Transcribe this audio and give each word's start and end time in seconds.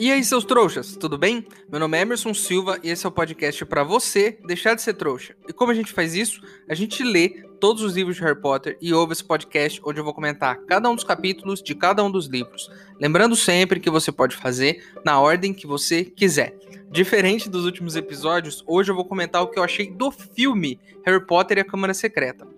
E 0.00 0.10
aí, 0.10 0.24
seus 0.24 0.46
trouxas, 0.46 0.96
tudo 0.96 1.18
bem? 1.18 1.46
Meu 1.70 1.78
nome 1.78 1.98
é 1.98 2.00
Emerson 2.00 2.32
Silva 2.32 2.78
e 2.82 2.88
esse 2.88 3.04
é 3.04 3.08
o 3.10 3.12
podcast 3.12 3.66
para 3.66 3.84
você 3.84 4.38
deixar 4.46 4.74
de 4.74 4.80
ser 4.80 4.94
trouxa. 4.94 5.36
E 5.46 5.52
como 5.52 5.70
a 5.70 5.74
gente 5.74 5.92
faz 5.92 6.14
isso? 6.14 6.40
A 6.66 6.74
gente 6.74 7.04
lê 7.04 7.44
todos 7.60 7.82
os 7.82 7.94
livros 7.96 8.16
de 8.16 8.22
Harry 8.22 8.40
Potter 8.40 8.78
e 8.80 8.94
ouve 8.94 9.12
esse 9.12 9.22
podcast 9.22 9.78
onde 9.84 10.00
eu 10.00 10.04
vou 10.04 10.14
comentar 10.14 10.56
cada 10.60 10.88
um 10.88 10.94
dos 10.94 11.04
capítulos 11.04 11.62
de 11.62 11.74
cada 11.74 12.02
um 12.02 12.10
dos 12.10 12.28
livros. 12.28 12.70
Lembrando 12.98 13.36
sempre 13.36 13.78
que 13.78 13.90
você 13.90 14.10
pode 14.10 14.34
fazer 14.34 14.82
na 15.04 15.20
ordem 15.20 15.52
que 15.52 15.66
você 15.66 16.02
quiser. 16.02 16.56
Diferente 16.90 17.50
dos 17.50 17.66
últimos 17.66 17.94
episódios, 17.94 18.64
hoje 18.66 18.90
eu 18.90 18.96
vou 18.96 19.04
comentar 19.04 19.42
o 19.42 19.48
que 19.48 19.58
eu 19.58 19.62
achei 19.62 19.90
do 19.90 20.10
filme 20.10 20.80
Harry 21.04 21.26
Potter 21.26 21.58
e 21.58 21.60
a 21.60 21.64
Câmara 21.64 21.92
Secreta. 21.92 22.48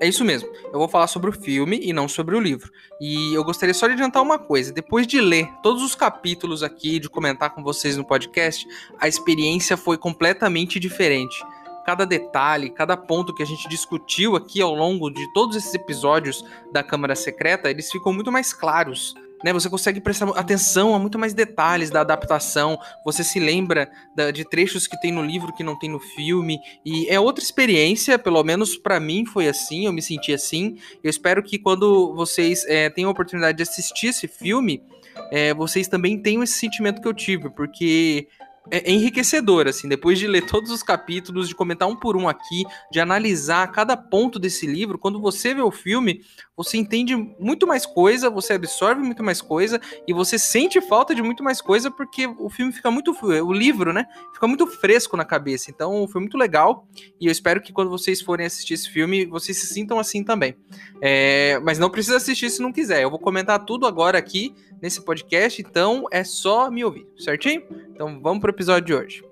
É 0.00 0.06
isso 0.06 0.24
mesmo. 0.24 0.48
Eu 0.72 0.78
vou 0.78 0.88
falar 0.88 1.08
sobre 1.08 1.28
o 1.28 1.32
filme 1.32 1.80
e 1.82 1.92
não 1.92 2.06
sobre 2.06 2.36
o 2.36 2.40
livro. 2.40 2.70
E 3.00 3.34
eu 3.34 3.42
gostaria 3.42 3.74
só 3.74 3.86
de 3.86 3.94
adiantar 3.94 4.22
uma 4.22 4.38
coisa: 4.38 4.72
depois 4.72 5.06
de 5.06 5.20
ler 5.20 5.48
todos 5.62 5.82
os 5.82 5.94
capítulos 5.94 6.62
aqui, 6.62 6.98
de 6.98 7.08
comentar 7.08 7.54
com 7.54 7.62
vocês 7.62 7.96
no 7.96 8.04
podcast, 8.04 8.66
a 9.00 9.08
experiência 9.08 9.76
foi 9.76 9.98
completamente 9.98 10.78
diferente. 10.78 11.36
Cada 11.84 12.04
detalhe, 12.04 12.70
cada 12.70 12.96
ponto 12.96 13.34
que 13.34 13.42
a 13.42 13.46
gente 13.46 13.68
discutiu 13.68 14.36
aqui 14.36 14.60
ao 14.60 14.74
longo 14.74 15.10
de 15.10 15.32
todos 15.32 15.56
esses 15.56 15.74
episódios 15.74 16.44
da 16.70 16.82
Câmara 16.82 17.16
Secreta, 17.16 17.70
eles 17.70 17.90
ficam 17.90 18.12
muito 18.12 18.30
mais 18.30 18.52
claros 18.52 19.14
né? 19.44 19.52
Você 19.52 19.68
consegue 19.68 20.00
prestar 20.00 20.28
atenção 20.30 20.94
a 20.94 20.98
muito 20.98 21.18
mais 21.18 21.34
detalhes 21.34 21.90
da 21.90 22.00
adaptação. 22.00 22.78
Você 23.04 23.22
se 23.22 23.38
lembra 23.38 23.90
da, 24.14 24.30
de 24.30 24.44
trechos 24.44 24.86
que 24.86 25.00
tem 25.00 25.12
no 25.12 25.22
livro 25.22 25.52
que 25.52 25.62
não 25.62 25.78
tem 25.78 25.90
no 25.90 26.00
filme. 26.00 26.58
E 26.84 27.06
é 27.08 27.18
outra 27.20 27.42
experiência, 27.42 28.18
pelo 28.18 28.42
menos 28.42 28.76
para 28.76 28.98
mim 28.98 29.24
foi 29.24 29.48
assim. 29.48 29.86
Eu 29.86 29.92
me 29.92 30.02
senti 30.02 30.32
assim. 30.32 30.78
Eu 31.02 31.10
espero 31.10 31.42
que 31.42 31.58
quando 31.58 32.14
vocês 32.14 32.64
é, 32.66 32.90
tenham 32.90 33.08
a 33.08 33.12
oportunidade 33.12 33.56
de 33.56 33.62
assistir 33.62 34.08
esse 34.08 34.26
filme, 34.26 34.82
é, 35.30 35.52
vocês 35.54 35.88
também 35.88 36.20
tenham 36.20 36.42
esse 36.42 36.54
sentimento 36.54 37.00
que 37.00 37.08
eu 37.08 37.14
tive, 37.14 37.50
porque 37.50 38.28
é, 38.70 38.90
é 38.90 38.92
enriquecedor, 38.92 39.66
assim, 39.66 39.88
depois 39.88 40.18
de 40.18 40.26
ler 40.26 40.46
todos 40.46 40.70
os 40.70 40.82
capítulos, 40.82 41.48
de 41.48 41.54
comentar 41.54 41.88
um 41.88 41.96
por 41.96 42.16
um 42.16 42.28
aqui, 42.28 42.64
de 42.90 43.00
analisar 43.00 43.70
cada 43.72 43.96
ponto 43.96 44.38
desse 44.38 44.66
livro, 44.66 44.98
quando 44.98 45.20
você 45.20 45.54
vê 45.54 45.62
o 45.62 45.70
filme, 45.70 46.20
você 46.58 46.76
entende 46.76 47.14
muito 47.38 47.68
mais 47.68 47.86
coisa, 47.86 48.28
você 48.28 48.54
absorve 48.54 49.00
muito 49.00 49.22
mais 49.22 49.40
coisa 49.40 49.80
e 50.08 50.12
você 50.12 50.36
sente 50.36 50.80
falta 50.80 51.14
de 51.14 51.22
muito 51.22 51.40
mais 51.44 51.60
coisa 51.60 51.88
porque 51.88 52.26
o 52.26 52.50
filme 52.50 52.72
fica 52.72 52.90
muito, 52.90 53.16
o 53.22 53.52
livro, 53.52 53.92
né, 53.92 54.06
fica 54.34 54.48
muito 54.48 54.66
fresco 54.66 55.16
na 55.16 55.24
cabeça. 55.24 55.70
Então, 55.70 56.08
foi 56.08 56.20
muito 56.20 56.36
legal 56.36 56.84
e 57.20 57.26
eu 57.26 57.32
espero 57.32 57.60
que 57.60 57.72
quando 57.72 57.88
vocês 57.88 58.20
forem 58.20 58.44
assistir 58.44 58.74
esse 58.74 58.90
filme, 58.90 59.24
vocês 59.24 59.56
se 59.56 59.68
sintam 59.68 60.00
assim 60.00 60.24
também. 60.24 60.56
É, 61.00 61.60
mas 61.60 61.78
não 61.78 61.88
precisa 61.88 62.16
assistir 62.16 62.50
se 62.50 62.60
não 62.60 62.72
quiser. 62.72 63.04
Eu 63.04 63.10
vou 63.10 63.20
comentar 63.20 63.64
tudo 63.64 63.86
agora 63.86 64.18
aqui 64.18 64.52
nesse 64.82 65.00
podcast, 65.04 65.62
então 65.62 66.06
é 66.10 66.24
só 66.24 66.68
me 66.72 66.84
ouvir, 66.84 67.06
certinho? 67.16 67.62
Então, 67.90 68.20
vamos 68.20 68.40
pro 68.40 68.50
episódio 68.50 68.84
de 68.84 68.94
hoje. 68.94 69.24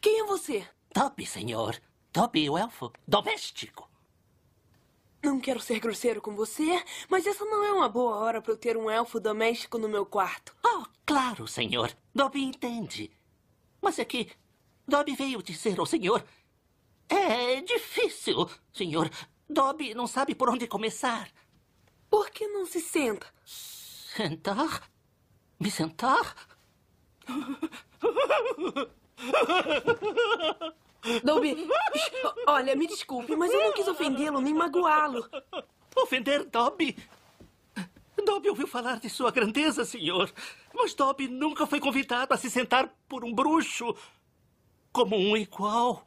Quem 0.00 0.20
é 0.20 0.24
você? 0.24 0.64
Dobby, 0.92 1.24
senhor. 1.24 1.80
Dobby, 2.12 2.50
o 2.50 2.58
elfo 2.58 2.92
doméstico. 3.06 3.88
Não 5.22 5.38
quero 5.38 5.60
ser 5.60 5.78
grosseiro 5.78 6.20
com 6.20 6.34
você, 6.34 6.82
mas 7.08 7.26
essa 7.26 7.44
não 7.44 7.62
é 7.62 7.72
uma 7.72 7.88
boa 7.88 8.16
hora 8.16 8.40
para 8.40 8.52
eu 8.52 8.56
ter 8.56 8.76
um 8.76 8.90
elfo 8.90 9.20
doméstico 9.20 9.78
no 9.78 9.88
meu 9.88 10.04
quarto. 10.04 10.56
Oh, 10.64 10.84
claro, 11.04 11.46
senhor. 11.46 11.94
Dobby 12.14 12.42
entende. 12.42 13.10
Mas 13.80 13.98
é 13.98 14.04
que 14.04 14.30
Dobby 14.88 15.14
veio 15.14 15.42
dizer 15.42 15.78
ao 15.78 15.86
senhor. 15.86 16.24
É 17.08 17.60
difícil, 17.60 18.48
senhor. 18.72 19.10
Dobby 19.48 19.94
não 19.94 20.06
sabe 20.06 20.34
por 20.34 20.48
onde 20.48 20.66
começar. 20.66 21.30
Por 22.08 22.30
que 22.30 22.48
não 22.48 22.66
se 22.66 22.80
senta? 22.80 23.26
Sentar? 23.44 24.90
Me 25.58 25.70
sentar? 25.70 26.34
Dobby, 31.24 31.68
olha, 32.46 32.76
me 32.76 32.86
desculpe, 32.86 33.34
mas 33.34 33.52
eu 33.52 33.62
não 33.62 33.72
quis 33.72 33.88
ofendê-lo 33.88 34.40
nem 34.40 34.54
magoá-lo. 34.54 35.28
Ofender 35.96 36.44
Dobby? 36.44 36.96
Dobby 38.24 38.50
ouviu 38.50 38.66
falar 38.66 39.00
de 39.00 39.08
sua 39.08 39.30
grandeza, 39.30 39.84
senhor. 39.84 40.30
Mas 40.74 40.94
Dobby 40.94 41.26
nunca 41.26 41.66
foi 41.66 41.80
convidado 41.80 42.34
a 42.34 42.36
se 42.36 42.50
sentar 42.50 42.94
por 43.08 43.24
um 43.24 43.32
bruxo 43.32 43.94
como 44.92 45.16
um 45.16 45.36
igual. 45.36 46.06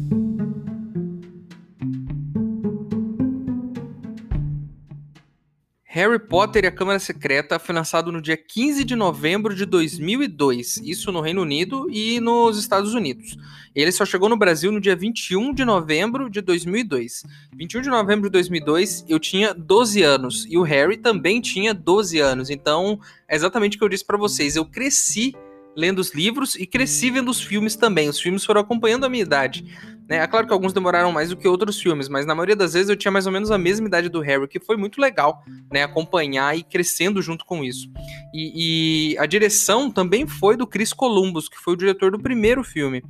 Harry 5.93 6.19
Potter 6.19 6.63
e 6.63 6.67
a 6.67 6.71
Câmara 6.71 6.99
Secreta 6.99 7.59
foi 7.59 7.75
lançado 7.75 8.13
no 8.13 8.21
dia 8.21 8.37
15 8.37 8.85
de 8.85 8.95
novembro 8.95 9.53
de 9.53 9.65
2002, 9.65 10.77
isso 10.77 11.11
no 11.11 11.19
Reino 11.19 11.41
Unido 11.41 11.85
e 11.91 12.17
nos 12.21 12.57
Estados 12.57 12.93
Unidos. 12.93 13.37
Ele 13.75 13.91
só 13.91 14.05
chegou 14.05 14.29
no 14.29 14.37
Brasil 14.37 14.71
no 14.71 14.79
dia 14.79 14.95
21 14.95 15.53
de 15.53 15.65
novembro 15.65 16.29
de 16.29 16.39
2002. 16.39 17.25
21 17.53 17.81
de 17.81 17.89
novembro 17.89 18.29
de 18.29 18.31
2002, 18.31 19.03
eu 19.09 19.19
tinha 19.19 19.53
12 19.53 20.01
anos 20.01 20.45
e 20.49 20.57
o 20.57 20.61
Harry 20.61 20.95
também 20.95 21.41
tinha 21.41 21.73
12 21.73 22.19
anos. 22.19 22.49
Então, 22.49 22.97
é 23.27 23.35
exatamente 23.35 23.75
o 23.75 23.79
que 23.79 23.83
eu 23.83 23.89
disse 23.89 24.05
para 24.05 24.17
vocês. 24.17 24.55
Eu 24.55 24.63
cresci 24.63 25.35
lendo 25.75 25.99
os 25.99 26.13
livros 26.13 26.55
e 26.55 26.65
cresci 26.65 27.09
vendo 27.09 27.29
os 27.29 27.41
filmes 27.41 27.75
também. 27.75 28.09
Os 28.09 28.19
filmes 28.19 28.45
foram 28.45 28.61
acompanhando 28.61 29.05
a 29.05 29.09
minha 29.09 29.23
idade. 29.23 29.65
Né? 30.11 30.17
É 30.17 30.27
claro 30.27 30.45
que 30.45 30.51
alguns 30.51 30.73
demoraram 30.73 31.09
mais 31.09 31.29
do 31.29 31.37
que 31.37 31.47
outros 31.47 31.81
filmes, 31.81 32.09
mas 32.09 32.25
na 32.25 32.35
maioria 32.35 32.53
das 32.53 32.73
vezes 32.73 32.89
eu 32.89 32.97
tinha 32.97 33.09
mais 33.09 33.25
ou 33.25 33.31
menos 33.31 33.49
a 33.49 33.57
mesma 33.57 33.87
idade 33.87 34.09
do 34.09 34.19
Harry, 34.19 34.45
que 34.45 34.59
foi 34.59 34.75
muito 34.75 34.99
legal 34.99 35.41
né? 35.71 35.83
acompanhar 35.83 36.53
e 36.53 36.63
crescendo 36.63 37.21
junto 37.21 37.45
com 37.45 37.63
isso. 37.63 37.89
E, 38.33 39.13
e 39.13 39.17
a 39.17 39.25
direção 39.25 39.89
também 39.89 40.27
foi 40.27 40.57
do 40.57 40.67
Chris 40.67 40.91
Columbus, 40.91 41.47
que 41.47 41.57
foi 41.57 41.75
o 41.75 41.77
diretor 41.77 42.11
do 42.11 42.19
primeiro 42.19 42.61
filme 42.61 43.01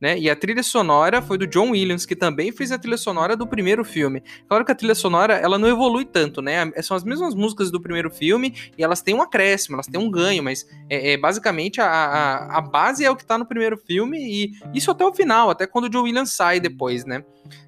né? 0.00 0.18
E 0.18 0.30
a 0.30 0.36
trilha 0.36 0.62
sonora 0.62 1.20
foi 1.20 1.36
do 1.38 1.46
John 1.46 1.70
Williams, 1.70 2.06
que 2.06 2.14
também 2.14 2.52
fez 2.52 2.70
a 2.70 2.78
trilha 2.78 2.96
sonora 2.96 3.36
do 3.36 3.46
primeiro 3.46 3.84
filme. 3.84 4.22
Claro 4.48 4.64
que 4.64 4.72
a 4.72 4.74
trilha 4.74 4.94
sonora, 4.94 5.34
ela 5.34 5.58
não 5.58 5.68
evolui 5.68 6.04
tanto, 6.04 6.40
né? 6.40 6.70
São 6.82 6.96
as 6.96 7.04
mesmas 7.04 7.34
músicas 7.34 7.70
do 7.70 7.80
primeiro 7.80 8.10
filme 8.10 8.54
e 8.76 8.82
elas 8.82 9.02
têm 9.02 9.14
um 9.14 9.22
acréscimo, 9.22 9.76
elas 9.76 9.86
têm 9.86 10.00
um 10.00 10.10
ganho, 10.10 10.42
mas 10.42 10.66
é, 10.88 11.12
é 11.12 11.16
basicamente 11.16 11.80
a, 11.80 11.86
a, 11.86 12.58
a, 12.58 12.60
base 12.60 13.04
é 13.04 13.10
o 13.10 13.16
que 13.16 13.24
tá 13.24 13.36
no 13.36 13.46
primeiro 13.46 13.76
filme 13.76 14.18
e 14.18 14.52
isso 14.72 14.90
até 14.90 15.04
o 15.04 15.12
final, 15.12 15.50
até 15.50 15.66
quando 15.66 15.84
o 15.84 15.88
John 15.88 16.02
Williams 16.02 16.30
sai 16.30 16.60
depois, 16.60 17.04
né? 17.04 17.24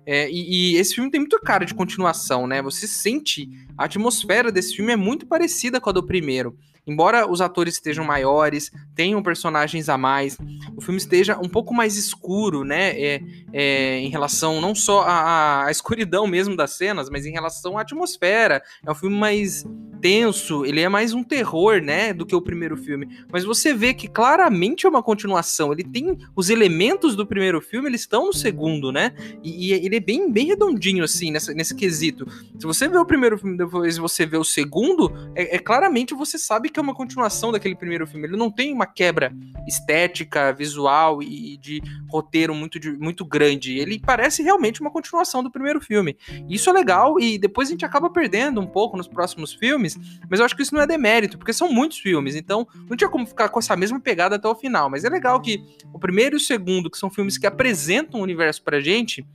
É, 0.07 0.31
e, 0.31 0.75
e, 0.75 0.77
esse 0.77 0.95
filme 0.95 1.11
tem 1.11 1.21
muito 1.21 1.39
cara 1.41 1.65
de 1.65 1.75
continuação, 1.75 2.47
né? 2.47 2.61
Você 2.63 2.87
sente 2.87 3.49
a 3.77 3.85
atmosfera 3.85 4.53
desse 4.53 4.77
filme 4.77 4.93
é 4.93 4.97
muito 4.97 5.27
parecida 5.27 5.81
com 5.81 5.91
a 5.91 5.93
do 5.93 6.07
primeiro. 6.07 6.57
Embora 6.91 7.31
os 7.31 7.41
atores 7.41 7.75
estejam 7.75 8.05
maiores, 8.05 8.73
tenham 8.97 9.23
personagens 9.23 9.89
a 9.89 9.97
mais, 9.97 10.37
o 10.77 10.81
filme 10.81 10.99
esteja 10.99 11.39
um 11.39 11.49
pouco 11.49 11.73
mais 11.73 11.97
escuro, 11.97 12.65
né? 12.65 12.91
É, 13.01 13.23
é, 13.53 13.99
em 13.99 14.09
relação 14.09 14.61
não 14.61 14.75
só 14.75 15.03
à, 15.03 15.67
à 15.67 15.71
escuridão 15.71 16.27
mesmo 16.27 16.57
das 16.57 16.73
cenas, 16.73 17.09
mas 17.09 17.25
em 17.25 17.31
relação 17.31 17.79
à 17.79 17.83
atmosfera. 17.83 18.61
É 18.85 18.91
um 18.91 18.95
filme 18.95 19.17
mais 19.17 19.65
tenso, 20.01 20.65
ele 20.65 20.81
é 20.81 20.89
mais 20.89 21.13
um 21.13 21.23
terror, 21.23 21.81
né, 21.81 22.13
do 22.13 22.25
que 22.25 22.35
o 22.35 22.41
primeiro 22.41 22.77
filme. 22.77 23.07
Mas 23.31 23.45
você 23.45 23.75
vê 23.75 23.93
que 23.93 24.09
claramente 24.09 24.87
é 24.87 24.89
uma 24.89 25.03
continuação. 25.03 25.73
Ele 25.73 25.85
tem 25.85 26.19
os 26.35 26.49
elementos 26.51 27.15
do 27.15 27.27
primeiro 27.27 27.61
filme, 27.61 27.89
eles 27.89 28.01
estão 28.01 28.27
no 28.27 28.33
segundo, 28.33 28.91
né? 28.91 29.13
E, 29.45 29.69
e 29.69 29.73
ele 29.73 29.97
é 29.97 30.01
bem, 30.01 30.31
bem 30.33 30.47
redondinho, 30.47 31.05
assim, 31.05 31.31
nessa, 31.31 31.53
nesse 31.53 31.75
quesito. 31.75 32.27
Se 32.59 32.67
você 32.67 32.89
vê 32.89 32.97
o 32.97 33.05
primeiro 33.05 33.39
filme, 33.39 33.57
depois 33.57 33.99
você 33.99 34.25
vê 34.25 34.37
o 34.37 34.45
segundo, 34.45 35.13
é, 35.35 35.57
é 35.57 35.59
claramente 35.59 36.15
você 36.15 36.39
sabe 36.39 36.71
que 36.71 36.80
é 36.81 36.83
uma 36.83 36.95
continuação 36.95 37.53
daquele 37.53 37.75
primeiro 37.75 38.07
filme. 38.07 38.27
Ele 38.27 38.37
não 38.37 38.51
tem 38.51 38.73
uma 38.73 38.87
quebra 38.87 39.33
estética, 39.67 40.53
visual 40.53 41.23
e 41.23 41.57
de 41.59 41.83
roteiro 42.09 42.55
muito, 42.55 42.79
muito 42.99 43.25
grande. 43.25 43.79
Ele 43.79 44.01
parece 44.01 44.43
realmente 44.43 44.81
uma 44.81 44.91
continuação 44.91 45.43
do 45.43 45.51
primeiro 45.51 45.81
filme. 45.81 46.17
Isso 46.49 46.69
é 46.69 46.73
legal 46.73 47.21
e 47.21 47.39
depois 47.39 47.69
a 47.69 47.73
gente 47.73 47.85
acaba 47.85 48.11
perdendo 48.11 48.61
um 48.61 48.67
pouco 48.67 48.97
nos 48.97 49.07
próximos 49.07 49.53
filmes 49.53 49.99
mas 50.29 50.41
eu 50.41 50.47
acho 50.47 50.57
que 50.57 50.63
isso 50.63 50.75
não 50.75 50.83
é 50.83 50.87
demérito, 50.87 51.39
porque 51.39 51.53
são 51.53 51.73
muitos 51.73 51.99
filmes, 51.99 52.35
então 52.35 52.67
não 52.89 52.97
tinha 52.97 53.09
como 53.09 53.27
ficar 53.27 53.49
com 53.49 53.59
essa 53.59 53.77
mesma 53.77 54.01
pegada 54.01 54.37
até 54.37 54.49
o 54.49 54.55
final. 54.55 54.91
Mas 54.91 55.05
é 55.05 55.09
legal 55.09 55.41
que 55.41 55.63
o 55.93 55.99
primeiro 55.99 56.37
e 56.37 56.39
o 56.39 56.41
segundo, 56.41 56.91
que 56.91 56.99
são 56.99 57.11
filmes 57.11 57.39
que 57.39 57.47
apresentam 57.47 58.21
o 58.21 58.23
universo 58.23 58.63
pra 58.63 58.81
gente, 58.81 59.27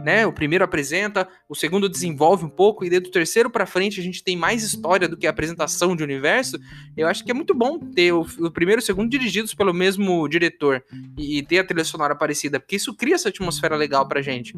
né? 0.00 0.26
O 0.26 0.32
primeiro 0.32 0.64
apresenta, 0.64 1.28
o 1.48 1.54
segundo 1.54 1.88
desenvolve 1.88 2.44
um 2.44 2.48
pouco, 2.48 2.84
e 2.84 3.00
do 3.00 3.10
terceiro 3.10 3.50
para 3.50 3.66
frente 3.66 4.00
a 4.00 4.02
gente 4.02 4.22
tem 4.22 4.36
mais 4.36 4.62
história 4.62 5.08
do 5.08 5.16
que 5.16 5.26
a 5.26 5.30
apresentação 5.30 5.94
de 5.94 6.02
universo. 6.02 6.58
Eu 6.96 7.08
acho 7.08 7.24
que 7.24 7.30
é 7.30 7.34
muito 7.34 7.54
bom 7.54 7.78
ter 7.78 8.12
o, 8.12 8.26
o 8.40 8.50
primeiro 8.50 8.80
e 8.80 8.82
o 8.82 8.86
segundo 8.86 9.10
dirigidos 9.10 9.54
pelo 9.54 9.74
mesmo 9.74 10.26
diretor 10.28 10.82
e, 11.16 11.38
e 11.38 11.42
ter 11.42 11.58
a 11.58 11.64
trilha 11.64 11.84
sonora 11.84 12.14
parecida, 12.14 12.58
porque 12.58 12.76
isso 12.76 12.94
cria 12.94 13.14
essa 13.14 13.28
atmosfera 13.28 13.76
legal 13.76 14.06
pra 14.08 14.22
gente. 14.22 14.54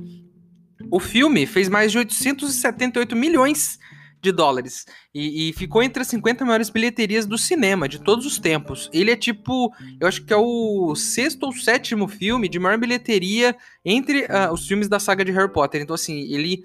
O 0.90 1.00
filme 1.00 1.46
fez 1.46 1.68
mais 1.68 1.92
de 1.92 1.98
878 1.98 3.16
milhões 3.16 3.78
de 4.24 4.32
dólares. 4.32 4.86
E, 5.14 5.50
e, 5.50 5.52
ficou 5.52 5.82
entre 5.82 6.02
as 6.02 6.08
50 6.08 6.44
maiores 6.44 6.70
bilheterias 6.70 7.26
do 7.26 7.36
cinema 7.36 7.88
de 7.88 8.00
todos 8.00 8.24
os 8.24 8.38
tempos. 8.38 8.90
Ele 8.92 9.10
é 9.10 9.16
tipo, 9.16 9.72
eu 10.00 10.08
acho 10.08 10.24
que 10.24 10.32
é 10.32 10.36
o 10.36 10.94
sexto 10.96 11.44
ou 11.44 11.52
sétimo 11.52 12.08
filme 12.08 12.48
de 12.48 12.58
maior 12.58 12.78
bilheteria 12.78 13.54
entre 13.84 14.22
uh, 14.24 14.52
os 14.52 14.66
filmes 14.66 14.88
da 14.88 14.98
saga 14.98 15.24
de 15.24 15.30
Harry 15.30 15.52
Potter. 15.52 15.82
Então, 15.82 15.94
assim, 15.94 16.20
ele 16.32 16.64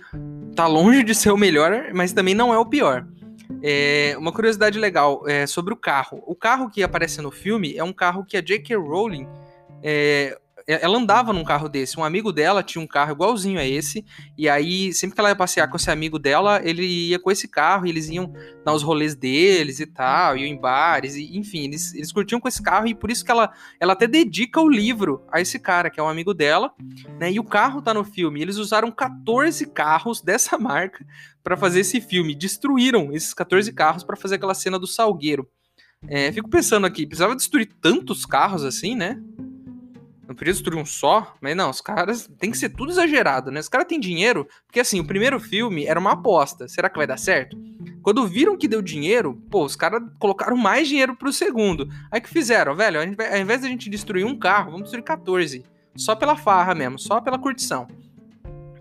tá 0.56 0.66
longe 0.66 1.04
de 1.04 1.14
ser 1.14 1.32
o 1.32 1.38
melhor, 1.38 1.92
mas 1.94 2.14
também 2.14 2.34
não 2.34 2.54
é 2.54 2.58
o 2.58 2.66
pior. 2.66 3.06
É, 3.62 4.16
uma 4.18 4.32
curiosidade 4.32 4.80
legal 4.80 5.28
é, 5.28 5.46
sobre 5.46 5.74
o 5.74 5.78
carro. 5.78 6.24
O 6.26 6.36
carro 6.36 6.70
que 6.70 6.82
aparece 6.82 7.22
no 7.22 7.32
filme 7.32 7.76
é 7.76 7.84
um 7.84 7.92
carro 7.92 8.24
que 8.24 8.38
a 8.38 8.42
J.K. 8.42 8.76
Rowling 8.78 9.28
é, 9.84 10.38
ela 10.70 11.00
andava 11.00 11.34
num 11.34 11.44
carro 11.44 11.68
desse. 11.68 12.00
Um 12.00 12.04
amigo 12.04 12.32
dela 12.32 12.62
tinha 12.62 12.80
um 12.80 12.86
carro 12.86 13.12
igualzinho 13.12 13.60
a 13.60 13.66
esse. 13.66 14.06
E 14.38 14.48
aí, 14.48 14.94
sempre 14.94 15.16
que 15.16 15.20
ela 15.20 15.30
ia 15.30 15.36
passear 15.36 15.68
com 15.68 15.78
esse 15.78 15.90
amigo 15.90 16.20
dela, 16.20 16.62
ele 16.64 16.86
ia 16.86 17.18
com 17.18 17.32
esse 17.32 17.48
carro 17.48 17.88
e 17.88 17.90
eles 17.90 18.08
iam 18.08 18.32
dar 18.64 18.74
os 18.74 18.84
rolês 18.84 19.16
deles 19.16 19.80
e 19.80 19.88
tal, 19.88 20.38
iam 20.38 20.46
em 20.46 20.56
bares, 20.60 21.16
e, 21.16 21.36
enfim, 21.36 21.66
eles, 21.66 21.96
eles 21.96 22.12
curtiam 22.12 22.40
com 22.40 22.48
esse 22.48 22.62
carro 22.62 22.88
e 22.88 22.94
por 22.94 23.10
isso 23.10 23.26
que 23.26 23.32
ela, 23.32 23.52
ela 23.80 23.94
até 23.94 24.06
dedica 24.06 24.62
o 24.62 24.70
livro 24.70 25.26
a 25.32 25.42
esse 25.42 25.58
cara, 25.58 25.90
que 25.90 26.00
é 26.00 26.04
um 26.04 26.10
amigo 26.10 26.36
dela, 26.36 26.72
né? 27.20 27.32
E 27.32 27.40
o 27.40 27.44
carro 27.44 27.82
tá 27.82 27.92
no 27.92 28.04
filme. 28.04 28.40
Eles 28.40 28.58
usaram 28.58 28.92
14 28.92 29.66
carros 29.72 30.22
dessa 30.22 30.56
marca 30.60 31.04
para 31.44 31.58
fazer 31.58 31.80
esse 31.80 32.00
filme. 32.00 32.36
Destruíram 32.36 33.12
esses 33.12 33.34
14 33.34 33.74
carros 33.74 34.04
para 34.04 34.16
fazer 34.16 34.36
aquela 34.36 34.54
cena 34.54 34.78
do 34.78 34.86
salgueiro. 34.86 35.50
É, 36.08 36.32
fico 36.32 36.50
pensando 36.50 36.86
aqui, 36.86 37.06
precisava 37.06 37.36
destruir 37.36 37.70
tantos 37.82 38.26
carros 38.26 38.64
assim, 38.64 38.96
né? 38.96 39.20
Não 40.30 40.36
podia 40.36 40.54
destruir 40.54 40.80
um 40.80 40.86
só, 40.86 41.36
mas 41.42 41.58
não, 41.58 41.72
os 41.72 41.82
caras 41.82 42.30
tem 42.38 42.52
que 42.52 42.58
ser 42.60 42.70
tudo 42.70 42.92
exagerado, 42.92 43.50
né? 43.50 43.60
Os 43.60 43.68
caras 43.68 43.88
têm 43.88 44.00
dinheiro, 44.00 44.48
porque 44.68 44.80
assim, 44.80 45.00
o 45.00 45.04
primeiro 45.04 45.40
filme 45.40 45.88
era 45.88 46.00
uma 46.00 46.12
aposta. 46.12 46.68
Será 46.68 46.88
que 46.88 47.00
vai 47.00 47.08
dar 47.08 47.18
certo? 47.18 47.58
Quando 48.04 48.28
viram 48.28 48.56
que 48.56 48.68
deu 48.68 48.80
dinheiro, 48.80 49.42
pô, 49.50 49.66
os 49.66 49.76
caras 49.76 50.04
colocaram 50.20 50.56
mais 50.56 50.88
dinheiro 50.88 51.16
pro 51.16 51.34
segundo. 51.34 51.90
Aí 52.12 52.22
que 52.22 52.30
fizeram, 52.30 52.76
velho, 52.76 53.00
ao 53.00 53.38
invés 53.40 53.62
de 53.62 53.66
a 53.66 53.70
gente 53.72 53.90
destruir 53.90 54.24
um 54.24 54.38
carro, 54.38 54.66
vamos 54.70 54.84
destruir 54.84 55.04
14. 55.04 55.66
Só 55.96 56.14
pela 56.16 56.36
farra 56.36 56.76
mesmo, 56.76 57.00
só 57.00 57.20
pela 57.20 57.40
curtição. 57.40 57.88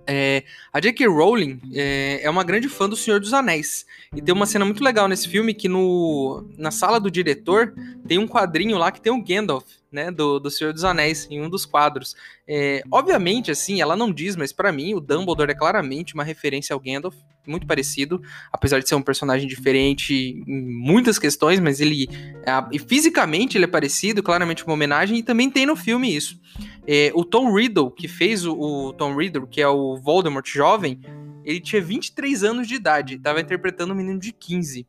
É, 0.07 0.45
a 0.71 0.81
J.K. 0.81 1.07
Rowling 1.07 1.63
é, 1.73 2.21
é, 2.25 2.29
uma 2.29 2.45
grande 2.45 2.69
fã 2.69 2.87
do 2.87 2.97
Senhor 2.97 3.21
dos 3.21 3.33
Anéis. 3.33 3.87
E 4.15 4.21
tem 4.21 4.35
uma 4.35 4.45
cena 4.45 4.67
muito 4.67 4.85
legal 4.85 5.09
nesse 5.09 5.27
filme 5.27 5.55
que 5.55 5.67
no, 5.69 6.47
na 6.59 6.71
sala 6.71 7.01
do 7.01 7.11
diretor 7.11 7.73
tem 8.07 8.19
um 8.19 8.29
quadrinho 8.29 8.77
lá 8.77 8.93
que 8.93 9.01
tem 9.01 9.11
o 9.11 9.25
Gandalf 9.25 9.78
né, 9.91 10.11
do, 10.11 10.39
do 10.39 10.51
Senhor 10.51 10.73
dos 10.73 10.85
Anéis 10.85 11.27
em 11.31 11.41
um 11.41 11.49
dos 11.49 11.65
quadros. 11.65 12.15
É, 12.47 12.83
obviamente, 12.91 13.51
assim, 13.51 13.81
ela 13.81 13.97
não 13.97 14.13
diz, 14.13 14.37
mas 14.37 14.53
para 14.53 14.71
mim 14.71 14.95
o 14.95 15.01
Dumbledore 15.01 15.51
é 15.51 15.55
claramente 15.55 16.15
uma 16.15 16.25
referência 16.25 16.75
ao 16.75 16.81
Gandalf, 16.81 17.15
muito 17.47 17.67
parecido, 17.67 18.21
apesar 18.53 18.79
de 18.79 18.89
ser 18.89 18.95
um 18.95 19.03
personagem 19.03 19.49
diferente 19.49 20.15
em 20.15 20.45
muitas 20.47 21.19
questões, 21.19 21.59
mas 21.59 21.81
ele 21.81 22.07
é, 22.45 22.79
fisicamente 22.87 23.57
ele 23.57 23.65
é 23.65 23.69
parecido, 23.69 24.23
claramente 24.23 24.65
uma 24.65 24.75
homenagem, 24.75 25.19
e 25.19 25.23
também 25.23 25.51
tem 25.51 25.65
no 25.65 25.75
filme 25.75 26.15
isso. 26.15 26.39
É, 26.87 27.11
o 27.15 27.25
Tom 27.25 27.55
Riddle, 27.55 27.91
que 27.91 28.07
fez 28.07 28.45
o, 28.45 28.55
o, 28.55 28.93
Tom 28.93 29.17
Riddle, 29.17 29.47
que 29.47 29.61
é 29.61 29.69
o 29.69 29.97
Voldemort 29.97 30.47
jovem, 30.47 31.01
ele 31.45 31.61
tinha 31.61 31.81
23 31.81 32.45
anos 32.45 32.69
de 32.69 32.75
idade, 32.75 33.15
estava 33.15 33.41
interpretando 33.41 33.93
um 33.93 33.97
menino 33.97 34.19
de 34.19 34.33
15. 34.33 34.87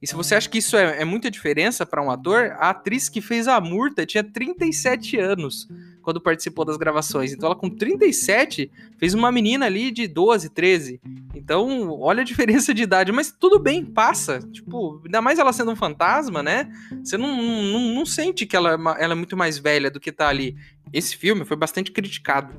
E 0.00 0.06
se 0.06 0.14
você 0.14 0.34
acha 0.34 0.48
que 0.48 0.58
isso 0.58 0.76
é, 0.76 1.02
é 1.02 1.04
muita 1.04 1.30
diferença 1.30 1.84
para 1.86 2.02
um 2.02 2.10
ator, 2.10 2.56
a 2.58 2.70
atriz 2.70 3.08
que 3.08 3.20
fez 3.20 3.48
a 3.48 3.60
Murta 3.60 4.06
tinha 4.06 4.22
37 4.22 5.18
anos 5.18 5.68
quando 6.02 6.20
participou 6.20 6.64
das 6.64 6.76
gravações. 6.76 7.32
Então 7.32 7.46
ela 7.46 7.56
com 7.56 7.70
37 7.70 8.70
fez 8.98 9.14
uma 9.14 9.32
menina 9.32 9.66
ali 9.66 9.90
de 9.90 10.06
12, 10.06 10.50
13. 10.50 11.00
Então, 11.34 11.90
olha 11.98 12.20
a 12.20 12.24
diferença 12.24 12.74
de 12.74 12.82
idade, 12.82 13.10
mas 13.10 13.32
tudo 13.32 13.58
bem, 13.58 13.84
passa. 13.84 14.40
Tipo, 14.52 15.00
ainda 15.04 15.22
mais 15.22 15.38
ela 15.38 15.52
sendo 15.52 15.70
um 15.70 15.76
fantasma, 15.76 16.42
né? 16.42 16.70
Você 17.02 17.16
não, 17.16 17.34
não, 17.34 17.94
não 17.94 18.06
sente 18.06 18.46
que 18.46 18.54
ela, 18.54 18.72
é 18.72 19.04
ela 19.04 19.14
é 19.14 19.16
muito 19.16 19.36
mais 19.36 19.58
velha 19.58 19.90
do 19.90 19.98
que 19.98 20.12
tá 20.12 20.28
ali. 20.28 20.54
Esse 20.92 21.16
filme 21.16 21.44
foi 21.44 21.56
bastante 21.56 21.90
criticado 21.90 22.54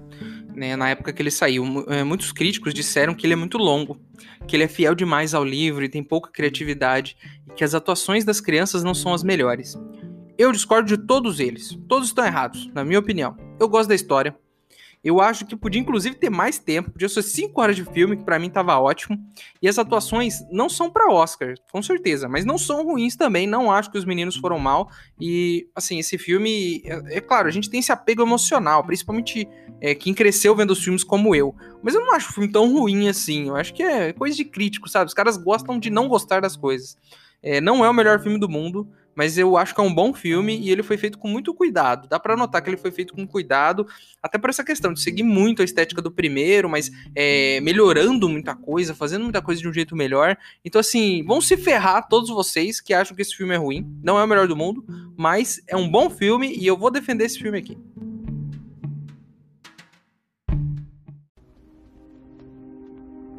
né, 0.56 0.76
na 0.76 0.90
época 0.90 1.12
que 1.12 1.22
ele 1.22 1.32
saiu. 1.32 1.86
É, 1.88 2.04
muitos 2.04 2.32
críticos 2.32 2.74
disseram 2.74 3.14
que 3.14 3.26
ele 3.26 3.34
é 3.34 3.36
muito 3.36 3.58
longo, 3.58 4.00
que 4.48 4.56
ele 4.56 4.64
é 4.64 4.68
fiel 4.68 4.96
demais 4.96 5.34
ao 5.34 5.44
livro 5.44 5.84
e 5.84 5.90
tem 5.90 6.04
pouca 6.04 6.32
criatividade, 6.32 7.18
e 7.48 7.54
que 7.54 7.64
as 7.64 7.74
atuações 7.74 8.24
das 8.24 8.40
crianças 8.40 8.84
não 8.84 8.94
são 8.94 9.14
as 9.14 9.24
melhores. 9.24 9.78
Eu 10.38 10.52
discordo 10.52 10.88
de 10.88 10.98
todos 10.98 11.40
eles. 11.40 11.78
Todos 11.88 12.10
estão 12.10 12.26
errados, 12.26 12.70
na 12.74 12.84
minha 12.84 13.00
opinião. 13.00 13.38
Eu 13.60 13.70
gosto 13.70 13.90
da 13.90 13.96
história, 13.96 14.36
eu 15.06 15.22
acho 15.22 15.46
que 15.46 15.56
podia, 15.56 15.80
inclusive, 15.80 16.16
ter 16.16 16.32
mais 16.32 16.58
tempo. 16.58 16.90
Podia 16.90 17.08
ser 17.08 17.22
5 17.22 17.62
horas 17.62 17.76
de 17.76 17.86
filme, 17.86 18.18
que 18.18 18.24
para 18.24 18.40
mim 18.40 18.50
tava 18.50 18.76
ótimo. 18.80 19.24
E 19.62 19.70
as 19.70 19.78
atuações 19.78 20.44
não 20.52 20.68
são 20.68 20.90
para 20.90 21.14
Oscar, 21.14 21.54
com 21.72 21.80
certeza, 21.80 22.28
mas 22.28 22.44
não 22.44 22.58
são 22.58 22.84
ruins 22.84 23.16
também. 23.16 23.46
Não 23.46 23.72
acho 23.72 23.92
que 23.92 24.00
os 24.00 24.04
meninos 24.04 24.36
foram 24.36 24.58
mal. 24.58 24.90
E, 25.22 25.70
assim, 25.76 26.00
esse 26.00 26.18
filme. 26.18 26.82
É, 26.86 27.18
é 27.18 27.22
claro, 27.22 27.48
a 27.48 27.52
gente 27.52 27.70
tem 27.70 27.82
esse 27.82 27.92
apego 27.92 28.24
emocional, 28.24 28.84
principalmente 28.84 29.48
é, 29.82 29.94
quem 29.94 30.14
cresceu 30.14 30.56
vendo 30.56 30.72
os 30.72 30.84
filmes 30.84 31.04
como 31.04 31.36
eu. 31.36 31.56
Mas 31.82 31.94
eu 31.94 32.02
não 32.02 32.14
acho 32.14 32.30
o 32.30 32.34
filme 32.34 32.52
tão 32.52 32.72
ruim 32.72 33.08
assim. 33.08 33.48
Eu 33.48 33.56
acho 33.56 33.74
que 33.74 33.84
é 33.84 34.14
coisa 34.14 34.36
de 34.36 34.46
crítico, 34.46 34.90
sabe? 34.90 35.08
Os 35.08 35.14
caras 35.14 35.38
gostam 35.38 35.80
de 35.80 35.90
não 35.90 36.08
gostar 36.08 36.42
das 36.42 36.56
coisas. 36.56 36.98
É, 37.42 37.62
não 37.62 37.86
é 37.86 37.90
o 37.90 37.94
melhor 37.94 38.20
filme 38.22 38.40
do 38.40 38.50
mundo, 38.50 38.88
mas 39.16 39.38
eu 39.38 39.56
acho 39.56 39.74
que 39.74 39.80
é 39.80 39.84
um 39.84 39.94
bom 39.94 40.14
filme 40.14 40.60
e 40.60 40.70
ele 40.70 40.84
foi 40.84 40.98
feito 40.98 41.18
com 41.18 41.28
muito 41.28 41.54
cuidado. 41.54 42.08
Dá 42.08 42.20
para 42.20 42.36
notar 42.36 42.62
que 42.62 42.70
ele 42.70 42.78
foi 42.78 42.92
feito 42.92 43.14
com 43.14 43.26
cuidado, 43.26 43.88
até 44.22 44.38
por 44.38 44.50
essa 44.50 44.64
questão 44.64 44.92
de 44.92 45.02
seguir 45.02 45.24
muito 45.24 45.62
a 45.62 45.66
estética 45.66 46.02
do 46.02 46.12
primeiro, 46.12 46.68
mas 46.68 46.92
é, 47.16 47.62
melhorando 47.62 48.28
muita 48.28 48.56
coisa, 48.56 48.94
fazendo 48.94 49.24
muita 49.24 49.42
coisa 49.42 49.62
de 49.62 49.70
um 49.70 49.74
jeito 49.74 49.96
melhor. 49.96 50.38
Então, 50.64 50.80
assim, 50.82 51.24
vão 51.24 51.40
se 51.40 51.56
ferrar 51.56 52.08
todos 52.10 52.30
vocês 52.30 52.82
que 52.82 52.94
acham 52.94 53.16
que 53.16 53.22
esse 53.22 53.36
filme 53.36 53.54
é 53.54 53.58
ruim. 53.58 53.88
Não 54.04 54.20
é 54.20 54.24
o 54.24 54.28
melhor 54.28 54.48
do 54.48 54.56
mundo, 54.56 54.84
mas 55.16 55.62
é 55.68 55.78
um 55.78 55.90
bom 55.90 56.10
filme 56.10 56.54
e 56.54 56.68
eu 56.68 56.76
vou 56.76 56.92
defender 56.92 57.26
esse 57.26 57.40
filme 57.40 57.58
aqui. 57.58 57.78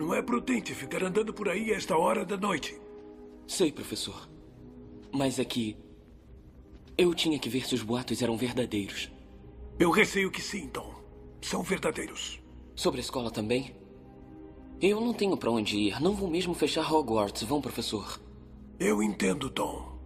Não 0.06 0.14
é 0.14 0.22
prudente 0.22 0.72
ficar 0.72 1.02
andando 1.02 1.34
por 1.34 1.48
aí 1.48 1.72
a 1.72 1.76
esta 1.76 1.98
hora 1.98 2.24
da 2.24 2.36
noite. 2.36 2.80
Sei, 3.44 3.72
professor. 3.72 4.28
Mas 5.10 5.40
é 5.40 5.44
que. 5.44 5.76
Eu 6.96 7.12
tinha 7.12 7.40
que 7.40 7.48
ver 7.48 7.66
se 7.66 7.74
os 7.74 7.82
boatos 7.82 8.22
eram 8.22 8.36
verdadeiros. 8.36 9.10
Eu 9.80 9.90
receio 9.90 10.30
que 10.30 10.40
sim, 10.40 10.68
Tom. 10.68 10.94
São 11.42 11.60
verdadeiros. 11.60 12.40
Sobre 12.76 13.00
a 13.00 13.02
escola 13.02 13.32
também? 13.32 13.74
Eu 14.80 15.00
não 15.00 15.12
tenho 15.12 15.36
para 15.36 15.50
onde 15.50 15.76
ir. 15.76 16.00
Não 16.00 16.14
vou 16.14 16.30
mesmo 16.30 16.54
fechar 16.54 16.88
Hogwarts, 16.88 17.42
vão, 17.42 17.60
professor? 17.60 18.20
Eu 18.78 19.02
entendo, 19.02 19.50
Tom. 19.50 19.98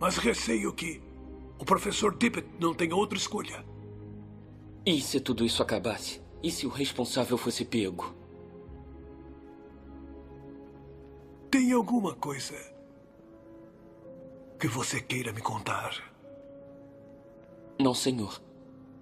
Mas 0.00 0.16
receio 0.16 0.72
que 0.72 0.98
o 1.58 1.64
professor 1.66 2.16
Tippett 2.16 2.48
não 2.58 2.72
tenha 2.72 2.96
outra 2.96 3.18
escolha. 3.18 3.62
E 4.86 4.98
se 5.02 5.20
tudo 5.20 5.44
isso 5.44 5.62
acabasse? 5.62 6.22
E 6.42 6.50
se 6.50 6.66
o 6.66 6.70
responsável 6.70 7.36
fosse 7.36 7.66
pego? 7.66 8.21
Tem 11.52 11.70
alguma 11.70 12.14
coisa 12.14 12.54
que 14.58 14.66
você 14.66 15.02
queira 15.02 15.34
me 15.34 15.42
contar? 15.42 15.92
Não, 17.78 17.94
senhor. 17.94 18.40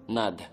Nada. 0.05 0.51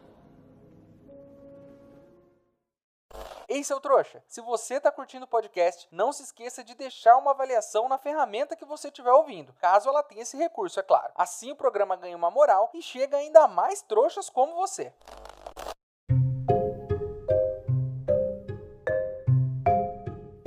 Ei, 3.49 3.65
seu 3.65 3.81
trouxa, 3.81 4.23
se 4.29 4.41
você 4.41 4.79
tá 4.79 4.93
curtindo 4.93 5.25
o 5.25 5.29
podcast, 5.29 5.89
não 5.91 6.13
se 6.13 6.23
esqueça 6.23 6.63
de 6.63 6.77
deixar 6.77 7.17
uma 7.17 7.33
avaliação 7.33 7.89
na 7.89 7.99
ferramenta 7.99 8.55
que 8.55 8.65
você 8.65 8.87
estiver 8.87 9.11
ouvindo, 9.11 9.53
caso 9.55 9.89
ela 9.89 10.05
tenha 10.05 10.23
esse 10.23 10.37
recurso, 10.37 10.79
é 10.79 10.85
claro. 10.85 11.13
Assim 11.17 11.51
o 11.51 11.57
programa 11.57 11.97
ganha 11.97 12.17
uma 12.17 12.31
moral 12.31 12.71
e 12.75 12.81
chega 12.81 13.17
ainda 13.17 13.43
a 13.43 13.49
mais 13.49 13.83
trouxas 13.83 14.31
como 14.31 14.55
você. 14.55 14.95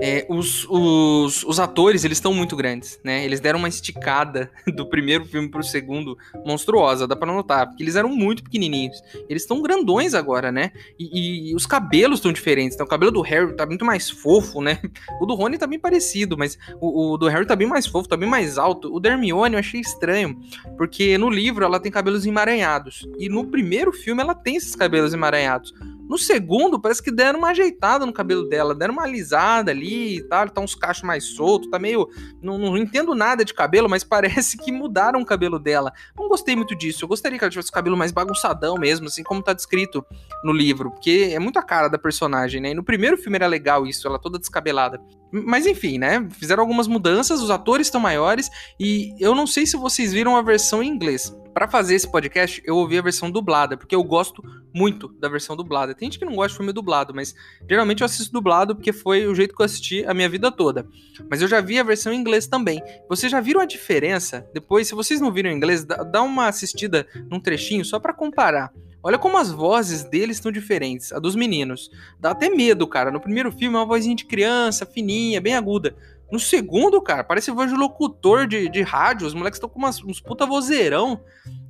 É, 0.03 0.25
os, 0.27 0.65
os, 0.67 1.43
os 1.43 1.59
atores, 1.59 2.03
eles 2.03 2.17
estão 2.17 2.33
muito 2.33 2.55
grandes, 2.55 2.99
né? 3.03 3.23
Eles 3.23 3.39
deram 3.39 3.59
uma 3.59 3.69
esticada 3.69 4.49
do 4.75 4.87
primeiro 4.87 5.23
filme 5.25 5.47
pro 5.47 5.61
segundo 5.61 6.17
monstruosa, 6.43 7.07
dá 7.07 7.15
pra 7.15 7.31
notar, 7.31 7.67
porque 7.67 7.83
eles 7.83 7.95
eram 7.95 8.09
muito 8.09 8.43
pequenininhos. 8.43 8.99
Eles 9.29 9.43
estão 9.43 9.61
grandões 9.61 10.15
agora, 10.15 10.51
né? 10.51 10.71
E, 10.97 11.51
e 11.51 11.55
os 11.55 11.67
cabelos 11.67 12.17
estão 12.17 12.33
diferentes. 12.33 12.73
Então, 12.73 12.87
o 12.87 12.89
cabelo 12.89 13.11
do 13.11 13.21
Harry 13.21 13.53
tá 13.55 13.63
muito 13.65 13.85
mais 13.85 14.09
fofo, 14.09 14.59
né? 14.59 14.79
O 15.19 15.25
do 15.25 15.35
Rony 15.35 15.57
tá 15.57 15.67
bem 15.67 15.77
parecido, 15.77 16.35
mas 16.35 16.57
o, 16.79 17.13
o 17.13 17.17
do 17.17 17.27
Harry 17.27 17.45
tá 17.45 17.55
bem 17.55 17.67
mais 17.67 17.85
fofo, 17.85 18.09
tá 18.09 18.17
bem 18.17 18.27
mais 18.27 18.57
alto. 18.57 18.91
O 18.91 18.99
da 18.99 19.09
Hermione 19.11 19.53
eu 19.53 19.59
achei 19.59 19.79
estranho, 19.79 20.39
porque 20.77 21.15
no 21.17 21.29
livro 21.29 21.63
ela 21.63 21.79
tem 21.79 21.91
cabelos 21.91 22.25
emaranhados. 22.25 23.07
E 23.19 23.29
no 23.29 23.45
primeiro 23.45 23.91
filme 23.91 24.21
ela 24.21 24.33
tem 24.33 24.55
esses 24.55 24.75
cabelos 24.75 25.13
emaranhados. 25.13 25.73
No 26.11 26.17
segundo, 26.17 26.77
parece 26.77 27.01
que 27.01 27.09
deram 27.09 27.39
uma 27.39 27.51
ajeitada 27.51 28.05
no 28.05 28.11
cabelo 28.11 28.43
dela, 28.49 28.75
deram 28.75 28.95
uma 28.95 29.03
alisada 29.03 29.71
ali 29.71 30.17
e 30.17 30.23
tal, 30.23 30.49
tá 30.49 30.59
uns 30.59 30.75
cachos 30.75 31.03
mais 31.03 31.23
soltos, 31.23 31.69
tá 31.69 31.79
meio. 31.79 32.05
Não, 32.41 32.57
não, 32.57 32.77
entendo 32.77 33.15
nada 33.15 33.45
de 33.45 33.53
cabelo, 33.53 33.89
mas 33.89 34.03
parece 34.03 34.57
que 34.57 34.73
mudaram 34.73 35.21
o 35.21 35.25
cabelo 35.25 35.57
dela. 35.57 35.93
Não 36.13 36.27
gostei 36.27 36.53
muito 36.53 36.75
disso. 36.75 37.05
Eu 37.05 37.07
gostaria 37.07 37.39
que 37.39 37.45
ela 37.45 37.49
tivesse 37.49 37.69
o 37.69 37.73
cabelo 37.73 37.95
mais 37.95 38.11
bagunçadão 38.11 38.75
mesmo, 38.75 39.07
assim 39.07 39.23
como 39.23 39.41
tá 39.41 39.53
descrito 39.53 40.05
no 40.43 40.51
livro, 40.51 40.91
porque 40.91 41.29
é 41.31 41.39
muito 41.39 41.57
a 41.57 41.63
cara 41.63 41.87
da 41.87 41.97
personagem, 41.97 42.59
né? 42.59 42.71
E 42.71 42.73
no 42.73 42.83
primeiro 42.83 43.15
filme 43.15 43.37
era 43.37 43.47
legal 43.47 43.87
isso, 43.87 44.05
ela 44.05 44.19
toda 44.19 44.37
descabelada. 44.37 44.99
Mas 45.31 45.65
enfim, 45.65 45.97
né? 45.97 46.27
Fizeram 46.31 46.61
algumas 46.61 46.87
mudanças, 46.87 47.39
os 47.39 47.49
atores 47.49 47.87
estão 47.87 48.01
maiores 48.01 48.49
e 48.77 49.15
eu 49.17 49.33
não 49.33 49.47
sei 49.47 49.65
se 49.65 49.77
vocês 49.77 50.11
viram 50.11 50.35
a 50.35 50.41
versão 50.41 50.83
em 50.83 50.89
inglês. 50.89 51.33
Para 51.53 51.67
fazer 51.67 51.95
esse 51.95 52.09
podcast, 52.09 52.61
eu 52.65 52.77
ouvi 52.77 52.97
a 52.97 53.01
versão 53.01 53.29
dublada, 53.29 53.75
porque 53.75 53.93
eu 53.93 54.03
gosto 54.03 54.41
muito 54.73 55.09
da 55.19 55.27
versão 55.27 55.55
dublada. 55.55 55.93
Tem 55.93 56.07
gente 56.07 56.17
que 56.17 56.25
não 56.25 56.35
gosta 56.35 56.51
de 56.51 56.57
filme 56.57 56.71
dublado, 56.71 57.13
mas 57.13 57.35
geralmente 57.69 58.01
eu 58.01 58.05
assisto 58.05 58.31
dublado 58.31 58.73
porque 58.73 58.93
foi 58.93 59.27
o 59.27 59.35
jeito 59.35 59.53
que 59.53 59.61
eu 59.61 59.65
assisti 59.65 60.05
a 60.05 60.13
minha 60.13 60.29
vida 60.29 60.49
toda. 60.49 60.87
Mas 61.29 61.41
eu 61.41 61.47
já 61.47 61.59
vi 61.59 61.77
a 61.77 61.83
versão 61.83 62.13
em 62.13 62.19
inglês 62.19 62.47
também. 62.47 62.81
Vocês 63.09 63.31
já 63.31 63.41
viram 63.41 63.59
a 63.59 63.65
diferença? 63.65 64.47
Depois, 64.53 64.87
se 64.87 64.95
vocês 64.95 65.19
não 65.19 65.31
viram 65.31 65.49
em 65.49 65.55
inglês, 65.55 65.83
dá 65.83 66.21
uma 66.21 66.47
assistida 66.47 67.05
num 67.29 67.39
trechinho 67.39 67.83
só 67.83 67.99
para 67.99 68.13
comparar. 68.13 68.71
Olha 69.03 69.17
como 69.17 69.37
as 69.37 69.51
vozes 69.51 70.03
deles 70.03 70.37
estão 70.37 70.51
diferentes, 70.51 71.11
a 71.11 71.17
dos 71.17 71.35
meninos. 71.35 71.89
Dá 72.19 72.31
até 72.31 72.49
medo, 72.49 72.87
cara. 72.87 73.09
No 73.09 73.19
primeiro 73.19 73.51
filme 73.51 73.75
é 73.75 73.79
uma 73.79 73.85
vozinha 73.85 74.15
de 74.15 74.25
criança, 74.25 74.85
fininha, 74.85 75.41
bem 75.41 75.55
aguda. 75.55 75.95
No 76.31 76.39
segundo, 76.39 77.01
cara, 77.01 77.23
parece 77.25 77.51
voz 77.51 77.69
de 77.69 77.75
locutor 77.75 78.47
de, 78.47 78.69
de 78.69 78.81
rádio. 78.81 79.27
Os 79.27 79.33
moleques 79.33 79.57
estão 79.57 79.67
com 79.67 79.77
umas, 79.77 80.01
uns 80.01 80.21
puta 80.21 80.45
vozeirão. 80.45 81.19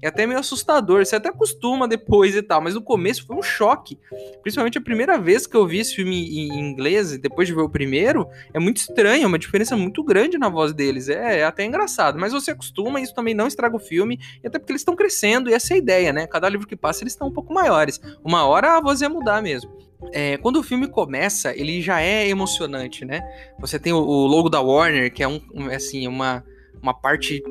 É 0.02 0.08
até 0.08 0.28
meio 0.28 0.40
assustador. 0.40 1.04
Você 1.04 1.16
até 1.16 1.30
acostuma 1.30 1.88
depois 1.88 2.36
e 2.36 2.44
tal. 2.44 2.62
Mas 2.62 2.76
no 2.76 2.82
começo 2.82 3.26
foi 3.26 3.36
um 3.36 3.42
choque. 3.42 3.98
Principalmente 4.44 4.78
a 4.78 4.82
primeira 4.82 5.18
vez 5.18 5.48
que 5.48 5.58
eu 5.58 5.66
vi 5.66 5.80
esse 5.80 5.96
filme 5.96 6.16
em 6.16 6.60
inglês, 6.60 7.18
depois 7.18 7.48
de 7.48 7.56
ver 7.56 7.62
o 7.62 7.70
primeiro, 7.70 8.28
é 8.54 8.60
muito 8.60 8.78
estranho. 8.78 9.24
É 9.24 9.28
uma 9.28 9.40
diferença 9.40 9.76
muito 9.76 10.04
grande 10.04 10.38
na 10.38 10.48
voz 10.48 10.74
deles. 10.74 11.10
É, 11.10 11.40
é 11.40 11.44
até 11.44 11.66
engraçado. 11.66 12.20
Mas 12.20 12.32
você 12.32 12.52
acostuma, 12.52 13.02
isso 13.02 13.16
também 13.16 13.34
não 13.34 13.48
estraga 13.48 13.76
o 13.76 13.80
filme. 13.80 14.20
E 14.44 14.48
até 14.48 14.60
porque 14.60 14.72
eles 14.72 14.82
estão 14.82 14.96
crescendo. 14.96 15.50
E 15.50 15.54
essa 15.54 15.74
é 15.74 15.76
a 15.76 15.80
ideia, 15.80 16.14
né? 16.14 16.28
Cada 16.28 16.48
livro 16.48 16.68
que 16.68 16.76
passa, 16.76 17.04
eles 17.04 17.14
estão 17.14 17.30
um 17.30 17.34
pouco 17.34 17.52
maiores. 17.52 18.00
Uma 18.24 18.46
hora 18.46 18.78
a 18.78 18.82
voz 18.82 19.02
ia 19.02 19.10
mudar 19.10 19.42
mesmo. 19.42 19.72
É, 20.12 20.38
quando 20.38 20.58
o 20.58 20.64
filme 20.64 20.88
começa, 20.88 21.56
ele 21.56 21.82
já 21.82 22.02
é 22.02 22.28
emocionante, 22.28 23.06
né? 23.06 23.22
Você 23.60 23.80
tem 23.80 23.94
o, 23.94 24.00
logo 24.00 24.50
da 24.50 24.60
Warner, 24.60 25.14
que 25.14 25.22
é 25.22 25.28
um, 25.28 25.42
assim, 25.74 26.08
uma, 26.08 26.44
uma 26.82 26.94
parte 26.94 27.44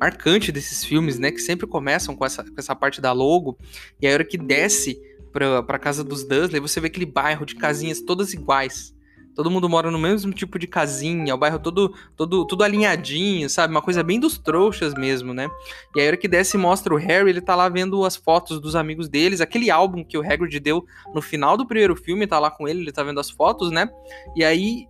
marcante 0.00 0.50
desses 0.50 0.84
filmes, 0.84 1.18
né? 1.18 1.30
Que 1.30 1.40
sempre 1.40 1.66
começam 1.66 2.16
com 2.16 2.24
essa, 2.24 2.42
com 2.42 2.54
essa 2.56 2.74
parte 2.74 3.00
da 3.00 3.12
logo. 3.12 3.58
E 4.00 4.08
a 4.08 4.12
hora 4.12 4.24
que 4.24 4.38
desce 4.38 5.00
pra, 5.32 5.62
pra 5.62 5.78
casa 5.78 6.02
dos 6.02 6.24
Dursley, 6.24 6.60
você 6.60 6.80
vê 6.80 6.86
aquele 6.86 7.06
bairro 7.06 7.44
de 7.44 7.54
casinhas 7.54 8.00
todas 8.00 8.32
iguais. 8.32 8.94
Todo 9.38 9.52
mundo 9.52 9.68
mora 9.68 9.88
no 9.88 10.00
mesmo 10.00 10.32
tipo 10.32 10.58
de 10.58 10.66
casinha, 10.66 11.32
o 11.32 11.38
bairro 11.38 11.60
todo, 11.60 11.94
todo, 12.16 12.44
tudo 12.44 12.64
alinhadinho, 12.64 13.48
sabe? 13.48 13.72
Uma 13.72 13.80
coisa 13.80 14.02
bem 14.02 14.18
dos 14.18 14.36
trouxas 14.36 14.94
mesmo, 14.94 15.32
né? 15.32 15.48
E 15.94 16.00
aí, 16.00 16.06
a 16.06 16.08
hora 16.08 16.16
que 16.16 16.26
desce 16.26 16.58
mostra 16.58 16.92
o 16.92 16.96
Harry, 16.96 17.30
ele 17.30 17.40
tá 17.40 17.54
lá 17.54 17.68
vendo 17.68 18.04
as 18.04 18.16
fotos 18.16 18.58
dos 18.58 18.74
amigos 18.74 19.08
deles, 19.08 19.40
aquele 19.40 19.70
álbum 19.70 20.02
que 20.02 20.18
o 20.18 20.22
Hagrid 20.22 20.58
deu 20.58 20.84
no 21.14 21.22
final 21.22 21.56
do 21.56 21.64
primeiro 21.64 21.94
filme, 21.94 22.26
tá 22.26 22.40
lá 22.40 22.50
com 22.50 22.66
ele, 22.66 22.80
ele 22.80 22.90
tá 22.90 23.04
vendo 23.04 23.20
as 23.20 23.30
fotos, 23.30 23.70
né? 23.70 23.88
E 24.34 24.42
aí, 24.44 24.88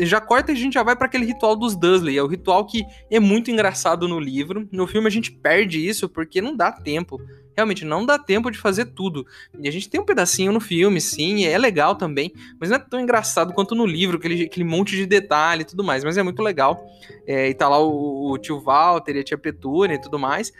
já 0.00 0.22
corta 0.22 0.52
e 0.52 0.54
a 0.54 0.58
gente 0.58 0.72
já 0.72 0.82
vai 0.82 0.96
para 0.96 1.06
aquele 1.06 1.26
ritual 1.26 1.54
dos 1.54 1.76
Dursley. 1.76 2.16
É 2.16 2.22
o 2.22 2.26
ritual 2.26 2.64
que 2.64 2.86
é 3.10 3.20
muito 3.20 3.50
engraçado 3.50 4.08
no 4.08 4.18
livro. 4.18 4.66
No 4.72 4.86
filme 4.86 5.06
a 5.06 5.10
gente 5.10 5.30
perde 5.30 5.86
isso 5.86 6.08
porque 6.08 6.40
não 6.40 6.56
dá 6.56 6.72
tempo 6.72 7.20
realmente 7.56 7.84
não 7.84 8.04
dá 8.04 8.18
tempo 8.18 8.50
de 8.50 8.58
fazer 8.58 8.86
tudo. 8.86 9.26
E 9.58 9.68
a 9.68 9.72
gente 9.72 9.88
tem 9.88 10.00
um 10.00 10.04
pedacinho 10.04 10.52
no 10.52 10.60
filme, 10.60 11.00
sim, 11.00 11.44
é 11.44 11.56
legal 11.58 11.94
também, 11.94 12.32
mas 12.60 12.70
não 12.70 12.76
é 12.76 12.78
tão 12.78 13.00
engraçado 13.00 13.52
quanto 13.52 13.74
no 13.74 13.86
livro, 13.86 14.16
aquele, 14.16 14.44
aquele 14.44 14.64
monte 14.64 14.96
de 14.96 15.06
detalhe 15.06 15.62
e 15.62 15.66
tudo 15.66 15.84
mais, 15.84 16.04
mas 16.04 16.16
é 16.16 16.22
muito 16.22 16.42
legal. 16.42 16.84
É, 17.26 17.48
e 17.48 17.54
tá 17.54 17.68
lá 17.68 17.78
o, 17.78 18.32
o 18.32 18.38
tio 18.38 18.60
Walter 18.60 19.16
e 19.16 19.20
a 19.20 19.24
tia 19.24 19.38
Petúnia 19.38 19.94
e 19.94 20.00
tudo 20.00 20.18
mais 20.18 20.52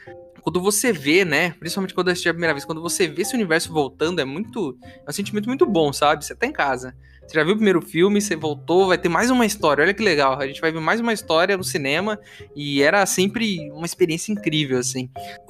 quando 0.43 0.61
você 0.61 0.93
vê, 0.93 1.25
né? 1.25 1.53
Principalmente 1.53 1.95
quando 1.95 2.09
eu 2.09 2.13
assisti 2.13 2.29
a 2.29 2.33
primeira 2.33 2.53
vez, 2.53 2.65
quando 2.65 2.83
você 2.83 3.07
vê 3.07 3.23
esse 3.23 3.35
universo 3.35 3.73
voltando, 3.73 4.21
é 4.21 4.25
muito. 4.25 4.77
É 5.07 5.09
um 5.09 5.13
sentimento 5.13 5.47
muito 5.47 5.65
bom, 5.65 5.93
sabe? 5.93 6.25
Você 6.25 6.35
tá 6.35 6.47
em 6.47 6.53
casa. 6.53 6.95
Você 7.33 7.39
já 7.39 7.45
viu 7.45 7.55
o 7.55 7.57
primeiro 7.57 7.81
filme, 7.81 8.21
você 8.21 8.37
voltou, 8.37 8.89
vai 8.89 8.99
ter 8.99 9.09
mais 9.09 9.31
uma 9.31 9.47
história. 9.47 9.83
Olha 9.83 9.95
que 9.95 10.03
legal. 10.03 10.39
A 10.39 10.47
gente 10.47 10.61
vai 10.61 10.71
ver 10.71 10.81
mais 10.81 11.01
uma 11.01 11.15
história 11.15 11.57
no 11.57 11.65
cinema 11.65 12.21
e 12.55 12.83
era 12.83 13.07
sempre 13.07 13.71
uma 13.71 13.87
experiência 13.87 14.33
incrível, 14.33 14.79
assim. 14.79 15.09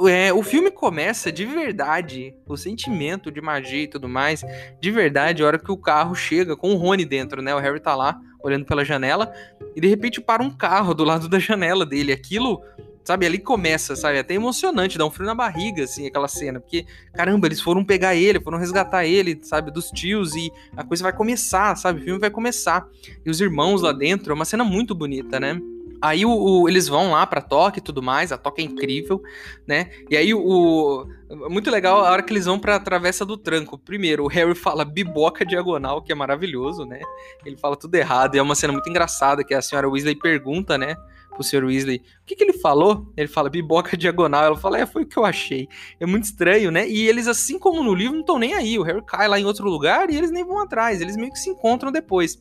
É, 0.09 0.33
o 0.33 0.45
filme 0.45 0.71
começa 0.71 1.33
de 1.33 1.45
verdade, 1.45 2.37
o 2.47 2.57
sentimento 2.57 3.33
de 3.33 3.41
magia 3.41 3.83
e 3.83 3.89
tudo 3.89 4.09
mais, 4.09 4.45
de 4.81 4.91
verdade, 4.93 5.43
a 5.43 5.47
hora 5.49 5.59
que 5.59 5.73
o 5.73 5.77
carro 5.77 6.15
chega 6.15 6.57
com 6.57 6.73
o 6.73 6.77
Rony 6.77 7.05
dentro, 7.05 7.43
né? 7.43 7.53
O 7.53 7.59
Harry 7.59 7.81
tá 7.81 7.97
lá 7.97 8.17
olhando 8.45 8.65
pela 8.65 8.85
janela 8.85 9.33
e 9.75 9.81
de 9.81 9.89
repente 9.89 10.21
para 10.21 10.41
um 10.41 10.51
carro 10.57 10.95
do 10.95 11.03
lado 11.03 11.29
da 11.29 11.41
janela 11.41 11.85
dele. 11.85 12.13
Aquilo 12.13 12.63
Sabe, 13.05 13.27
ali 13.27 13.39
começa, 13.39 13.97
sabe? 13.97 14.19
É 14.19 14.21
até 14.21 14.35
emocionante, 14.35 14.97
dá 14.97 15.05
um 15.05 15.11
frio 15.11 15.27
na 15.27 15.35
barriga, 15.35 15.83
assim, 15.83 16.07
aquela 16.07 16.29
cena. 16.29 16.61
Porque, 16.61 16.87
caramba, 17.13 17.49
eles 17.49 17.61
foram 17.61 17.85
pegar 17.85 18.15
ele, 18.15 18.41
foram 18.41 18.59
resgatar 18.59 19.05
ele, 19.05 19.41
sabe, 19.43 19.73
dos 19.73 19.91
tios, 19.91 20.37
e 20.37 20.53
a 20.77 20.85
coisa 20.85 21.03
vai 21.03 21.13
começar, 21.13 21.77
sabe? 21.77 22.01
O 22.01 22.05
filme 22.05 22.21
vai 22.21 22.31
começar. 22.31 22.87
E 23.25 23.31
os 23.31 23.41
irmãos 23.41 23.83
lá 23.83 23.93
dentro, 23.93 24.33
é 24.33 24.35
uma 24.35 24.45
cena 24.45 24.63
muito 24.63 24.95
bonita, 24.95 25.41
né? 25.41 25.61
Aí 26.03 26.27
o, 26.27 26.33
o, 26.33 26.69
eles 26.69 26.89
vão 26.89 27.13
lá 27.13 27.25
pra 27.25 27.41
toca 27.41 27.79
e 27.79 27.83
tudo 27.83 28.03
mais, 28.03 28.33
a 28.33 28.37
toca 28.37 28.61
é 28.61 28.65
incrível, 28.65 29.23
né? 29.65 29.89
E 30.11 30.17
aí 30.17 30.35
o. 30.35 31.07
Muito 31.49 31.71
legal 31.71 32.05
a 32.05 32.11
hora 32.11 32.23
que 32.25 32.33
eles 32.33 32.45
vão 32.45 32.59
pra 32.59 32.81
Travessa 32.81 33.25
do 33.25 33.37
Tranco. 33.37 33.79
Primeiro, 33.79 34.25
o 34.25 34.27
Harry 34.27 34.55
fala 34.57 34.85
biboca 34.85 35.47
diagonal, 35.47 36.03
que 36.03 36.11
é 36.11 36.15
maravilhoso, 36.15 36.85
né? 36.85 37.01
Ele 37.47 37.57
fala 37.57 37.77
tudo 37.77 37.95
errado, 37.95 38.35
e 38.35 38.39
é 38.39 38.43
uma 38.43 38.57
cena 38.57 38.73
muito 38.73 38.91
engraçada 38.91 39.45
que 39.45 39.55
a 39.55 39.63
senhora 39.63 39.89
Weasley 39.89 40.17
pergunta, 40.17 40.77
né? 40.77 40.97
Pro 41.33 41.43
Sr. 41.43 41.65
Weasley, 41.65 41.99
o 41.99 42.25
que, 42.27 42.37
que 42.37 42.45
ele 42.45 42.53
falou? 42.55 43.13
Ele 43.17 43.29
fala 43.29 43.51
biboca 43.51 43.97
diagonal. 43.97 44.45
Ela 44.45 44.57
fala, 44.57 44.79
é, 44.79 44.87
foi 44.87 45.03
o 45.03 45.07
que 45.07 45.17
eu 45.17 45.25
achei. 45.25 45.69
É 45.99 46.07
muito 46.07 46.25
estranho, 46.25 46.71
né? 46.71 46.89
E 46.89 47.09
eles, 47.09 47.27
assim 47.27 47.59
como 47.59 47.83
no 47.83 47.95
livro, 47.95 48.15
não 48.15 48.21
estão 48.21 48.39
nem 48.39 48.55
aí. 48.55 48.79
O 48.79 48.83
Harry 48.83 49.03
cai 49.03 49.29
lá 49.29 49.39
em 49.39 49.45
outro 49.45 49.69
lugar 49.69 50.11
e 50.11 50.17
eles 50.17 50.31
nem 50.31 50.45
vão 50.45 50.61
atrás. 50.61 51.01
Eles 51.01 51.17
meio 51.17 51.33
que 51.33 51.39
se 51.39 51.51
encontram 51.51 51.91
depois. 51.91 52.39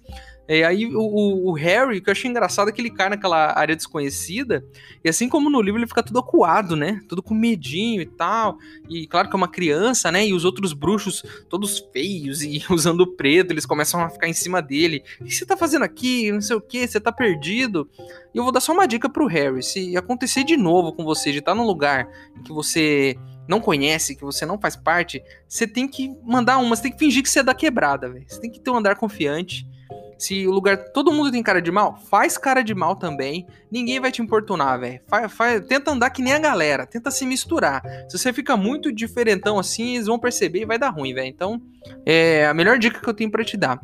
E 0.50 0.64
aí 0.64 0.86
o, 0.88 1.50
o, 1.50 1.54
Harry, 1.54 1.98
o 1.98 2.04
que 2.04 2.10
eu 2.10 2.12
achei 2.12 2.30
engraçado 2.30 2.70
é 2.70 2.74
que 2.74 2.82
ele 2.82 2.90
cai 2.90 3.10
naquela 3.10 3.58
área 3.58 3.76
desconhecida, 3.76 4.66
e 5.04 5.10
assim 5.10 5.30
como 5.30 5.50
no 5.50 5.62
livro 5.62 5.80
ele 5.80 5.88
fica 5.88 6.04
todo 6.04 6.20
acuado, 6.20 6.76
né? 6.76 7.00
Todo 7.08 7.24
com 7.24 7.34
medinho 7.34 8.02
e 8.02 8.06
tal. 8.06 8.58
E 8.90 9.08
claro 9.08 9.30
que 9.30 9.36
é 9.36 9.38
uma 9.38 9.48
criança, 9.48 10.12
né? 10.12 10.26
E 10.28 10.34
os 10.34 10.44
outros 10.44 10.74
bruxos, 10.74 11.24
todos 11.48 11.80
feios 11.94 12.42
e 12.42 12.64
usando 12.70 13.08
preto, 13.08 13.52
eles 13.52 13.66
começam 13.66 14.02
a 14.02 14.10
ficar 14.10 14.28
em 14.28 14.34
cima 14.34 14.62
dele. 14.62 15.04
O 15.20 15.26
que 15.26 15.34
você 15.34 15.46
tá 15.46 15.56
fazendo 15.56 15.84
aqui? 15.84 16.32
Não 16.32 16.42
sei 16.42 16.56
o 16.56 16.62
que, 16.62 16.86
você 16.88 17.00
tá 17.00 17.12
perdido. 17.12 17.90
E 18.34 18.38
eu 18.38 18.44
vou 18.44 18.52
dar 18.52 18.62
só 18.62 18.74
uma 18.74 18.88
dica 18.88 19.10
pro 19.10 19.28
Harry. 19.28 19.64
Se 19.64 19.96
acontecer 19.96 20.44
de 20.44 20.58
novo 20.58 20.92
com 20.92 21.04
você, 21.04 21.32
de 21.32 21.40
estar 21.40 21.56
num 21.56 21.66
lugar 21.66 22.08
em 22.38 22.44
que 22.44 22.52
você 22.52 23.16
não 23.48 23.60
conhece, 23.60 24.16
que 24.16 24.24
você 24.24 24.46
não 24.46 24.60
faz 24.60 24.76
parte, 24.76 25.24
você 25.48 25.68
tem 25.68 25.88
que 25.88 26.14
mandar 26.24 26.58
uma, 26.58 26.76
você 26.76 26.84
tem 26.84 26.92
que 26.92 27.00
fingir 27.00 27.24
que 27.24 27.30
você 27.30 27.40
é 27.40 27.44
da 27.44 27.54
quebrada, 27.54 28.10
velho. 28.10 28.26
Você 28.28 28.40
tem 28.40 28.52
que 28.52 28.60
ter 28.60 28.70
um 28.70 28.78
andar 28.78 28.96
confiante 28.96 29.66
se 30.22 30.46
o 30.46 30.52
lugar 30.52 30.78
todo 30.92 31.12
mundo 31.12 31.32
tem 31.32 31.42
cara 31.42 31.60
de 31.60 31.72
mal, 31.72 31.98
faz 32.10 32.38
cara 32.38 32.64
de 32.64 32.76
mal 32.76 32.96
também. 32.96 33.48
Ninguém 33.72 34.00
vai 34.00 34.12
te 34.12 34.22
importunar, 34.22 34.80
velho. 34.80 35.00
Tenta 35.68 35.92
andar 35.92 36.12
que 36.12 36.22
nem 36.22 36.34
a 36.34 36.40
galera, 36.40 36.86
tenta 36.86 37.10
se 37.10 37.26
misturar. 37.26 37.82
Se 38.08 38.20
você 38.20 38.32
fica 38.32 38.56
muito 38.56 38.92
diferentão 38.92 39.58
assim, 39.58 39.96
eles 39.96 40.06
vão 40.06 40.20
perceber 40.20 40.62
e 40.62 40.66
vai 40.66 40.78
dar 40.78 40.90
ruim, 40.90 41.14
velho. 41.14 41.28
Então, 41.28 41.60
é 42.06 42.46
a 42.46 42.54
melhor 42.54 42.78
dica 42.78 43.00
que 43.00 43.10
eu 43.10 43.14
tenho 43.14 43.32
para 43.32 43.44
te 43.44 43.58
dar. 43.58 43.82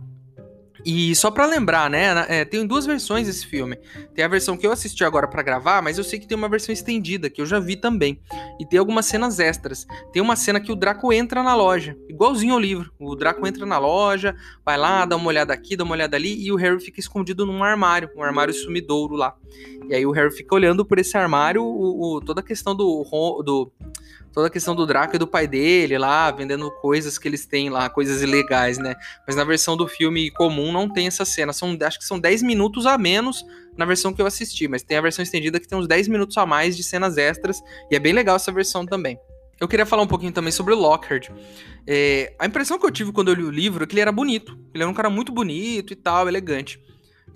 E 0.86 1.16
só 1.16 1.32
para 1.32 1.46
lembrar, 1.46 1.90
né? 1.90 2.26
É, 2.28 2.46
tem 2.46 2.66
duas 2.66 2.86
versões 2.86 3.28
desse 3.28 3.46
filme. 3.46 3.78
Tem 4.14 4.24
a 4.24 4.28
versão 4.28 4.58
que 4.58 4.66
eu 4.66 4.72
assisti 4.72 5.04
agora 5.04 5.28
para 5.28 5.42
gravar, 5.42 5.82
mas 5.82 5.98
eu 5.98 6.04
sei 6.04 6.20
que 6.20 6.28
tem 6.28 6.38
uma 6.38 6.50
versão 6.50 6.74
estendida, 6.74 7.30
que 7.30 7.42
eu 7.42 7.46
já 7.46 7.60
vi 7.60 7.76
também. 7.76 8.20
E 8.60 8.66
tem 8.66 8.80
algumas 8.80 9.06
cenas 9.06 9.40
extras. 9.40 9.86
Tem 10.12 10.22
uma 10.22 10.36
cena 10.36 10.60
que 10.60 10.72
o 10.72 10.76
Draco 10.76 11.12
entra 11.12 11.44
na 11.44 11.56
loja, 11.56 11.98
igualzinho 12.10 12.54
ao 12.54 12.60
livro. 12.60 12.92
O 13.00 13.16
Draco 13.16 13.46
entra 13.48 13.66
na 13.66 13.78
loja, 13.78 14.36
vai 14.66 14.78
lá, 14.78 15.06
dá 15.06 15.16
uma 15.16 15.28
olhada 15.28 15.54
aqui, 15.54 15.76
dá 15.76 15.84
uma 15.84 15.94
olhada 15.94 16.16
ali, 16.16 16.42
e 16.42 16.52
o 16.52 16.56
Harry 16.56 16.80
fica 16.80 17.00
escondido 17.00 17.46
num 17.46 17.64
armário, 17.64 18.10
um 18.16 18.24
armário 18.24 18.54
sumidouro 18.54 19.16
lá. 19.16 19.36
E 19.90 19.96
aí 19.96 20.06
o 20.06 20.12
Harry 20.12 20.32
fica 20.32 20.54
olhando 20.54 20.86
por 20.86 21.00
esse 21.00 21.18
armário 21.18 21.64
o, 21.64 22.16
o 22.16 22.22
toda 22.22 22.42
a 22.42 22.44
questão 22.44 22.76
do, 22.76 23.04
do 23.44 23.72
toda 24.38 24.50
a 24.50 24.52
questão 24.52 24.76
do 24.76 24.86
Draco 24.86 25.16
e 25.16 25.18
do 25.18 25.26
pai 25.26 25.48
dele 25.48 25.98
lá, 25.98 26.30
vendendo 26.30 26.70
coisas 26.70 27.18
que 27.18 27.28
eles 27.28 27.48
têm 27.48 27.72
lá, 27.72 27.90
coisas 27.90 28.22
ilegais, 28.22 28.78
né? 28.78 28.94
Mas 29.26 29.36
na 29.36 29.44
versão 29.44 29.76
do 29.76 29.88
filme 29.88 30.30
comum 30.30 30.72
não 30.72 30.88
tem 30.88 31.08
essa 31.08 31.26
cena. 31.26 31.52
São, 31.52 31.76
acho 31.82 31.98
que 31.98 32.06
são 32.06 32.20
10 32.20 32.44
minutos 32.44 32.86
a 32.86 33.00
menos 33.00 33.44
na 33.76 33.84
versão 33.84 34.14
que 34.14 34.22
eu 34.22 34.28
assisti, 34.28 34.68
mas 34.68 34.84
tem 34.84 34.96
a 34.96 35.02
versão 35.02 35.24
estendida 35.24 35.60
que 35.60 35.68
tem 35.68 35.76
uns 35.76 35.88
10 35.88 36.08
minutos 36.08 36.38
a 36.38 36.46
mais 36.46 36.78
de 36.78 36.84
cenas 36.84 37.18
extras, 37.18 37.60
e 37.90 37.96
é 37.96 38.00
bem 38.00 38.14
legal 38.14 38.36
essa 38.36 38.52
versão 38.52 38.86
também. 38.86 39.18
Eu 39.60 39.68
queria 39.68 39.88
falar 39.88 40.04
um 40.04 40.08
pouquinho 40.08 40.32
também 40.32 40.52
sobre 40.52 40.72
o 40.72 40.78
Lockhart. 40.78 41.32
É, 41.88 42.32
a 42.38 42.46
impressão 42.46 42.78
que 42.78 42.86
eu 42.86 42.92
tive 42.92 43.12
quando 43.12 43.30
eu 43.30 43.34
li 43.34 43.44
o 43.44 43.50
livro 43.50 43.86
é 43.86 43.88
que 43.88 43.96
ele 43.96 44.02
era 44.02 44.12
bonito. 44.12 44.56
Ele 44.72 44.84
era 44.84 44.92
um 44.92 44.94
cara 44.94 45.10
muito 45.10 45.32
bonito 45.32 45.94
e 45.94 45.96
tal, 45.96 46.28
elegante. 46.28 46.80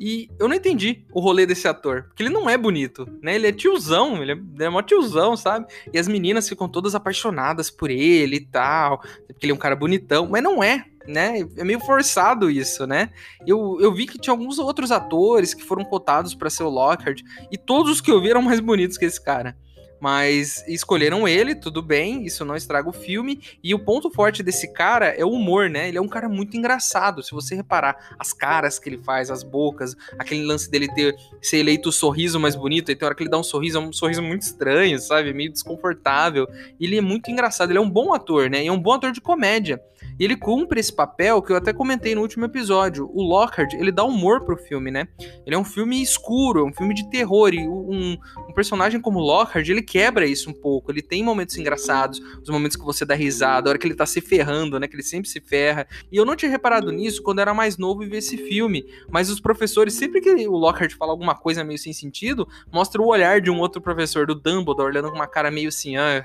E 0.04 0.32
eu 0.40 0.48
não 0.48 0.56
entendi 0.56 1.06
o 1.14 1.20
rolê 1.20 1.46
desse 1.46 1.68
ator, 1.68 2.06
porque 2.06 2.24
ele 2.24 2.32
não 2.32 2.50
é 2.50 2.58
bonito, 2.58 3.08
né? 3.22 3.36
Ele 3.36 3.46
é 3.46 3.52
tiozão, 3.52 4.20
ele 4.20 4.32
é, 4.32 4.64
é 4.66 4.68
mó 4.68 4.82
tiozão, 4.82 5.38
sabe? 5.38 5.68
E 5.94 6.00
as 6.00 6.08
meninas 6.08 6.50
ficam 6.50 6.68
todas 6.68 6.96
apaixonadas 6.96 7.70
por 7.70 7.92
ele 7.92 8.38
e 8.38 8.46
tal, 8.48 8.98
porque 9.28 9.46
ele 9.46 9.52
é 9.52 9.54
um 9.54 9.60
cara 9.60 9.76
bonitão, 9.76 10.28
mas 10.28 10.42
não 10.42 10.64
é, 10.64 10.86
né? 11.08 11.48
É 11.56 11.64
meio 11.64 11.80
forçado 11.82 12.50
isso, 12.50 12.88
né? 12.88 13.12
Eu, 13.46 13.78
eu 13.80 13.94
vi 13.94 14.08
que 14.08 14.18
tinha 14.18 14.34
alguns 14.34 14.58
outros 14.58 14.92
atores 14.92 15.54
que 15.54 15.64
foram 15.64 15.86
cotados 15.86 16.34
para 16.34 16.50
ser 16.50 16.64
o 16.64 16.70
Lockhart, 16.70 17.22
e 17.52 17.56
todos 17.56 17.92
os 17.92 18.02
que 18.02 18.10
eu 18.10 18.20
vi 18.20 18.32
eram 18.32 18.42
mais 18.42 18.60
bonitos 18.60 18.98
que 18.98 19.06
esse 19.06 19.24
cara. 19.24 19.56
Mas 20.02 20.68
escolheram 20.68 21.28
ele, 21.28 21.54
tudo 21.54 21.80
bem, 21.80 22.26
isso 22.26 22.44
não 22.44 22.56
estraga 22.56 22.90
o 22.90 22.92
filme. 22.92 23.40
E 23.64 23.74
o 23.76 23.80
ponto 23.80 24.10
forte 24.10 24.42
desse 24.42 24.74
cara 24.74 25.10
é 25.10 25.24
o 25.24 25.30
humor, 25.30 25.70
né? 25.70 25.88
Ele 25.88 26.00
é 26.00 26.02
um 26.02 26.08
cara 26.08 26.28
muito 26.28 26.58
engraçado. 26.58 27.22
Se 27.22 27.32
você 27.32 27.54
reparar 27.54 28.16
as 28.18 28.34
caras 28.34 28.80
que 28.80 28.90
ele 28.90 28.98
faz, 28.98 29.30
as 29.30 29.44
bocas, 29.44 29.96
aquele 30.18 30.44
lance 30.44 30.70
dele 30.72 30.92
ter 30.92 31.16
ser 31.40 31.58
eleito 31.58 31.90
o 31.90 31.92
sorriso 31.92 32.40
mais 32.40 32.56
bonito, 32.56 32.92
e 32.92 32.96
tem 32.96 33.06
hora 33.06 33.14
que 33.14 33.22
ele 33.22 33.30
dá 33.30 33.38
um 33.38 33.44
sorriso, 33.44 33.78
é 33.78 33.82
um 33.82 33.94
sorriso 33.94 34.24
muito 34.24 34.42
estranho, 34.42 35.00
sabe? 35.00 35.32
Meio 35.34 35.52
desconfortável. 35.52 36.48
Ele 36.80 36.98
é 36.98 37.02
muito 37.02 37.30
engraçado, 37.30 37.70
ele 37.70 37.78
é 37.78 37.82
um 37.82 37.90
bom 37.90 38.12
ator, 38.12 38.50
né? 38.50 38.64
E 38.64 38.68
é 38.68 38.72
um 38.72 38.80
bom 38.80 38.94
ator 38.94 39.12
de 39.12 39.22
comédia. 39.22 39.80
E 40.20 40.24
ele 40.24 40.36
cumpre 40.36 40.80
esse 40.80 40.94
papel 40.94 41.42
que 41.42 41.52
eu 41.52 41.56
até 41.56 41.74
comentei 41.74 42.14
no 42.16 42.22
último 42.22 42.46
episódio. 42.46 43.10
O 43.14 43.22
Lockhart, 43.24 43.74
ele 43.74 43.92
dá 43.92 44.04
humor 44.04 44.46
pro 44.46 44.58
filme, 44.58 44.92
né? 44.92 45.08
Ele 45.46 45.56
é 45.56 45.58
um 45.58 45.64
filme 45.64 46.02
escuro, 46.02 46.60
é 46.62 46.64
um 46.64 46.74
filme 46.74 46.94
de 46.94 47.10
terror. 47.10 47.54
E 47.54 47.68
um, 47.68 48.18
um 48.50 48.54
personagem 48.54 49.02
como 49.02 49.20
Lockhart, 49.20 49.68
ele 49.68 49.82
quebra 49.82 50.26
isso 50.26 50.50
um 50.50 50.54
pouco. 50.54 50.92
Ele 50.92 51.02
tem 51.02 51.24
momentos 51.24 51.58
engraçados, 51.58 52.20
os 52.42 52.50
momentos 52.50 52.78
que 52.78 52.86
você 52.86 53.06
dá 53.06 53.16
risada, 53.16 53.68
a 53.68 53.72
hora 53.72 53.80
que 53.80 53.88
ele 53.88 53.96
tá 53.96 54.06
se 54.06 54.22
ferrando, 54.22 54.80
né? 54.80 54.88
Que 54.88 54.96
ele 54.96 55.04
sempre 55.04 55.30
se 55.30 55.40
ferra. 55.40 55.88
E 56.12 56.18
eu 56.18 56.26
não 56.26 56.36
tinha 56.36 56.52
reparado 56.52 56.92
nisso 56.92 57.24
quando 57.24 57.40
era 57.40 57.54
mais 57.54 57.78
novo 57.78 58.04
e 58.04 58.08
vi 58.08 58.18
esse 58.18 58.38
filme. 58.38 58.86
Mas 59.10 59.30
os 59.30 59.40
professores, 59.40 59.94
sempre 59.94 60.22
que 60.22 60.48
o 60.48 60.56
Lockhart 60.56 60.94
fala 60.96 61.12
alguma 61.12 61.36
coisa 61.36 61.64
meio 61.64 61.80
sem 61.80 61.94
sentido, 61.94 62.48
mostra 62.72 63.02
o 63.02 63.08
olhar 63.08 63.42
de 63.42 63.50
um 63.50 63.60
outro 63.60 63.82
professor, 63.82 64.26
do 64.26 64.36
Dumbledore, 64.36 64.90
olhando 64.90 65.10
com 65.10 65.16
uma 65.16 65.28
cara 65.28 65.50
meio 65.50 65.70
assim, 65.70 65.98
ah 65.98 66.24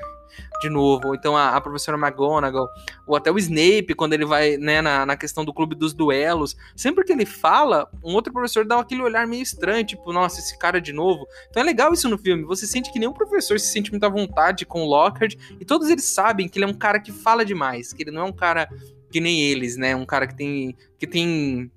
de 0.61 0.69
novo, 0.69 1.09
ou 1.09 1.15
então 1.15 1.37
a, 1.37 1.51
a, 1.51 1.61
professora 1.61 1.99
McGonagall, 1.99 2.69
ou 3.07 3.17
até 3.17 3.31
o 3.31 3.39
Snape, 3.39 3.95
quando 3.95 4.13
ele 4.13 4.25
vai 4.25 4.57
né, 4.57 4.81
na, 4.81 5.07
na 5.07 5.17
questão 5.17 5.45
do 5.45 5.53
clube 5.53 5.75
dos 5.75 5.93
duelos. 5.93 6.57
Sempre 6.75 7.05
que 7.05 7.13
ele 7.13 7.27
fala, 7.27 7.89
um 8.03 8.15
outro 8.15 8.33
professor 8.33 8.65
dá 8.65 8.79
aquele 8.79 9.03
olhar 9.03 9.27
meio 9.27 9.43
estranho, 9.43 9.85
tipo, 9.85 10.13
nossa, 10.13 10.41
esse 10.41 10.59
cara 10.59 10.81
de 10.81 10.93
novo. 10.93 11.27
Então 11.51 11.63
é 11.63 11.67
legal 11.67 11.93
isso 11.93 12.09
no 12.09 12.19
filme, 12.19 12.45
você 12.45 12.67
sente 12.67 12.93
que 12.93 12.99
nenhum 12.99 13.13
professor 13.13 13.59
se 13.61 13.69
sente 13.69 13.91
muita 13.91 14.09
vontade 14.09 14.65
com 14.65 14.83
o 14.83 14.89
Lockhart, 14.89 15.35
e 15.61 15.65
todos 15.65 15.89
eles 15.89 16.05
sabem 16.05 16.49
que 16.49 16.59
ele 16.59 16.65
é 16.65 16.69
um 16.69 16.75
cara 16.75 17.01
que 17.01 17.13
fala 17.13 17.45
demais, 17.45 17.93
que 17.93 18.03
ele 18.03 18.11
não 18.11 18.23
é 18.23 18.25
um 18.25 18.33
cara 18.33 18.69
que 19.11 19.21
nem 19.21 19.41
eles, 19.41 19.77
né? 19.77 19.95
Um 19.95 20.05
cara 20.05 20.27
que 20.27 20.35
tem, 20.35 20.77
que 20.99 21.07
tem 21.07 21.71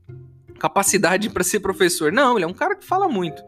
capacidade 0.59 1.29
para 1.29 1.43
ser 1.43 1.59
professor. 1.59 2.11
Não, 2.11 2.37
ele 2.37 2.45
é 2.45 2.47
um 2.47 2.53
cara 2.53 2.75
que 2.75 2.85
fala 2.85 3.07
muito. 3.07 3.41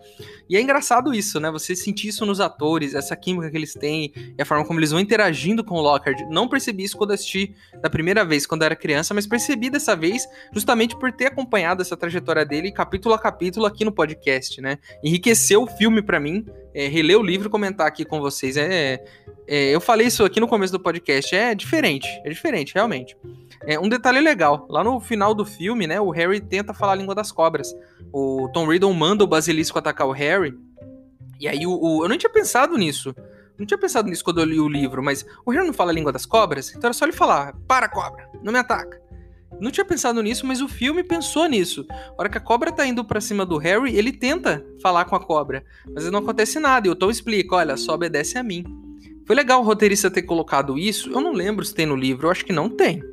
E 0.50 0.58
é 0.58 0.62
engraçado 0.62 1.14
isso, 1.14 1.40
né? 1.40 1.50
Você 1.52 1.76
sentir 1.76 2.10
isso 2.10 2.26
nos 2.26 2.40
atores, 2.40 2.94
essa 2.94 3.16
química 3.16 3.50
que 3.50 3.56
eles 3.56 3.74
têm, 3.74 4.12
e 4.38 4.42
a 4.42 4.46
forma 4.46 4.66
como 4.66 4.80
eles 4.80 4.92
vão 4.92 5.00
interagindo 5.00 5.64
com 5.64 5.76
o 5.76 5.82
Lockhart. 5.82 6.20
Não 6.30 6.48
percebi 6.48 6.84
isso 6.84 6.98
quando 6.98 7.12
assisti 7.12 7.56
da 7.82 7.90
primeira 7.90 8.26
vez, 8.26 8.46
quando 8.46 8.64
era 8.64 8.76
criança, 8.76 9.14
mas 9.14 9.26
percebi 9.26 9.70
dessa 9.70 9.96
vez 9.96 10.28
justamente 10.54 10.98
por 10.98 11.12
ter 11.12 11.28
acompanhado 11.28 11.82
essa 11.82 11.96
trajetória 11.96 12.46
dele 12.46 12.72
capítulo 12.72 13.16
a 13.16 13.20
capítulo 13.20 13.66
aqui 13.66 13.86
no 13.86 13.92
podcast, 13.92 14.60
né? 14.60 14.78
Enriqueceu 15.04 15.64
o 15.64 15.68
filme 15.68 16.02
para 16.02 16.20
mim, 16.20 16.46
é, 16.74 16.88
reler 16.88 17.18
o 17.18 17.24
livro 17.24 17.48
e 17.48 17.52
comentar 17.52 17.88
aqui 17.88 18.04
com 18.04 18.20
vocês. 18.20 18.58
É, 18.58 19.04
é, 19.48 19.70
eu 19.70 19.80
falei 19.80 20.08
isso 20.08 20.24
aqui 20.24 20.40
no 20.40 20.48
começo 20.48 20.74
do 20.74 20.80
podcast, 20.80 21.34
é 21.36 21.56
diferente, 21.56 22.08
é 22.26 22.30
diferente, 22.30 22.74
realmente. 22.74 23.16
É, 23.66 23.80
um 23.80 23.88
detalhe 23.88 24.20
legal, 24.20 24.66
lá 24.70 24.84
no 24.84 25.00
final 25.00 25.34
do 25.34 25.46
filme, 25.46 25.86
né, 25.86 26.00
o 26.00 26.10
Harry 26.10 26.40
tenta 26.40 26.74
falar 26.74 26.94
a 26.94 26.96
língua 26.96 27.14
das 27.14 27.32
cobras. 27.32 27.74
O 28.12 28.50
Tom 28.54 28.68
Riddle 28.68 28.94
manda 28.94 29.24
o 29.24 29.28
Basilisco 29.28 29.78
atacar 29.78 30.08
o 30.08 30.12
Harry, 30.12 30.58
e 31.40 31.48
aí 31.48 31.66
o, 31.66 31.72
o, 31.72 32.04
eu 32.04 32.10
não 32.10 32.18
tinha 32.18 32.32
pensado 32.32 32.78
nisso. 32.78 33.16
Não 33.58 33.66
tinha 33.66 33.78
pensado 33.78 34.10
nisso 34.10 34.24
quando 34.24 34.40
eu 34.40 34.46
li 34.46 34.60
o 34.60 34.68
livro, 34.68 35.04
mas 35.04 35.26
o 35.46 35.52
Harry 35.52 35.66
não 35.66 35.74
fala 35.74 35.92
a 35.92 35.94
língua 35.94 36.12
das 36.12 36.26
cobras, 36.26 36.70
então 36.70 36.88
era 36.88 36.94
só 36.94 37.06
ele 37.06 37.14
falar: 37.14 37.56
para, 37.68 37.88
cobra, 37.88 38.28
não 38.44 38.52
me 38.52 38.60
ataca. 38.60 39.00
Não 39.60 39.70
tinha 39.70 39.86
pensado 39.86 40.22
nisso, 40.24 40.46
mas 40.46 40.62
o 40.62 40.68
filme 40.68 41.04
pensou 41.04 41.46
nisso. 41.46 41.86
A 41.90 42.14
hora 42.18 42.30
que 42.30 42.38
a 42.38 42.42
cobra 42.42 42.72
tá 42.72 42.86
indo 42.86 43.06
para 43.06 43.22
cima 43.22 43.46
do 43.46 43.58
Harry, 43.58 43.96
ele 43.96 44.12
tenta 44.12 44.66
falar 44.82 45.06
com 45.06 45.16
a 45.16 45.24
cobra, 45.24 45.64
mas 45.94 46.10
não 46.10 46.20
acontece 46.20 46.60
nada. 46.60 46.88
E 46.88 46.92
o 46.92 46.96
Tom 46.96 47.12
explica: 47.12 47.56
olha, 47.56 47.78
só 47.78 47.94
obedece 47.94 48.38
a 48.38 48.44
mim. 48.44 48.64
Foi 49.26 49.36
legal 49.36 49.62
o 49.62 49.64
roteirista 49.64 50.10
ter 50.10 50.24
colocado 50.24 50.78
isso. 50.78 51.12
Eu 51.12 51.22
não 51.22 51.32
lembro 51.32 51.64
se 51.64 51.76
tem 51.76 51.86
no 51.86 51.96
livro, 51.96 52.28
eu 52.28 52.32
acho 52.32 52.44
que 52.44 52.54
não 52.54 52.70
tem. 52.70 53.04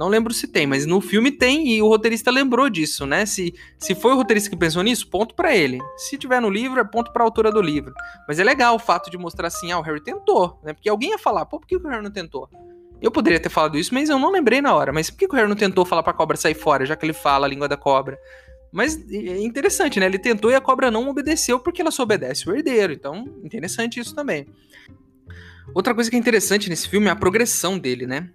Não 0.00 0.08
lembro 0.08 0.32
se 0.32 0.48
tem, 0.48 0.66
mas 0.66 0.86
no 0.86 0.98
filme 0.98 1.30
tem 1.30 1.74
e 1.74 1.82
o 1.82 1.86
roteirista 1.86 2.30
lembrou 2.30 2.70
disso, 2.70 3.04
né? 3.04 3.26
Se, 3.26 3.52
se 3.78 3.94
foi 3.94 4.12
o 4.12 4.16
roteirista 4.16 4.48
que 4.48 4.56
pensou 4.56 4.82
nisso, 4.82 5.06
ponto 5.06 5.34
para 5.34 5.54
ele. 5.54 5.78
Se 5.98 6.16
tiver 6.16 6.40
no 6.40 6.48
livro, 6.48 6.80
é 6.80 6.84
ponto 6.84 7.12
para 7.12 7.22
a 7.22 7.26
autora 7.26 7.52
do 7.52 7.60
livro. 7.60 7.92
Mas 8.26 8.38
é 8.38 8.42
legal 8.42 8.76
o 8.76 8.78
fato 8.78 9.10
de 9.10 9.18
mostrar 9.18 9.48
assim, 9.48 9.70
ah, 9.70 9.78
o 9.78 9.82
Harry 9.82 10.02
tentou, 10.02 10.58
né? 10.64 10.72
Porque 10.72 10.88
alguém 10.88 11.10
ia 11.10 11.18
falar, 11.18 11.44
pô, 11.44 11.60
por 11.60 11.66
que 11.66 11.76
o 11.76 11.82
Harry 11.86 12.02
não 12.02 12.10
tentou? 12.10 12.48
Eu 12.98 13.10
poderia 13.10 13.38
ter 13.38 13.50
falado 13.50 13.76
isso, 13.76 13.92
mas 13.92 14.08
eu 14.08 14.18
não 14.18 14.32
lembrei 14.32 14.62
na 14.62 14.74
hora. 14.74 14.90
Mas 14.90 15.10
por 15.10 15.18
que 15.18 15.26
o 15.26 15.34
Harry 15.34 15.46
não 15.46 15.54
tentou 15.54 15.84
falar 15.84 16.02
pra 16.02 16.14
cobra 16.14 16.34
sair 16.38 16.54
fora, 16.54 16.86
já 16.86 16.96
que 16.96 17.04
ele 17.04 17.12
fala 17.12 17.44
a 17.44 17.50
língua 17.50 17.68
da 17.68 17.76
cobra? 17.76 18.18
Mas 18.72 18.96
é 19.10 19.38
interessante, 19.42 20.00
né? 20.00 20.06
Ele 20.06 20.18
tentou 20.18 20.50
e 20.50 20.54
a 20.54 20.62
cobra 20.62 20.90
não 20.90 21.10
obedeceu 21.10 21.60
porque 21.60 21.82
ela 21.82 21.90
só 21.90 22.04
obedece 22.04 22.48
o 22.48 22.56
herdeiro. 22.56 22.94
Então, 22.94 23.26
interessante 23.44 24.00
isso 24.00 24.14
também. 24.14 24.46
Outra 25.74 25.94
coisa 25.94 26.08
que 26.08 26.16
é 26.16 26.18
interessante 26.18 26.70
nesse 26.70 26.88
filme 26.88 27.08
é 27.08 27.10
a 27.10 27.16
progressão 27.16 27.78
dele, 27.78 28.06
né? 28.06 28.30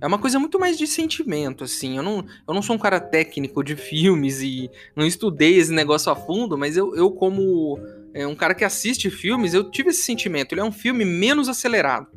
É 0.00 0.06
uma 0.06 0.18
coisa 0.18 0.38
muito 0.38 0.58
mais 0.58 0.76
de 0.76 0.86
sentimento, 0.86 1.64
assim. 1.64 1.96
Eu 1.96 2.02
não, 2.02 2.24
eu 2.46 2.54
não 2.54 2.62
sou 2.62 2.76
um 2.76 2.78
cara 2.78 3.00
técnico 3.00 3.62
de 3.62 3.76
filmes 3.76 4.40
e 4.40 4.70
não 4.94 5.06
estudei 5.06 5.56
esse 5.56 5.72
negócio 5.72 6.10
a 6.10 6.16
fundo, 6.16 6.56
mas 6.58 6.76
eu, 6.76 6.94
eu 6.96 7.10
como 7.10 7.78
é, 8.14 8.26
um 8.26 8.34
cara 8.34 8.54
que 8.54 8.64
assiste 8.64 9.10
filmes, 9.10 9.54
eu 9.54 9.70
tive 9.70 9.90
esse 9.90 10.02
sentimento. 10.02 10.52
Ele 10.52 10.60
é 10.60 10.64
um 10.64 10.72
filme 10.72 11.04
menos 11.04 11.48
acelerado. 11.48 12.08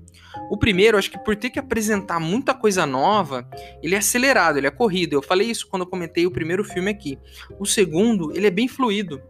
O 0.49 0.57
primeiro, 0.57 0.97
acho 0.97 1.11
que 1.11 1.19
por 1.19 1.35
ter 1.35 1.49
que 1.49 1.59
apresentar 1.59 2.19
muita 2.19 2.53
coisa 2.53 2.85
nova, 2.85 3.47
ele 3.83 3.95
é 3.95 3.97
acelerado, 3.97 4.57
ele 4.57 4.67
é 4.67 4.71
corrido. 4.71 5.13
Eu 5.13 5.21
falei 5.21 5.49
isso 5.49 5.67
quando 5.67 5.83
eu 5.83 5.87
comentei 5.87 6.25
o 6.25 6.31
primeiro 6.31 6.63
filme 6.63 6.89
aqui. 6.89 7.19
O 7.59 7.65
segundo, 7.65 8.35
ele 8.35 8.47
é 8.47 8.51
bem 8.51 8.67
fluido 8.67 9.21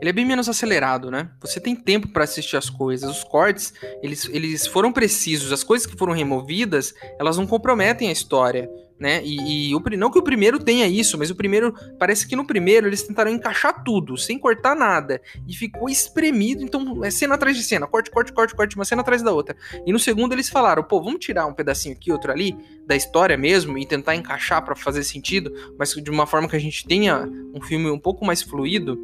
ele 0.00 0.10
é 0.10 0.12
bem 0.12 0.24
menos 0.24 0.48
acelerado, 0.48 1.10
né? 1.10 1.30
Você 1.40 1.60
tem 1.60 1.74
tempo 1.74 2.08
para 2.08 2.24
assistir 2.24 2.56
as 2.56 2.70
coisas. 2.70 3.10
Os 3.10 3.24
cortes, 3.24 3.72
eles, 4.02 4.28
eles 4.32 4.66
foram 4.66 4.92
precisos. 4.92 5.52
As 5.52 5.64
coisas 5.64 5.86
que 5.86 5.96
foram 5.96 6.12
removidas, 6.12 6.94
elas 7.18 7.36
não 7.36 7.46
comprometem 7.46 8.08
a 8.08 8.12
história, 8.12 8.68
né? 8.98 9.22
E, 9.24 9.70
e 9.70 9.74
o, 9.74 9.82
não 9.96 10.10
que 10.10 10.18
o 10.18 10.22
primeiro 10.22 10.58
tenha 10.58 10.86
isso, 10.86 11.16
mas 11.16 11.30
o 11.30 11.34
primeiro, 11.34 11.72
parece 11.98 12.26
que 12.26 12.34
no 12.34 12.46
primeiro 12.46 12.86
eles 12.86 13.02
tentaram 13.02 13.30
encaixar 13.30 13.84
tudo, 13.84 14.16
sem 14.16 14.38
cortar 14.38 14.74
nada. 14.74 15.20
E 15.46 15.54
ficou 15.54 15.88
espremido, 15.88 16.62
então 16.62 17.04
é 17.04 17.10
cena 17.10 17.34
atrás 17.34 17.56
de 17.56 17.62
cena, 17.62 17.86
corte, 17.86 18.10
corte, 18.10 18.32
corte, 18.32 18.54
corte, 18.54 18.74
uma 18.76 18.84
cena 18.84 19.02
atrás 19.02 19.22
da 19.22 19.32
outra. 19.32 19.56
E 19.86 19.92
no 19.92 19.98
segundo 19.98 20.32
eles 20.32 20.48
falaram, 20.48 20.82
pô, 20.82 21.00
vamos 21.00 21.20
tirar 21.20 21.46
um 21.46 21.54
pedacinho 21.54 21.94
aqui, 21.94 22.10
outro 22.10 22.32
ali, 22.32 22.56
da 22.86 22.96
história 22.96 23.36
mesmo, 23.36 23.78
e 23.78 23.86
tentar 23.86 24.16
encaixar 24.16 24.64
para 24.64 24.74
fazer 24.74 25.04
sentido, 25.04 25.52
mas 25.78 25.90
de 25.92 26.10
uma 26.10 26.26
forma 26.26 26.48
que 26.48 26.56
a 26.56 26.60
gente 26.60 26.86
tenha 26.86 27.28
um 27.54 27.60
filme 27.60 27.90
um 27.90 27.98
pouco 27.98 28.24
mais 28.24 28.42
fluido. 28.42 28.98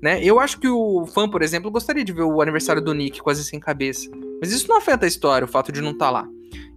Né? 0.00 0.22
Eu 0.24 0.40
acho 0.40 0.58
que 0.58 0.68
o 0.68 1.06
fã, 1.06 1.28
por 1.28 1.42
exemplo, 1.42 1.70
gostaria 1.70 2.04
de 2.04 2.12
ver 2.12 2.22
o 2.22 2.40
aniversário 2.40 2.82
do 2.82 2.94
Nick 2.94 3.20
quase 3.20 3.44
sem 3.44 3.60
cabeça. 3.60 4.10
Mas 4.40 4.50
isso 4.50 4.68
não 4.68 4.78
afeta 4.78 5.04
a 5.04 5.08
história, 5.08 5.44
o 5.44 5.48
fato 5.48 5.70
de 5.70 5.80
não 5.80 5.90
estar 5.90 6.06
tá 6.06 6.10
lá. 6.10 6.28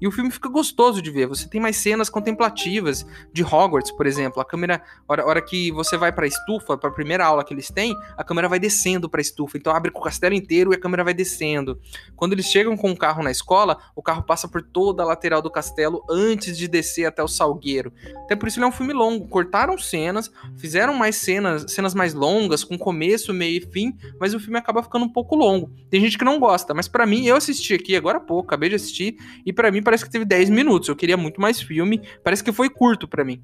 E 0.04 0.08
o 0.08 0.12
filme 0.12 0.30
fica 0.30 0.50
gostoso 0.50 1.02
de 1.02 1.10
ver. 1.10 1.28
Você 1.28 1.48
tem 1.48 1.62
mais 1.62 1.78
cenas 1.78 2.10
contemplativas 2.10 3.06
de 3.32 3.42
Hogwarts, 3.42 3.90
por 3.90 4.06
exemplo. 4.06 4.42
A 4.42 4.44
câmera, 4.44 4.84
hora, 5.08 5.26
hora 5.26 5.42
que 5.42 5.72
você 5.72 5.96
vai 5.96 6.12
para 6.12 6.26
a 6.26 6.28
estufa, 6.28 6.78
para 6.78 6.90
a 6.90 6.94
primeira 6.94 7.26
aula 7.26 7.42
que 7.42 7.54
eles 7.54 7.72
têm, 7.72 7.96
a 8.18 8.22
câmera 8.22 8.50
vai 8.50 8.60
descendo 8.60 9.10
para 9.10 9.22
a 9.22 9.24
estufa. 9.24 9.58
Então 9.58 9.74
abre 9.74 9.90
com 9.92 10.02
o 10.02 10.04
castelo 10.04 10.36
inteiro 10.36 10.74
e 10.74 10.76
a 10.76 10.78
câmera 10.78 11.06
vai 11.06 11.14
descendo. 11.14 11.80
Quando 12.18 12.34
eles 12.34 12.48
chegam 12.48 12.76
com 12.76 12.92
o 12.92 12.98
carro 12.98 13.24
na 13.24 13.32
escola, 13.32 13.78
o 13.96 14.02
carro 14.02 14.24
passa 14.24 14.46
por 14.46 14.62
toda 14.62 15.04
a 15.04 15.06
lateral 15.06 15.42
do 15.42 15.50
castelo 15.50 16.04
antes 16.10 16.58
de 16.58 16.68
descer 16.68 17.06
até 17.06 17.24
o 17.24 17.28
salgueiro. 17.30 17.94
Até 18.26 18.36
por 18.36 18.50
isso 18.50 18.60
ele 18.60 18.66
é 18.66 18.68
um 18.68 18.74
filme 18.74 18.92
longo. 18.92 19.30
Cortaram 19.30 19.78
cenas, 19.78 20.30
fizeram 20.58 20.94
mais 20.96 21.16
cenas, 21.16 21.72
cenas 21.72 21.94
mais 21.94 22.14
longas, 22.14 22.66
com 22.66 22.78
começo, 22.78 23.34
meio 23.34 23.60
e 23.60 23.72
fim, 23.72 23.98
mas 24.20 24.34
o 24.34 24.40
filme 24.42 24.60
acaba 24.60 24.84
ficando 24.84 25.06
um 25.06 25.10
pouco 25.10 25.34
longo. 25.34 25.72
Tem 25.90 26.02
gente 26.02 26.18
que 26.18 26.26
não 26.26 26.42
gosta, 26.42 26.74
mas 26.74 26.90
para 26.90 27.06
mim, 27.06 27.26
eu 27.26 27.38
assisti 27.38 27.74
aqui 27.74 27.96
agora 27.96 28.18
há 28.18 28.22
pouco, 28.22 28.50
acabei 28.50 28.68
de 28.68 28.76
assistir, 28.76 29.16
e 29.46 29.54
para 29.54 29.72
mim 29.72 29.82
parece 29.94 30.06
que 30.06 30.12
teve 30.12 30.26
10 30.26 30.50
minutos. 30.50 30.90
Eu 30.90 30.96
queria 30.96 31.16
muito 31.16 31.40
mais 31.40 31.62
filme. 31.62 32.02
Parece 32.24 32.44
que 32.44 32.52
foi 32.52 32.68
curto 32.68 33.08
para 33.08 33.24
mim. 33.24 33.44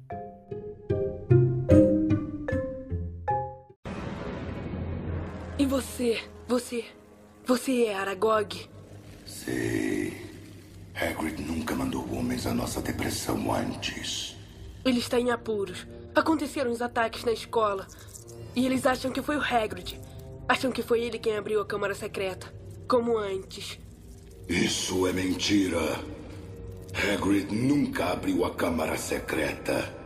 E 5.56 5.64
você? 5.64 6.20
Você. 6.48 6.84
Você 7.46 7.84
é 7.84 7.94
Aragog? 7.94 8.68
Sim. 9.24 10.12
Hagrid 10.92 11.40
nunca 11.42 11.76
mandou 11.76 12.04
homens 12.12 12.44
à 12.48 12.52
nossa 12.52 12.82
depressão 12.82 13.54
antes. 13.54 14.36
Ele 14.84 14.98
está 14.98 15.20
em 15.20 15.30
apuros. 15.30 15.86
Aconteceram 16.16 16.72
os 16.72 16.82
ataques 16.82 17.22
na 17.22 17.30
escola. 17.30 17.86
E 18.56 18.66
eles 18.66 18.84
acham 18.86 19.12
que 19.12 19.22
foi 19.22 19.36
o 19.36 19.40
Hagrid. 19.40 20.00
Acham 20.48 20.72
que 20.72 20.82
foi 20.82 21.00
ele 21.02 21.20
quem 21.20 21.36
abriu 21.36 21.60
a 21.60 21.64
câmara 21.64 21.94
secreta. 21.94 22.52
Como 22.88 23.16
antes. 23.16 23.78
Isso 24.48 25.06
é 25.06 25.12
mentira. 25.12 25.78
Hagrid 26.94 27.52
nunca 27.54 28.06
abriu 28.06 28.44
a 28.44 28.54
câmara 28.54 28.96
secreta. 28.96 29.96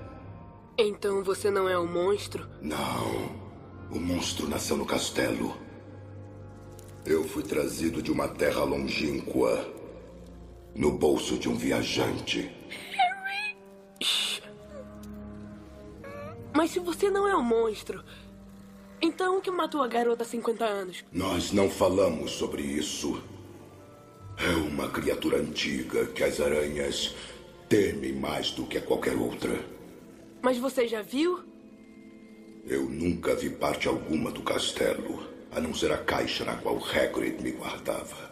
Então 0.78 1.22
você 1.22 1.50
não 1.50 1.68
é 1.68 1.78
um 1.78 1.90
monstro? 1.90 2.48
Não. 2.60 3.44
O 3.90 3.98
monstro 3.98 4.48
nasceu 4.48 4.76
no 4.76 4.84
castelo. 4.84 5.56
Eu 7.06 7.24
fui 7.24 7.42
trazido 7.42 8.02
de 8.02 8.10
uma 8.10 8.28
terra 8.28 8.64
longínqua. 8.64 9.72
No 10.74 10.90
bolso 10.90 11.38
de 11.38 11.48
um 11.48 11.54
viajante. 11.54 12.50
Mas 16.52 16.70
se 16.70 16.80
você 16.80 17.10
não 17.10 17.28
é 17.28 17.36
um 17.36 17.42
monstro, 17.42 18.02
então 19.00 19.38
o 19.38 19.40
que 19.40 19.50
matou 19.50 19.82
a 19.82 19.88
garota 19.88 20.22
há 20.22 20.26
50 20.26 20.64
anos? 20.64 21.04
Nós 21.12 21.52
não 21.52 21.68
falamos 21.68 22.32
sobre 22.32 22.62
isso. 22.62 23.22
É 24.36 24.50
uma 24.56 24.88
criatura 24.88 25.38
antiga 25.38 26.06
que 26.06 26.22
as 26.22 26.40
aranhas 26.40 27.14
temem 27.68 28.12
mais 28.12 28.50
do 28.50 28.66
que 28.66 28.78
a 28.78 28.82
qualquer 28.82 29.14
outra. 29.14 29.64
Mas 30.42 30.58
você 30.58 30.86
já 30.86 31.02
viu? 31.02 31.40
Eu 32.66 32.84
nunca 32.88 33.34
vi 33.34 33.50
parte 33.50 33.88
alguma 33.88 34.30
do 34.30 34.42
castelo, 34.42 35.28
a 35.52 35.60
não 35.60 35.74
ser 35.74 35.92
a 35.92 35.98
caixa 35.98 36.44
na 36.44 36.56
qual 36.56 36.76
Hagrid 36.76 37.42
me 37.42 37.52
guardava. 37.52 38.30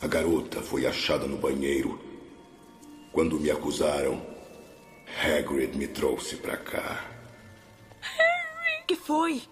A 0.00 0.06
garota 0.06 0.60
foi 0.62 0.86
achada 0.86 1.26
no 1.26 1.36
banheiro. 1.36 2.00
Quando 3.12 3.40
me 3.40 3.50
acusaram, 3.50 4.24
Hagrid 5.22 5.76
me 5.76 5.88
trouxe 5.88 6.36
para 6.36 6.56
cá. 6.56 7.04
Harry! 8.00 8.84
Que 8.86 8.96
foi? 8.96 9.42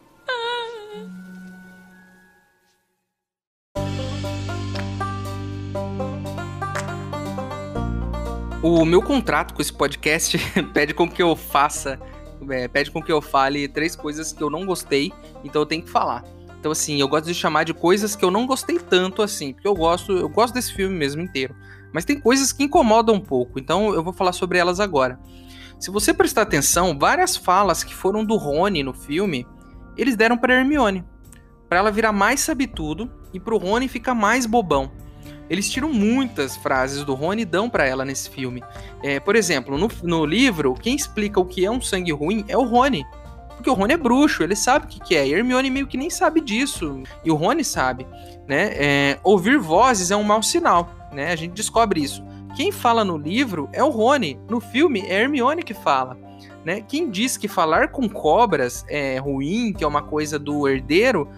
O 8.71 8.85
meu 8.85 9.01
contrato 9.01 9.55
com 9.55 9.63
esse 9.63 9.73
podcast 9.73 10.37
pede 10.75 10.93
com 10.93 11.09
que 11.09 11.23
eu 11.23 11.35
faça, 11.35 11.99
é, 12.51 12.69
pede 12.69 12.91
com 12.91 13.03
que 13.03 13.11
eu 13.11 13.23
fale 13.23 13.67
três 13.67 13.97
coisas 13.97 14.31
que 14.31 14.43
eu 14.43 14.51
não 14.51 14.67
gostei, 14.67 15.11
então 15.43 15.63
eu 15.63 15.67
tenho 15.67 15.83
que 15.83 15.89
falar. 15.89 16.23
Então 16.61 16.71
assim, 16.71 17.01
eu 17.01 17.09
gosto 17.09 17.25
de 17.25 17.35
chamar 17.35 17.65
de 17.65 17.73
coisas 17.73 18.15
que 18.15 18.23
eu 18.23 18.31
não 18.31 18.47
gostei 18.47 18.79
tanto 18.79 19.23
assim, 19.23 19.55
porque 19.55 19.67
eu 19.67 19.75
gosto, 19.75 20.13
eu 20.13 20.29
gosto 20.29 20.53
desse 20.53 20.75
filme 20.75 20.95
mesmo 20.95 21.23
inteiro. 21.23 21.57
Mas 21.95 22.05
tem 22.05 22.21
coisas 22.21 22.53
que 22.53 22.63
incomodam 22.63 23.15
um 23.15 23.21
pouco, 23.21 23.59
então 23.59 23.95
eu 23.95 24.05
vou 24.05 24.13
falar 24.13 24.33
sobre 24.33 24.59
elas 24.59 24.81
agora. 24.81 25.19
Se 25.81 25.91
você 25.91 26.13
prestar 26.13 26.43
atenção, 26.43 26.99
várias 26.99 27.39
falas 27.39 27.83
que 27.83 27.95
foram 27.95 28.23
do 28.23 28.37
Rony 28.37 28.83
no 28.83 28.93
filme, 28.93 29.47
eles 29.97 30.15
deram 30.15 30.37
para 30.37 30.53
Hermione, 30.53 31.07
para 31.71 31.79
ela 31.79 31.91
virar 31.91 32.13
mais 32.13 32.41
sabe 32.41 32.67
tudo 32.67 33.11
e 33.33 33.41
pro 33.41 33.57
Rony 33.57 33.89
ficar 33.89 34.15
mais 34.15 34.45
bobão. 34.45 34.93
Eles 35.49 35.71
tiram 35.71 35.93
muitas 35.93 36.57
frases 36.57 37.05
do 37.05 37.15
Rony 37.15 37.43
e 37.43 37.45
dão 37.45 37.71
para 37.71 37.87
ela 37.87 38.05
nesse 38.05 38.29
filme. 38.29 38.63
É, 39.03 39.19
por 39.19 39.35
exemplo, 39.35 39.79
no, 39.79 39.89
no, 40.03 40.27
livro, 40.27 40.75
quem 40.75 40.95
explica 40.95 41.41
o 41.41 41.45
que 41.45 41.65
é 41.65 41.71
um 41.71 41.81
sangue 41.81 42.13
ruim 42.13 42.45
é 42.49 42.57
o 42.57 42.65
Rony. 42.65 43.07
Porque 43.57 43.71
o 43.71 43.75
Rony 43.75 43.95
é 43.95 43.97
bruxo, 43.97 44.43
ele 44.43 44.55
sabe 44.55 44.87
o 44.87 44.89
que, 44.89 45.01
que 45.01 45.17
é. 45.17 45.27
E 45.27 45.33
Hermione 45.33 45.69
meio 45.69 45.87
que 45.87 45.97
nem 45.97 46.11
sabe 46.11 46.41
disso. 46.41 47.03
E 47.25 47.31
o 47.31 47.35
Rony 47.35 47.65
sabe. 47.65 48.07
Né? 48.47 48.71
É, 48.75 49.19
ouvir 49.25 49.59
vozes 49.59 50.11
é 50.11 50.17
um 50.17 50.23
mau 50.23 50.43
sinal. 50.43 50.91
Né? 51.13 51.33
A 51.33 51.37
gente 51.37 51.55
descobre 51.55 52.01
isso. 52.01 52.25
Quem 52.55 52.71
fala 52.71 53.05
no 53.05 53.17
livro 53.17 53.69
é 53.73 53.83
o 53.83 53.91
Rony. 53.91 54.39
No 54.49 54.61
filme 54.61 55.01
é 55.01 55.23
Hermione 55.23 55.63
que 55.63 55.75
fala. 55.75 56.17
Né? 56.65 56.83
Quem 56.83 57.11
diz 57.11 57.37
que 57.37 57.49
falar 57.49 57.89
com 57.89 58.09
cobras 58.09 58.85
é 58.89 59.19
ruim, 59.19 59.73
que 59.73 59.83
é 59.83 59.87
uma 59.87 60.03
coisa 60.03 60.39
do 60.39 60.69
herdeiro, 60.69 61.29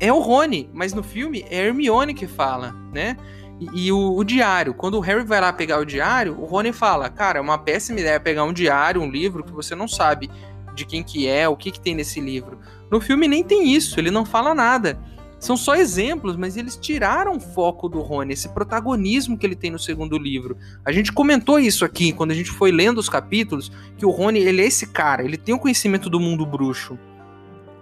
é 0.00 0.12
o 0.12 0.20
Rony. 0.20 0.70
Mas 0.72 0.94
no 0.94 1.02
filme 1.02 1.44
é 1.50 1.66
Hermione 1.66 2.14
que 2.14 2.26
fala. 2.26 2.72
Né? 2.92 3.16
E, 3.60 3.86
e 3.86 3.92
o, 3.92 4.16
o, 4.16 4.24
diário, 4.24 4.74
quando 4.74 4.94
o 4.94 5.00
Harry 5.00 5.24
vai 5.24 5.40
lá 5.40 5.52
pegar 5.52 5.78
o 5.78 5.84
diário, 5.84 6.38
o 6.38 6.44
Rony 6.44 6.72
fala: 6.72 7.08
Cara, 7.08 7.38
é 7.38 7.42
uma 7.42 7.58
péssima 7.58 8.00
ideia 8.00 8.20
pegar 8.20 8.44
um 8.44 8.52
diário, 8.52 9.00
um 9.00 9.10
livro 9.10 9.44
que 9.44 9.52
você 9.52 9.74
não 9.74 9.88
sabe 9.88 10.30
de 10.74 10.84
quem 10.84 11.02
que 11.02 11.26
é, 11.26 11.48
o 11.48 11.56
que, 11.56 11.70
que 11.70 11.80
tem 11.80 11.94
nesse 11.94 12.20
livro. 12.20 12.58
No 12.90 13.00
filme 13.00 13.26
nem 13.26 13.42
tem 13.42 13.72
isso, 13.72 13.98
ele 13.98 14.10
não 14.10 14.24
fala 14.24 14.54
nada. 14.54 14.98
São 15.38 15.56
só 15.56 15.74
exemplos, 15.74 16.34
mas 16.36 16.56
eles 16.56 16.76
tiraram 16.76 17.36
o 17.36 17.40
foco 17.40 17.88
do 17.88 18.00
Rony, 18.00 18.32
esse 18.32 18.48
protagonismo 18.48 19.36
que 19.36 19.46
ele 19.46 19.54
tem 19.54 19.70
no 19.70 19.78
segundo 19.78 20.16
livro. 20.16 20.56
A 20.84 20.92
gente 20.92 21.12
comentou 21.12 21.58
isso 21.58 21.84
aqui 21.84 22.12
quando 22.12 22.30
a 22.30 22.34
gente 22.34 22.50
foi 22.50 22.72
lendo 22.72 22.98
os 22.98 23.08
capítulos, 23.08 23.70
que 23.98 24.06
o 24.06 24.10
Rony, 24.10 24.38
ele 24.38 24.62
é 24.62 24.66
esse 24.66 24.86
cara, 24.86 25.22
ele 25.22 25.36
tem 25.36 25.54
o 25.54 25.58
conhecimento 25.58 26.08
do 26.08 26.18
mundo 26.18 26.46
bruxo. 26.46 26.98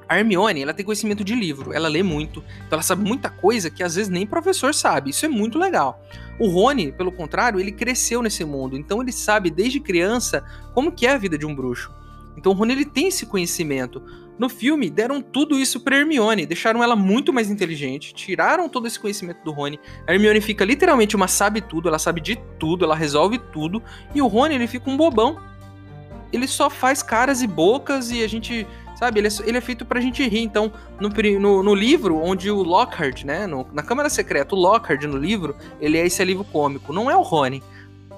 A 0.08 0.18
Hermione, 0.18 0.62
ela 0.62 0.74
tem 0.74 0.84
conhecimento 0.84 1.24
de 1.24 1.34
livro, 1.34 1.72
ela 1.72 1.88
lê 1.88 2.02
muito, 2.02 2.44
então 2.58 2.70
ela 2.72 2.82
sabe 2.82 3.06
muita 3.06 3.30
coisa 3.30 3.70
que 3.70 3.82
às 3.82 3.94
vezes 3.94 4.10
nem 4.10 4.26
professor 4.26 4.74
sabe. 4.74 5.10
Isso 5.10 5.24
é 5.24 5.28
muito 5.28 5.58
legal. 5.58 6.02
O 6.38 6.48
Rony, 6.48 6.92
pelo 6.92 7.12
contrário, 7.12 7.60
ele 7.60 7.72
cresceu 7.72 8.22
nesse 8.22 8.44
mundo, 8.44 8.76
então 8.76 9.00
ele 9.00 9.12
sabe 9.12 9.50
desde 9.50 9.80
criança 9.80 10.44
como 10.72 10.92
que 10.92 11.06
é 11.06 11.12
a 11.12 11.18
vida 11.18 11.38
de 11.38 11.46
um 11.46 11.54
bruxo. 11.54 11.92
Então 12.36 12.52
o 12.52 12.54
Rony 12.54 12.72
ele 12.72 12.84
tem 12.84 13.08
esse 13.08 13.26
conhecimento. 13.26 14.02
No 14.36 14.48
filme 14.48 14.90
deram 14.90 15.22
tudo 15.22 15.56
isso 15.56 15.78
para 15.78 15.96
Hermione, 15.96 16.44
deixaram 16.44 16.82
ela 16.82 16.96
muito 16.96 17.32
mais 17.32 17.50
inteligente, 17.50 18.12
tiraram 18.12 18.68
todo 18.68 18.86
esse 18.86 18.98
conhecimento 18.98 19.44
do 19.44 19.52
Rony. 19.52 19.78
A 20.06 20.12
Hermione 20.12 20.40
fica 20.40 20.64
literalmente 20.64 21.14
uma 21.14 21.28
sabe 21.28 21.60
tudo, 21.60 21.88
ela 21.88 22.00
sabe 22.00 22.20
de 22.20 22.36
tudo, 22.58 22.84
ela 22.84 22.96
resolve 22.96 23.38
tudo, 23.38 23.80
e 24.12 24.20
o 24.20 24.26
Rony 24.26 24.56
ele 24.56 24.66
fica 24.66 24.90
um 24.90 24.96
bobão. 24.96 25.38
Ele 26.32 26.48
só 26.48 26.68
faz 26.68 27.00
caras 27.00 27.42
e 27.42 27.46
bocas 27.46 28.10
e 28.10 28.24
a 28.24 28.28
gente 28.28 28.66
Sabe, 28.96 29.20
ele 29.20 29.28
é, 29.28 29.30
ele 29.44 29.58
é 29.58 29.60
feito 29.60 29.84
pra 29.84 30.00
gente 30.00 30.26
rir. 30.26 30.42
Então, 30.42 30.72
no, 31.00 31.08
no, 31.40 31.62
no 31.62 31.74
livro, 31.74 32.16
onde 32.16 32.50
o 32.50 32.62
Lockhart, 32.62 33.24
né, 33.24 33.46
no, 33.46 33.66
na 33.72 33.82
Câmara 33.82 34.08
Secreta, 34.08 34.54
o 34.54 34.58
Lockhart 34.58 35.02
no 35.02 35.16
livro, 35.16 35.56
ele 35.80 35.98
é 35.98 36.06
esse 36.06 36.22
alívio 36.22 36.44
cômico, 36.44 36.92
não 36.92 37.10
é 37.10 37.16
o 37.16 37.22
Rony. 37.22 37.62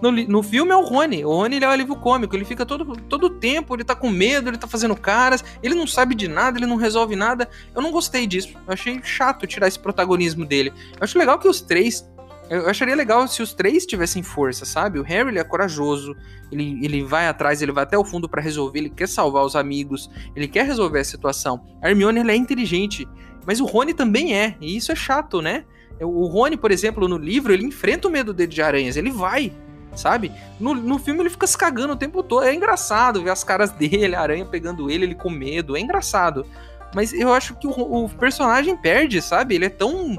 No, 0.00 0.10
no 0.12 0.42
filme 0.42 0.72
é 0.72 0.76
o 0.76 0.84
Rony. 0.84 1.24
O 1.24 1.30
Rony 1.30 1.56
ele 1.56 1.64
é 1.64 1.68
o 1.68 1.70
alívio 1.70 1.96
cômico. 1.96 2.36
Ele 2.36 2.44
fica 2.44 2.66
todo, 2.66 2.96
todo 3.02 3.30
tempo, 3.30 3.74
ele 3.74 3.84
tá 3.84 3.94
com 3.94 4.10
medo, 4.10 4.50
ele 4.50 4.58
tá 4.58 4.66
fazendo 4.66 4.94
caras, 4.94 5.42
ele 5.62 5.74
não 5.74 5.86
sabe 5.86 6.14
de 6.14 6.28
nada, 6.28 6.58
ele 6.58 6.66
não 6.66 6.76
resolve 6.76 7.16
nada. 7.16 7.48
Eu 7.74 7.80
não 7.80 7.90
gostei 7.90 8.26
disso. 8.26 8.50
Eu 8.66 8.72
achei 8.72 9.00
chato 9.02 9.46
tirar 9.46 9.68
esse 9.68 9.78
protagonismo 9.78 10.44
dele. 10.44 10.72
Eu 10.92 11.04
acho 11.04 11.18
legal 11.18 11.38
que 11.38 11.48
os 11.48 11.60
três 11.60 12.06
eu 12.48 12.68
acharia 12.68 12.94
legal 12.94 13.26
se 13.26 13.42
os 13.42 13.52
três 13.52 13.84
tivessem 13.84 14.22
força, 14.22 14.64
sabe? 14.64 14.98
O 14.98 15.02
Harry 15.02 15.30
ele 15.30 15.38
é 15.38 15.44
corajoso, 15.44 16.16
ele, 16.50 16.78
ele 16.84 17.02
vai 17.02 17.26
atrás, 17.26 17.60
ele 17.60 17.72
vai 17.72 17.82
até 17.82 17.98
o 17.98 18.04
fundo 18.04 18.28
para 18.28 18.40
resolver, 18.40 18.78
ele 18.78 18.90
quer 18.90 19.08
salvar 19.08 19.44
os 19.44 19.56
amigos, 19.56 20.10
ele 20.34 20.46
quer 20.46 20.64
resolver 20.64 21.00
a 21.00 21.04
situação. 21.04 21.64
A 21.82 21.90
Hermione 21.90 22.20
ela 22.20 22.32
é 22.32 22.36
inteligente, 22.36 23.06
mas 23.44 23.60
o 23.60 23.64
Rony 23.64 23.94
também 23.94 24.36
é, 24.36 24.56
e 24.60 24.76
isso 24.76 24.92
é 24.92 24.94
chato, 24.94 25.42
né? 25.42 25.64
O 26.00 26.26
Rony, 26.26 26.56
por 26.56 26.70
exemplo, 26.70 27.08
no 27.08 27.16
livro, 27.16 27.52
ele 27.52 27.64
enfrenta 27.64 28.06
o 28.06 28.10
medo 28.10 28.32
dele 28.32 28.52
de 28.52 28.62
aranhas, 28.62 28.96
ele 28.96 29.10
vai, 29.10 29.52
sabe? 29.94 30.30
No, 30.60 30.74
no 30.74 30.98
filme 30.98 31.20
ele 31.20 31.30
fica 31.30 31.46
se 31.46 31.56
cagando 31.56 31.94
o 31.94 31.96
tempo 31.96 32.22
todo, 32.22 32.44
é 32.44 32.54
engraçado 32.54 33.22
ver 33.22 33.30
as 33.30 33.42
caras 33.42 33.70
dele, 33.72 34.14
a 34.14 34.20
aranha 34.20 34.44
pegando 34.44 34.90
ele, 34.90 35.04
ele 35.04 35.14
com 35.14 35.30
medo, 35.30 35.76
é 35.76 35.80
engraçado. 35.80 36.46
Mas 36.94 37.12
eu 37.12 37.32
acho 37.32 37.56
que 37.56 37.66
o, 37.66 37.70
o 37.70 38.08
personagem 38.08 38.76
perde, 38.76 39.20
sabe? 39.20 39.54
Ele 39.54 39.64
é 39.64 39.70
tão 39.70 40.16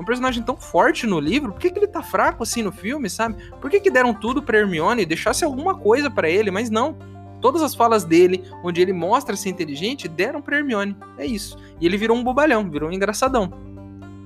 um 0.00 0.04
personagem 0.04 0.42
tão 0.42 0.56
forte 0.56 1.06
no 1.06 1.20
livro, 1.20 1.52
por 1.52 1.60
que, 1.60 1.70
que 1.70 1.78
ele 1.78 1.86
tá 1.86 2.02
fraco 2.02 2.42
assim 2.42 2.62
no 2.62 2.72
filme, 2.72 3.10
sabe? 3.10 3.36
Por 3.60 3.70
que, 3.70 3.78
que 3.78 3.90
deram 3.90 4.14
tudo 4.14 4.42
pra 4.42 4.58
Hermione 4.58 5.04
deixasse 5.04 5.44
alguma 5.44 5.76
coisa 5.76 6.10
para 6.10 6.28
ele, 6.28 6.50
mas 6.50 6.70
não. 6.70 6.96
Todas 7.40 7.62
as 7.62 7.74
falas 7.74 8.04
dele, 8.04 8.42
onde 8.64 8.80
ele 8.80 8.92
mostra 8.92 9.36
ser 9.36 9.50
inteligente, 9.50 10.08
deram 10.08 10.40
pra 10.40 10.56
Hermione. 10.56 10.96
É 11.18 11.26
isso. 11.26 11.58
E 11.78 11.86
ele 11.86 11.98
virou 11.98 12.16
um 12.16 12.24
bobalhão, 12.24 12.70
virou 12.70 12.88
um 12.88 12.92
engraçadão. 12.92 13.52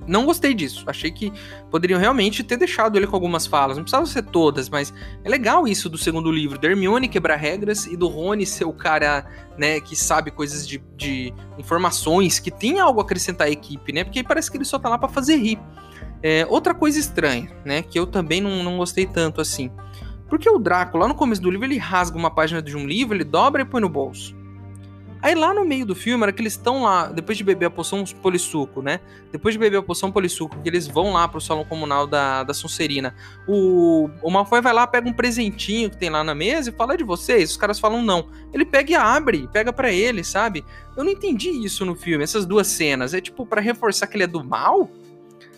Não 0.07 0.25
gostei 0.25 0.53
disso. 0.53 0.83
Achei 0.87 1.11
que 1.11 1.31
poderiam 1.71 1.99
realmente 1.99 2.43
ter 2.43 2.57
deixado 2.57 2.97
ele 2.97 3.07
com 3.07 3.15
algumas 3.15 3.47
falas. 3.47 3.77
Não 3.77 3.83
precisava 3.83 4.05
ser 4.05 4.23
todas, 4.23 4.69
mas 4.69 4.93
é 5.23 5.29
legal 5.29 5.67
isso 5.67 5.89
do 5.89 5.97
segundo 5.97 6.31
livro. 6.31 6.59
Da 6.59 6.67
Hermione 6.67 7.07
quebrar 7.07 7.35
regras 7.37 7.85
e 7.85 7.97
do 7.97 8.07
Rony 8.07 8.45
ser 8.45 8.65
o 8.65 8.73
cara, 8.73 9.25
né, 9.57 9.79
que 9.79 9.95
sabe 9.95 10.31
coisas 10.31 10.67
de, 10.67 10.81
de 10.95 11.33
informações, 11.57 12.39
que 12.39 12.51
tem 12.51 12.79
algo 12.79 12.99
a 12.99 13.03
acrescentar 13.03 13.47
à 13.47 13.49
equipe, 13.49 13.91
né? 13.91 14.03
Porque 14.03 14.23
parece 14.23 14.51
que 14.51 14.57
ele 14.57 14.65
só 14.65 14.77
tá 14.77 14.89
lá 14.89 14.97
pra 14.97 15.09
fazer 15.09 15.37
rir. 15.37 15.59
É, 16.21 16.45
outra 16.49 16.73
coisa 16.73 16.99
estranha, 16.99 17.51
né, 17.63 17.81
que 17.81 17.99
eu 17.99 18.07
também 18.07 18.41
não, 18.41 18.63
não 18.63 18.77
gostei 18.77 19.05
tanto 19.05 19.41
assim. 19.41 19.71
Porque 20.29 20.49
o 20.49 20.57
Draco, 20.57 20.97
lá 20.97 21.07
no 21.07 21.15
começo 21.15 21.41
do 21.41 21.51
livro, 21.51 21.65
ele 21.65 21.77
rasga 21.77 22.17
uma 22.17 22.31
página 22.31 22.61
de 22.61 22.75
um 22.75 22.85
livro, 22.85 23.15
ele 23.15 23.23
dobra 23.23 23.61
e 23.61 23.65
põe 23.65 23.79
no 23.79 23.89
bolso. 23.89 24.34
Aí 25.25 25.33
lá 25.33 25.55
no 25.55 25.65
meio 25.65 25.87
do 25.87 25.95
filme, 25.95 26.21
era 26.21 26.31
que 26.31 26.39
eles 26.39 26.53
estão 26.53 26.83
lá, 26.83 27.07
depois 27.07 27.35
de 27.35 27.43
beber 27.43 27.65
a 27.65 27.69
poção 27.71 28.03
polissuco, 28.21 28.83
né? 28.83 28.99
Depois 29.31 29.55
de 29.55 29.57
beber 29.57 29.77
a 29.77 29.81
poção 29.81 30.11
polissuco, 30.11 30.55
que 30.61 30.69
eles 30.69 30.87
vão 30.87 31.13
lá 31.13 31.27
pro 31.27 31.41
salão 31.41 31.65
comunal 31.65 32.05
da, 32.05 32.43
da 32.43 32.53
Sonserina. 32.53 33.15
O, 33.47 34.07
o 34.21 34.29
Malfoy 34.29 34.61
vai 34.61 34.71
lá, 34.71 34.85
pega 34.85 35.09
um 35.09 35.13
presentinho 35.13 35.89
que 35.89 35.97
tem 35.97 36.11
lá 36.11 36.23
na 36.23 36.35
mesa 36.35 36.69
e 36.69 36.73
fala 36.73 36.93
é 36.93 36.97
de 36.97 37.03
vocês. 37.03 37.49
Os 37.49 37.57
caras 37.57 37.79
falam 37.79 38.03
não. 38.03 38.29
Ele 38.53 38.63
pega 38.63 38.91
e 38.91 38.93
abre, 38.93 39.49
pega 39.51 39.73
para 39.73 39.91
ele, 39.91 40.23
sabe? 40.23 40.63
Eu 40.95 41.03
não 41.03 41.11
entendi 41.11 41.49
isso 41.49 41.83
no 41.85 41.95
filme, 41.95 42.23
essas 42.23 42.45
duas 42.45 42.67
cenas. 42.67 43.15
É 43.15 43.19
tipo 43.19 43.47
para 43.47 43.59
reforçar 43.59 44.05
que 44.05 44.15
ele 44.17 44.25
é 44.25 44.27
do 44.27 44.43
mal? 44.43 44.91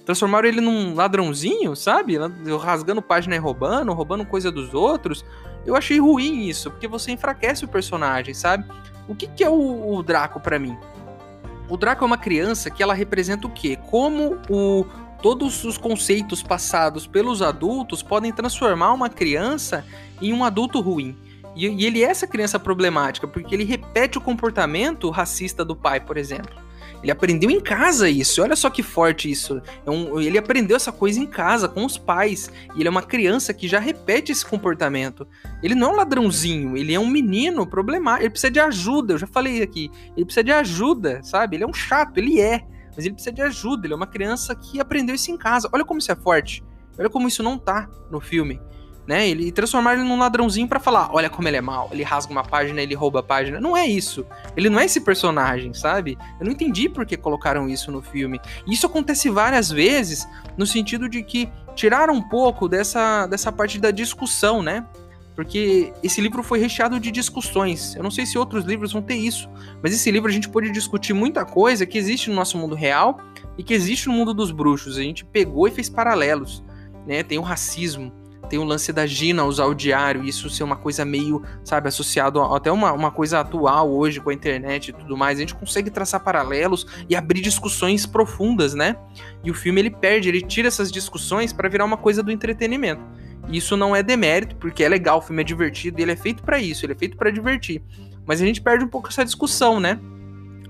transformaram 0.05 0.47
ele 0.47 0.61
num 0.61 0.95
ladrãozinho, 0.95 1.75
sabe? 1.75 2.15
Rasgando 2.61 3.01
página 3.01 3.35
e 3.35 3.37
roubando, 3.37 3.91
roubando 3.91 4.25
coisa 4.25 4.49
dos 4.49 4.73
outros. 4.73 5.25
Eu 5.65 5.75
achei 5.75 5.99
ruim 5.99 6.47
isso, 6.47 6.71
porque 6.71 6.87
você 6.87 7.11
enfraquece 7.11 7.65
o 7.65 7.67
personagem, 7.67 8.33
sabe? 8.33 8.63
O 9.07 9.15
que, 9.15 9.27
que 9.27 9.43
é 9.43 9.49
o, 9.49 9.95
o 9.95 10.03
Draco 10.03 10.39
para 10.39 10.59
mim? 10.59 10.77
O 11.69 11.77
Draco 11.77 12.03
é 12.03 12.07
uma 12.07 12.17
criança 12.17 12.69
que 12.69 12.81
ela 12.81 12.93
representa 12.93 13.47
o 13.47 13.49
quê? 13.49 13.77
Como 13.89 14.37
o, 14.49 14.85
todos 15.21 15.63
os 15.63 15.77
conceitos 15.77 16.41
passados 16.43 17.07
pelos 17.07 17.41
adultos 17.41 18.01
podem 18.03 18.31
transformar 18.31 18.93
uma 18.93 19.09
criança 19.09 19.85
em 20.21 20.33
um 20.33 20.43
adulto 20.43 20.79
ruim. 20.79 21.17
E, 21.55 21.67
e 21.67 21.85
ele 21.85 22.03
é 22.03 22.09
essa 22.09 22.27
criança 22.27 22.59
problemática, 22.59 23.27
porque 23.27 23.53
ele 23.53 23.63
repete 23.63 24.17
o 24.17 24.21
comportamento 24.21 25.09
racista 25.09 25.65
do 25.65 25.75
pai, 25.75 25.99
por 25.99 26.17
exemplo. 26.17 26.66
Ele 27.01 27.11
aprendeu 27.11 27.49
em 27.49 27.59
casa 27.59 28.09
isso. 28.09 28.41
Olha 28.41 28.55
só 28.55 28.69
que 28.69 28.81
forte 28.81 29.29
isso. 29.29 29.61
É 29.85 29.91
um, 29.91 30.19
ele 30.19 30.37
aprendeu 30.37 30.75
essa 30.75 30.91
coisa 30.91 31.19
em 31.19 31.25
casa, 31.25 31.67
com 31.67 31.85
os 31.85 31.97
pais. 31.97 32.51
E 32.75 32.79
ele 32.79 32.87
é 32.87 32.91
uma 32.91 33.01
criança 33.01 33.53
que 33.53 33.67
já 33.67 33.79
repete 33.79 34.31
esse 34.31 34.45
comportamento. 34.45 35.27
Ele 35.61 35.75
não 35.75 35.89
é 35.89 35.93
um 35.93 35.95
ladrãozinho, 35.97 36.75
ele 36.75 36.93
é 36.93 36.99
um 36.99 37.07
menino 37.07 37.65
problemático. 37.67 38.23
Ele 38.23 38.29
precisa 38.31 38.51
de 38.51 38.59
ajuda, 38.59 39.13
eu 39.13 39.17
já 39.17 39.27
falei 39.27 39.61
aqui. 39.61 39.91
Ele 40.15 40.25
precisa 40.25 40.43
de 40.43 40.51
ajuda, 40.51 41.21
sabe? 41.23 41.55
Ele 41.55 41.63
é 41.63 41.67
um 41.67 41.73
chato, 41.73 42.17
ele 42.17 42.39
é. 42.39 42.65
Mas 42.95 43.05
ele 43.05 43.13
precisa 43.13 43.33
de 43.33 43.41
ajuda. 43.41 43.85
Ele 43.85 43.93
é 43.93 43.97
uma 43.97 44.07
criança 44.07 44.55
que 44.55 44.79
aprendeu 44.79 45.15
isso 45.15 45.31
em 45.31 45.37
casa. 45.37 45.69
Olha 45.71 45.85
como 45.85 45.99
isso 45.99 46.11
é 46.11 46.15
forte. 46.15 46.63
Olha 46.97 47.09
como 47.09 47.27
isso 47.27 47.43
não 47.43 47.57
tá 47.57 47.87
no 48.09 48.19
filme 48.19 48.59
né? 49.07 49.27
Ele 49.27 49.51
transformar 49.51 49.93
ele 49.93 50.03
num 50.03 50.19
ladrãozinho 50.19 50.67
para 50.67 50.79
falar, 50.79 51.09
olha 51.13 51.29
como 51.29 51.47
ele 51.47 51.55
é 51.55 51.61
mal, 51.61 51.87
ele 51.93 52.03
rasga 52.03 52.31
uma 52.31 52.43
página, 52.43 52.81
ele 52.81 52.93
rouba 52.93 53.21
a 53.21 53.23
página. 53.23 53.59
Não 53.59 53.75
é 53.75 53.87
isso. 53.87 54.25
Ele 54.55 54.69
não 54.69 54.79
é 54.79 54.85
esse 54.85 54.99
personagem, 54.99 55.73
sabe? 55.73 56.17
Eu 56.39 56.45
não 56.45 56.51
entendi 56.51 56.89
por 56.89 57.05
que 57.05 57.15
colocaram 57.15 57.69
isso 57.69 57.89
no 57.89 58.01
filme. 58.01 58.39
Isso 58.67 58.85
acontece 58.85 59.29
várias 59.29 59.71
vezes 59.71 60.27
no 60.57 60.67
sentido 60.67 61.07
de 61.07 61.23
que 61.23 61.49
tiraram 61.73 62.13
um 62.13 62.21
pouco 62.21 62.67
dessa, 62.67 63.25
dessa 63.27 63.51
parte 63.51 63.79
da 63.79 63.91
discussão, 63.91 64.61
né? 64.61 64.85
Porque 65.33 65.93
esse 66.03 66.19
livro 66.19 66.43
foi 66.43 66.59
recheado 66.59 66.99
de 66.99 67.11
discussões. 67.11 67.95
Eu 67.95 68.03
não 68.03 68.11
sei 68.11 68.25
se 68.25 68.37
outros 68.37 68.65
livros 68.65 68.91
vão 68.91 69.03
ter 69.03 69.15
isso, 69.15 69.47
mas 69.81 69.93
esse 69.93 70.09
livro 70.11 70.27
a 70.27 70.33
gente 70.33 70.49
pôde 70.49 70.69
discutir 70.71 71.13
muita 71.13 71.45
coisa 71.45 71.85
que 71.85 71.97
existe 71.97 72.29
no 72.29 72.35
nosso 72.35 72.57
mundo 72.57 72.75
real 72.75 73.19
e 73.55 73.63
que 73.63 73.73
existe 73.73 74.07
no 74.07 74.13
mundo 74.13 74.33
dos 74.33 74.51
bruxos. 74.51 74.97
A 74.97 75.01
gente 75.01 75.23
pegou 75.23 75.67
e 75.67 75.71
fez 75.71 75.89
paralelos, 75.89 76.63
né? 77.05 77.21
Tem 77.21 77.37
o 77.37 77.43
racismo, 77.43 78.11
tem 78.49 78.59
o 78.59 78.63
lance 78.63 78.91
da 78.91 79.05
Gina 79.05 79.43
usar 79.43 79.65
o 79.65 79.73
diário, 79.73 80.23
isso 80.23 80.49
ser 80.49 80.63
uma 80.63 80.75
coisa 80.75 81.05
meio, 81.05 81.43
sabe, 81.63 81.87
associado 81.87 82.39
a, 82.41 82.57
até 82.57 82.71
uma, 82.71 82.91
uma 82.93 83.11
coisa 83.11 83.39
atual 83.39 83.91
hoje 83.91 84.19
com 84.19 84.29
a 84.29 84.33
internet 84.33 84.89
e 84.89 84.93
tudo 84.93 85.15
mais. 85.15 85.37
A 85.37 85.41
gente 85.41 85.55
consegue 85.55 85.89
traçar 85.89 86.23
paralelos 86.23 86.85
e 87.09 87.15
abrir 87.15 87.41
discussões 87.41 88.05
profundas, 88.05 88.73
né? 88.73 88.95
E 89.43 89.51
o 89.51 89.53
filme 89.53 89.81
ele 89.81 89.89
perde, 89.89 90.29
ele 90.29 90.41
tira 90.41 90.67
essas 90.67 90.91
discussões 90.91 91.53
para 91.53 91.69
virar 91.69 91.85
uma 91.85 91.97
coisa 91.97 92.23
do 92.23 92.31
entretenimento. 92.31 93.01
E 93.49 93.57
isso 93.57 93.77
não 93.77 93.95
é 93.95 94.03
demérito, 94.03 94.55
porque 94.57 94.83
é 94.83 94.89
legal, 94.89 95.19
o 95.19 95.21
filme 95.21 95.41
é 95.41 95.45
divertido 95.45 96.01
ele 96.01 96.11
é 96.11 96.15
feito 96.15 96.43
para 96.43 96.59
isso, 96.59 96.85
ele 96.85 96.93
é 96.93 96.95
feito 96.95 97.15
para 97.15 97.31
divertir. 97.31 97.81
Mas 98.25 98.41
a 98.41 98.45
gente 98.45 98.61
perde 98.61 98.83
um 98.83 98.89
pouco 98.89 99.07
essa 99.07 99.23
discussão, 99.23 99.79
né? 99.79 99.99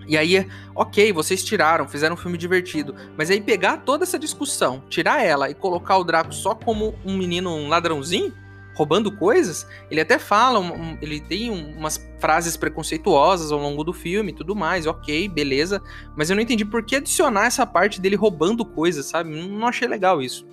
E 0.08 0.18
aí, 0.18 0.48
ok, 0.74 1.12
vocês 1.12 1.44
tiraram, 1.44 1.88
fizeram 1.88 2.16
um 2.16 2.18
filme 2.18 2.38
divertido. 2.38 2.96
Mas 3.18 3.30
aí 3.30 3.42
pegar 3.42 3.78
toda 3.78 4.04
essa 4.04 4.18
discussão, 4.18 4.82
tirar 4.90 5.24
ela 5.24 5.50
e 5.50 5.54
colocar 5.54 5.98
o 5.98 6.04
Draco 6.04 6.34
só 6.34 6.56
como 6.56 6.96
um 7.06 7.18
menino, 7.18 7.54
um 7.54 7.68
ladrãozinho, 7.68 8.34
roubando 8.74 9.12
coisas, 9.12 9.68
ele 9.90 10.00
até 10.00 10.20
fala, 10.20 10.60
um, 10.60 10.98
ele 11.02 11.20
tem 11.20 11.50
umas 11.50 12.00
frases 12.20 12.56
preconceituosas 12.56 13.52
ao 13.52 13.60
longo 13.60 13.84
do 13.84 13.92
filme 13.92 14.32
e 14.32 14.36
tudo 14.36 14.56
mais, 14.56 14.86
ok, 14.86 15.28
beleza. 15.28 15.82
Mas 16.16 16.30
eu 16.30 16.36
não 16.36 16.44
entendi 16.44 16.64
por 16.64 16.84
que 16.84 16.96
adicionar 16.96 17.48
essa 17.48 17.66
parte 17.66 18.00
dele 18.00 18.16
roubando 18.16 18.64
coisas, 18.64 19.08
sabe? 19.08 19.30
Não 19.30 19.68
achei 19.68 19.88
legal 19.88 20.22
isso. 20.22 20.48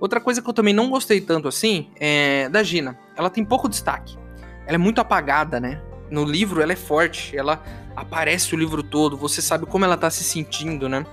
Outra 0.00 0.20
coisa 0.20 0.42
que 0.42 0.48
eu 0.48 0.54
também 0.54 0.74
não 0.74 0.90
gostei 0.90 1.20
tanto 1.20 1.46
assim 1.46 1.90
é 2.00 2.48
da 2.48 2.62
Gina. 2.62 2.98
Ela 3.16 3.30
tem 3.30 3.44
pouco 3.44 3.68
destaque. 3.68 4.18
Ela 4.66 4.74
é 4.74 4.78
muito 4.78 5.00
apagada, 5.00 5.60
né? 5.60 5.80
No 6.10 6.24
livro 6.24 6.60
ela 6.60 6.72
é 6.72 6.76
forte, 6.76 7.36
ela 7.36 7.62
aparece 7.94 8.54
o 8.54 8.58
livro 8.58 8.82
todo, 8.82 9.16
você 9.16 9.40
sabe 9.40 9.66
como 9.66 9.84
ela 9.84 9.96
tá 9.96 10.10
se 10.10 10.24
sentindo, 10.24 10.88
né? 10.88 11.06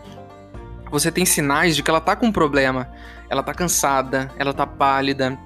Você 0.89 1.11
tem 1.11 1.25
sinais 1.25 1.75
de 1.75 1.83
que 1.83 1.89
ela 1.89 1.99
tá 1.99 2.15
com 2.15 2.27
um 2.27 2.31
problema. 2.31 2.89
Ela 3.29 3.43
tá 3.43 3.53
cansada, 3.53 4.31
ela 4.37 4.53
tá 4.53 4.65
pálida, 4.65 5.37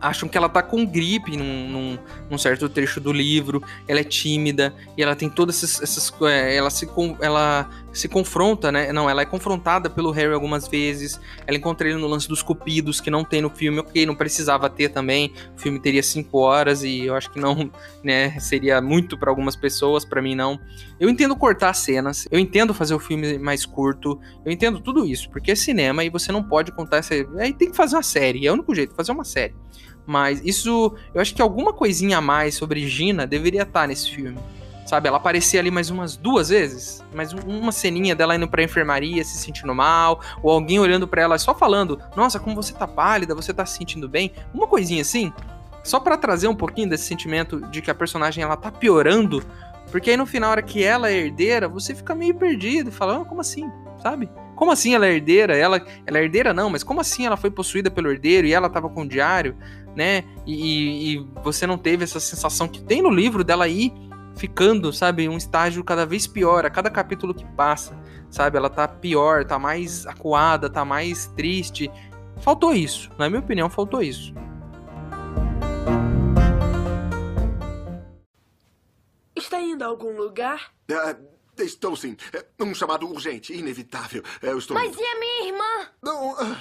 acham 0.00 0.28
que 0.28 0.38
ela 0.38 0.48
tá 0.48 0.62
com 0.62 0.86
gripe 0.86 1.36
num, 1.36 1.68
num, 1.68 1.98
num, 2.30 2.38
certo 2.38 2.68
trecho 2.68 3.00
do 3.00 3.12
livro, 3.12 3.62
ela 3.86 4.00
é 4.00 4.04
tímida 4.04 4.74
e 4.96 5.02
ela 5.02 5.14
tem 5.14 5.28
todas 5.28 5.62
essas. 5.62 5.82
essas 5.82 6.12
é, 6.22 6.56
ela, 6.56 6.70
se, 6.70 6.88
ela 7.20 7.68
se 7.92 8.08
confronta, 8.08 8.70
né? 8.70 8.92
Não, 8.92 9.08
ela 9.08 9.22
é 9.22 9.24
confrontada 9.24 9.90
pelo 9.90 10.10
Harry 10.10 10.32
algumas 10.32 10.68
vezes. 10.68 11.20
Ela 11.46 11.56
encontra 11.56 11.88
ele 11.88 11.98
no 11.98 12.06
lance 12.06 12.28
dos 12.28 12.42
cupidos, 12.42 13.00
que 13.00 13.10
não 13.10 13.24
tem 13.24 13.40
no 13.40 13.50
filme, 13.50 13.80
ok, 13.80 14.06
não 14.06 14.14
precisava 14.14 14.70
ter 14.70 14.90
também. 14.90 15.32
O 15.56 15.60
filme 15.60 15.80
teria 15.80 16.02
cinco 16.02 16.38
horas 16.38 16.82
e 16.82 17.06
eu 17.06 17.14
acho 17.14 17.30
que 17.30 17.40
não, 17.40 17.70
né? 18.02 18.38
Seria 18.40 18.80
muito 18.80 19.18
para 19.18 19.30
algumas 19.30 19.56
pessoas, 19.56 20.04
para 20.04 20.22
mim 20.22 20.34
não. 20.34 20.58
Eu 20.98 21.08
entendo 21.08 21.34
cortar 21.36 21.72
cenas, 21.74 22.28
eu 22.30 22.38
entendo 22.38 22.74
fazer 22.74 22.94
o 22.94 22.98
filme 22.98 23.38
mais 23.38 23.64
curto, 23.66 24.20
eu 24.44 24.52
entendo 24.52 24.80
tudo 24.80 25.06
isso, 25.06 25.30
porque 25.30 25.52
é 25.52 25.54
cinema 25.54 26.04
e 26.04 26.10
você 26.10 26.30
não 26.30 26.42
pode 26.42 26.72
contar 26.72 26.98
essa. 26.98 27.14
Aí 27.38 27.52
tem 27.52 27.70
que 27.70 27.76
fazer 27.76 27.96
uma 27.96 28.02
série, 28.02 28.46
é 28.46 28.50
o 28.50 28.54
único 28.54 28.74
jeito, 28.74 28.94
fazer 28.94 29.12
uma 29.12 29.24
série. 29.24 29.54
Mas 30.06 30.40
isso, 30.44 30.94
eu 31.14 31.20
acho 31.20 31.34
que 31.34 31.42
alguma 31.42 31.72
coisinha 31.72 32.18
a 32.18 32.20
mais 32.20 32.54
sobre 32.54 32.86
Gina 32.86 33.26
deveria 33.26 33.62
estar 33.62 33.82
tá 33.82 33.86
nesse 33.86 34.10
filme. 34.10 34.38
Sabe, 34.90 35.06
ela 35.06 35.18
aparecia 35.18 35.60
ali 35.60 35.70
mais 35.70 35.88
umas 35.88 36.16
duas 36.16 36.48
vezes, 36.48 37.00
mais 37.14 37.32
uma 37.32 37.70
ceninha 37.70 38.12
dela 38.12 38.34
indo 38.34 38.48
pra 38.48 38.60
enfermaria 38.60 39.22
se 39.22 39.38
sentindo 39.38 39.72
mal, 39.72 40.20
ou 40.42 40.50
alguém 40.50 40.80
olhando 40.80 41.06
para 41.06 41.22
ela 41.22 41.38
só 41.38 41.54
falando: 41.54 42.00
"Nossa, 42.16 42.40
como 42.40 42.56
você 42.56 42.74
tá 42.74 42.88
pálida, 42.88 43.32
você 43.32 43.54
tá 43.54 43.64
se 43.64 43.78
sentindo 43.78 44.08
bem?". 44.08 44.32
Uma 44.52 44.66
coisinha 44.66 45.00
assim, 45.02 45.32
só 45.84 46.00
para 46.00 46.16
trazer 46.16 46.48
um 46.48 46.56
pouquinho 46.56 46.88
desse 46.88 47.04
sentimento 47.04 47.60
de 47.68 47.80
que 47.80 47.88
a 47.88 47.94
personagem 47.94 48.42
ela 48.42 48.56
tá 48.56 48.72
piorando, 48.72 49.44
porque 49.92 50.10
aí 50.10 50.16
no 50.16 50.26
final, 50.26 50.48
a 50.48 50.52
hora 50.54 50.62
que 50.62 50.82
ela 50.82 51.08
é 51.08 51.18
herdeira, 51.18 51.68
você 51.68 51.94
fica 51.94 52.12
meio 52.12 52.34
perdido, 52.34 52.90
falando: 52.90 53.22
ah, 53.22 53.24
"Como 53.26 53.40
assim?", 53.40 53.70
sabe? 54.02 54.28
Como 54.56 54.72
assim 54.72 54.96
ela 54.96 55.06
é 55.06 55.12
herdeira? 55.12 55.56
Ela, 55.56 55.86
ela 56.04 56.18
é 56.18 56.24
herdeira 56.24 56.52
não, 56.52 56.68
mas 56.68 56.82
como 56.82 57.00
assim 57.00 57.26
ela 57.26 57.36
foi 57.36 57.52
possuída 57.52 57.92
pelo 57.92 58.10
herdeiro 58.10 58.44
e 58.44 58.52
ela 58.52 58.68
tava 58.68 58.88
com 58.88 59.02
o 59.02 59.08
diário, 59.08 59.56
né? 59.94 60.24
E, 60.44 61.14
e 61.14 61.26
você 61.44 61.64
não 61.64 61.78
teve 61.78 62.02
essa 62.02 62.18
sensação 62.18 62.66
que 62.66 62.82
tem 62.82 63.00
no 63.00 63.10
livro 63.10 63.44
dela 63.44 63.68
ir 63.68 64.09
ficando, 64.40 64.90
sabe, 64.90 65.28
um 65.28 65.36
estágio 65.36 65.84
cada 65.84 66.06
vez 66.06 66.26
pior 66.26 66.64
a 66.64 66.70
cada 66.70 66.88
capítulo 66.88 67.34
que 67.34 67.44
passa, 67.44 67.94
sabe? 68.30 68.56
Ela 68.56 68.70
tá 68.70 68.88
pior, 68.88 69.44
tá 69.44 69.58
mais 69.58 70.06
acuada, 70.06 70.70
tá 70.70 70.82
mais 70.82 71.26
triste. 71.36 71.90
Faltou 72.40 72.72
isso, 72.72 73.10
na 73.18 73.28
minha 73.28 73.40
opinião, 73.40 73.68
faltou 73.68 74.02
isso. 74.02 74.32
Está 79.36 79.60
indo 79.60 79.84
a 79.84 79.86
algum 79.86 80.16
lugar? 80.16 80.72
Uh, 80.90 81.28
Estou 81.58 81.94
sim. 81.94 82.16
É, 82.32 82.64
um 82.64 82.74
chamado 82.74 83.06
urgente, 83.06 83.52
inevitável. 83.52 84.22
É, 84.42 84.48
eu 84.48 84.58
estou. 84.58 84.74
Mas 84.74 84.96
e 84.96 85.04
a 85.04 85.20
minha 85.20 85.48
irmã? 85.48 85.88
Não. 86.02 86.34
Ah, 86.38 86.56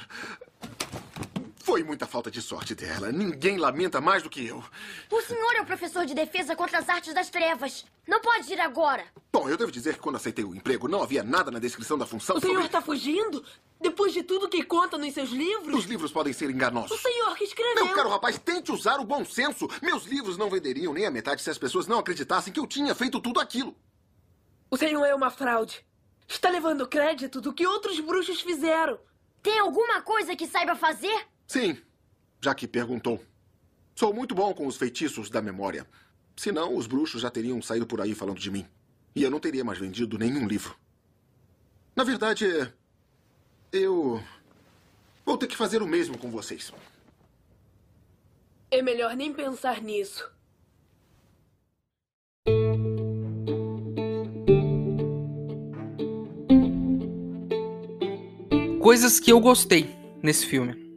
foi 1.69 1.84
muita 1.84 2.08
falta 2.08 2.32
de 2.32 2.41
sorte 2.41 2.73
dela. 2.73 3.12
Ninguém 3.12 3.58
lamenta 3.58 4.01
mais 4.01 4.23
do 4.23 4.29
que 4.29 4.43
eu. 4.43 4.63
O 5.12 5.21
senhor 5.21 5.53
é 5.55 5.62
o 5.62 5.65
professor 5.65 6.03
de 6.03 6.15
defesa 6.15 6.55
contra 6.55 6.79
as 6.79 6.89
artes 6.89 7.13
das 7.13 7.29
trevas. 7.29 7.86
Não 8.08 8.19
pode 8.21 8.51
ir 8.51 8.60
agora. 8.60 9.05
Bom, 9.32 9.47
eu 9.47 9.55
devo 9.55 9.71
dizer 9.71 9.93
que 9.93 9.99
quando 9.99 10.15
aceitei 10.15 10.43
o 10.43 10.55
emprego, 10.55 10.88
não 10.88 11.03
havia 11.03 11.21
nada 11.21 11.51
na 11.51 11.60
descrição 11.60 11.95
da 11.95 12.08
função. 12.08 12.38
O 12.38 12.41
senhor 12.41 12.65
está 12.65 12.82
fugindo? 12.82 13.45
Depois 13.79 14.12
de 14.12 14.23
tudo 14.23 14.49
que 14.49 14.63
conta 14.63 14.97
nos 14.97 15.13
seus 15.13 15.29
livros? 15.29 15.77
Os 15.77 15.86
livros 15.86 16.12
podem 16.12 16.34
ser 16.34 16.49
enganosos. 16.49 16.91
O 16.91 17.01
senhor 17.01 17.36
que 17.38 17.43
escreveu. 17.43 17.86
Meu 17.86 17.93
caro 17.93 18.10
rapaz, 18.10 18.39
tente 18.39 18.71
usar 18.71 18.99
o 18.99 19.05
bom 19.05 19.23
senso. 19.23 19.67
Meus 19.79 20.05
livros 20.05 20.38
não 20.38 20.49
venderiam 20.49 20.91
nem 20.91 21.05
a 21.05 21.12
metade 21.12 21.43
se 21.43 21.51
as 21.51 21.58
pessoas 21.60 21.86
não 21.86 21.99
acreditassem 21.99 22.51
que 22.51 22.60
eu 22.60 22.65
tinha 22.65 22.95
feito 22.95 23.21
tudo 23.21 23.39
aquilo. 23.39 23.75
O 24.71 24.77
senhor 24.77 25.05
é 25.05 25.13
uma 25.13 25.29
fraude. 25.29 25.86
Está 26.27 26.49
levando 26.49 26.88
crédito 26.88 27.39
do 27.39 27.53
que 27.53 27.67
outros 27.67 27.99
bruxos 27.99 28.41
fizeram. 28.41 28.99
Tem 29.43 29.60
alguma 29.60 30.01
coisa 30.01 30.36
que 30.36 30.47
saiba 30.47 30.75
fazer? 30.75 31.27
Sim, 31.49 31.77
já 32.39 32.53
que 32.53 32.67
perguntou. 32.67 33.21
Sou 33.95 34.13
muito 34.13 34.33
bom 34.33 34.53
com 34.53 34.67
os 34.67 34.77
feitiços 34.77 35.29
da 35.29 35.41
memória. 35.41 35.85
Senão, 36.38 36.75
os 36.75 36.88
bruxos 36.88 37.21
já 37.21 37.29
teriam 37.29 37.62
saído 37.62 37.85
por 37.85 37.99
aí 37.99 38.15
falando 38.15 38.39
de 38.39 38.49
mim. 38.49 38.65
E 39.13 39.23
eu 39.23 39.31
não 39.31 39.39
teria 39.39 39.65
mais 39.65 39.77
vendido 39.77 40.17
nenhum 40.17 40.47
livro. 40.47 40.77
Na 41.95 42.05
verdade, 42.05 42.45
eu. 43.73 44.23
Vou 45.25 45.38
ter 45.38 45.47
que 45.47 45.57
fazer 45.57 45.81
o 45.81 45.88
mesmo 45.88 46.17
com 46.17 46.31
vocês. 46.31 46.71
É 48.71 48.81
melhor 48.81 49.15
nem 49.15 49.33
pensar 49.33 49.81
nisso. 49.81 50.31
coisas 58.89 59.19
que 59.19 59.31
eu 59.31 59.39
gostei 59.39 59.95
nesse 60.23 60.47
filme. 60.47 60.88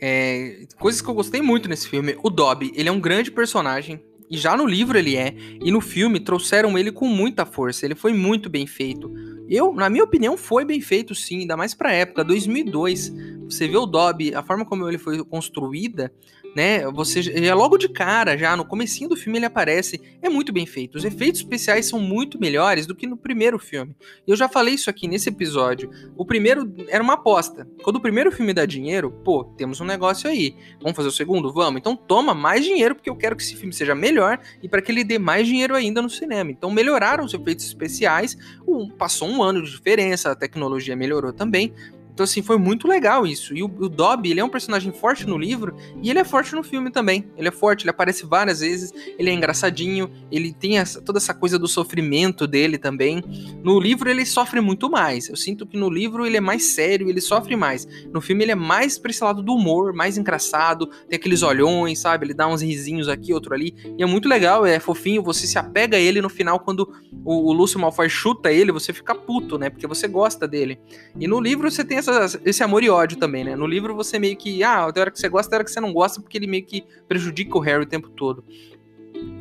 É, 0.00 0.66
coisas 0.78 1.00
que 1.00 1.08
eu 1.08 1.14
gostei 1.14 1.40
muito 1.40 1.68
nesse 1.68 1.88
filme. 1.88 2.16
O 2.22 2.30
Dobby, 2.30 2.72
ele 2.74 2.88
é 2.88 2.92
um 2.92 3.00
grande 3.00 3.30
personagem. 3.30 4.02
E 4.28 4.36
já 4.36 4.56
no 4.56 4.66
livro 4.66 4.98
ele 4.98 5.16
é. 5.16 5.34
E 5.62 5.70
no 5.70 5.80
filme 5.80 6.20
trouxeram 6.20 6.76
ele 6.76 6.90
com 6.90 7.06
muita 7.06 7.46
força. 7.46 7.86
Ele 7.86 7.94
foi 7.94 8.12
muito 8.12 8.50
bem 8.50 8.66
feito. 8.66 9.12
Eu, 9.48 9.72
na 9.72 9.88
minha 9.88 10.04
opinião, 10.04 10.36
foi 10.36 10.64
bem 10.64 10.80
feito 10.80 11.14
sim, 11.14 11.40
ainda 11.40 11.56
mais 11.56 11.74
pra 11.74 11.92
época, 11.92 12.24
2002. 12.24 13.12
Você 13.44 13.68
vê 13.68 13.76
o 13.76 13.86
Dobby, 13.86 14.34
a 14.34 14.42
forma 14.42 14.64
como 14.64 14.88
ele 14.88 14.98
foi 14.98 15.24
construída, 15.24 16.12
né? 16.56 16.90
Você 16.90 17.20
já 17.20 17.54
logo 17.54 17.76
de 17.76 17.86
cara, 17.86 18.34
já 18.38 18.56
no 18.56 18.64
comecinho 18.64 19.10
do 19.10 19.16
filme 19.16 19.38
ele 19.38 19.44
aparece, 19.44 20.00
é 20.22 20.28
muito 20.30 20.54
bem 20.54 20.64
feito. 20.64 20.96
Os 20.96 21.04
efeitos 21.04 21.42
especiais 21.42 21.84
são 21.84 22.00
muito 22.00 22.40
melhores 22.40 22.86
do 22.86 22.94
que 22.94 23.06
no 23.06 23.14
primeiro 23.14 23.58
filme. 23.58 23.94
Eu 24.26 24.34
já 24.34 24.48
falei 24.48 24.72
isso 24.72 24.88
aqui 24.88 25.06
nesse 25.06 25.28
episódio. 25.28 25.90
O 26.16 26.24
primeiro 26.24 26.74
era 26.88 27.04
uma 27.04 27.12
aposta. 27.12 27.68
Quando 27.82 27.96
o 27.96 28.00
primeiro 28.00 28.32
filme 28.32 28.54
dá 28.54 28.64
dinheiro, 28.64 29.10
pô, 29.22 29.44
temos 29.44 29.82
um 29.82 29.84
negócio 29.84 30.30
aí. 30.30 30.56
Vamos 30.80 30.96
fazer 30.96 31.08
o 31.08 31.12
segundo? 31.12 31.52
Vamos. 31.52 31.78
Então 31.78 31.94
toma 31.94 32.32
mais 32.32 32.64
dinheiro 32.64 32.94
porque 32.94 33.10
eu 33.10 33.16
quero 33.16 33.36
que 33.36 33.42
esse 33.42 33.54
filme 33.54 33.74
seja 33.74 33.94
melhor 33.94 34.40
e 34.62 34.66
para 34.66 34.80
que 34.80 34.90
ele 34.90 35.04
dê 35.04 35.18
mais 35.18 35.46
dinheiro 35.46 35.74
ainda 35.74 36.00
no 36.00 36.08
cinema. 36.08 36.50
Então 36.50 36.70
melhoraram 36.70 37.22
os 37.22 37.34
efeitos 37.34 37.66
especiais. 37.66 38.34
Um, 38.66 38.88
passou 38.88 39.28
um 39.28 39.42
ano 39.42 39.62
de 39.62 39.70
diferença, 39.70 40.30
a 40.30 40.34
tecnologia 40.34 40.96
melhorou 40.96 41.34
também. 41.34 41.74
Então, 42.16 42.24
assim, 42.24 42.40
foi 42.40 42.56
muito 42.56 42.88
legal 42.88 43.26
isso. 43.26 43.54
E 43.54 43.62
o, 43.62 43.66
o 43.66 43.90
Dobby, 43.90 44.30
ele 44.30 44.40
é 44.40 44.44
um 44.44 44.48
personagem 44.48 44.90
forte 44.90 45.26
no 45.26 45.36
livro 45.36 45.76
e 46.02 46.08
ele 46.08 46.18
é 46.18 46.24
forte 46.24 46.54
no 46.54 46.62
filme 46.62 46.90
também. 46.90 47.30
Ele 47.36 47.48
é 47.48 47.50
forte, 47.50 47.82
ele 47.82 47.90
aparece 47.90 48.24
várias 48.24 48.60
vezes, 48.60 48.90
ele 49.18 49.28
é 49.28 49.34
engraçadinho, 49.34 50.10
ele 50.32 50.50
tem 50.50 50.78
essa, 50.78 50.98
toda 51.02 51.18
essa 51.18 51.34
coisa 51.34 51.58
do 51.58 51.68
sofrimento 51.68 52.46
dele 52.46 52.78
também. 52.78 53.22
No 53.62 53.78
livro, 53.78 54.08
ele 54.08 54.24
sofre 54.24 54.62
muito 54.62 54.88
mais. 54.88 55.28
Eu 55.28 55.36
sinto 55.36 55.66
que 55.66 55.76
no 55.76 55.90
livro 55.90 56.24
ele 56.24 56.38
é 56.38 56.40
mais 56.40 56.64
sério, 56.64 57.10
ele 57.10 57.20
sofre 57.20 57.54
mais. 57.54 57.86
No 58.10 58.22
filme, 58.22 58.44
ele 58.44 58.52
é 58.52 58.54
mais 58.56 58.96
pra 58.96 59.10
esse 59.10 59.22
lado 59.22 59.42
do 59.42 59.52
humor, 59.52 59.92
mais 59.92 60.16
engraçado, 60.16 60.86
tem 61.06 61.18
aqueles 61.18 61.42
olhões, 61.42 61.98
sabe? 61.98 62.24
Ele 62.24 62.32
dá 62.32 62.48
uns 62.48 62.62
risinhos 62.62 63.10
aqui, 63.10 63.34
outro 63.34 63.52
ali. 63.52 63.74
E 63.98 64.02
é 64.02 64.06
muito 64.06 64.26
legal, 64.26 64.64
é 64.64 64.80
fofinho, 64.80 65.22
você 65.22 65.46
se 65.46 65.58
apega 65.58 65.98
a 65.98 66.00
ele 66.00 66.22
no 66.22 66.30
final, 66.30 66.60
quando 66.60 66.90
o, 67.26 67.50
o 67.50 67.52
Lúcio 67.52 67.78
Malfoy 67.78 68.08
chuta 68.08 68.50
ele, 68.50 68.72
você 68.72 68.90
fica 68.90 69.14
puto, 69.14 69.58
né? 69.58 69.68
Porque 69.68 69.86
você 69.86 70.08
gosta 70.08 70.48
dele. 70.48 70.80
E 71.20 71.28
no 71.28 71.38
livro, 71.38 71.70
você 71.70 71.84
tem 71.84 71.98
essa, 71.98 72.05
esse 72.44 72.62
amor 72.62 72.82
e 72.82 72.90
ódio 72.90 73.18
também, 73.18 73.44
né? 73.44 73.56
No 73.56 73.66
livro 73.66 73.94
você 73.94 74.18
meio 74.18 74.36
que, 74.36 74.62
ah, 74.62 74.90
tem 74.92 75.00
hora 75.00 75.10
que 75.10 75.18
você 75.18 75.28
gosta, 75.28 75.50
tem 75.50 75.56
hora 75.56 75.64
que 75.64 75.70
você 75.70 75.80
não 75.80 75.92
gosta, 75.92 76.20
porque 76.20 76.36
ele 76.38 76.46
meio 76.46 76.64
que 76.64 76.84
prejudica 77.08 77.56
o 77.56 77.60
Harry 77.60 77.82
o 77.82 77.86
tempo 77.86 78.08
todo. 78.08 78.44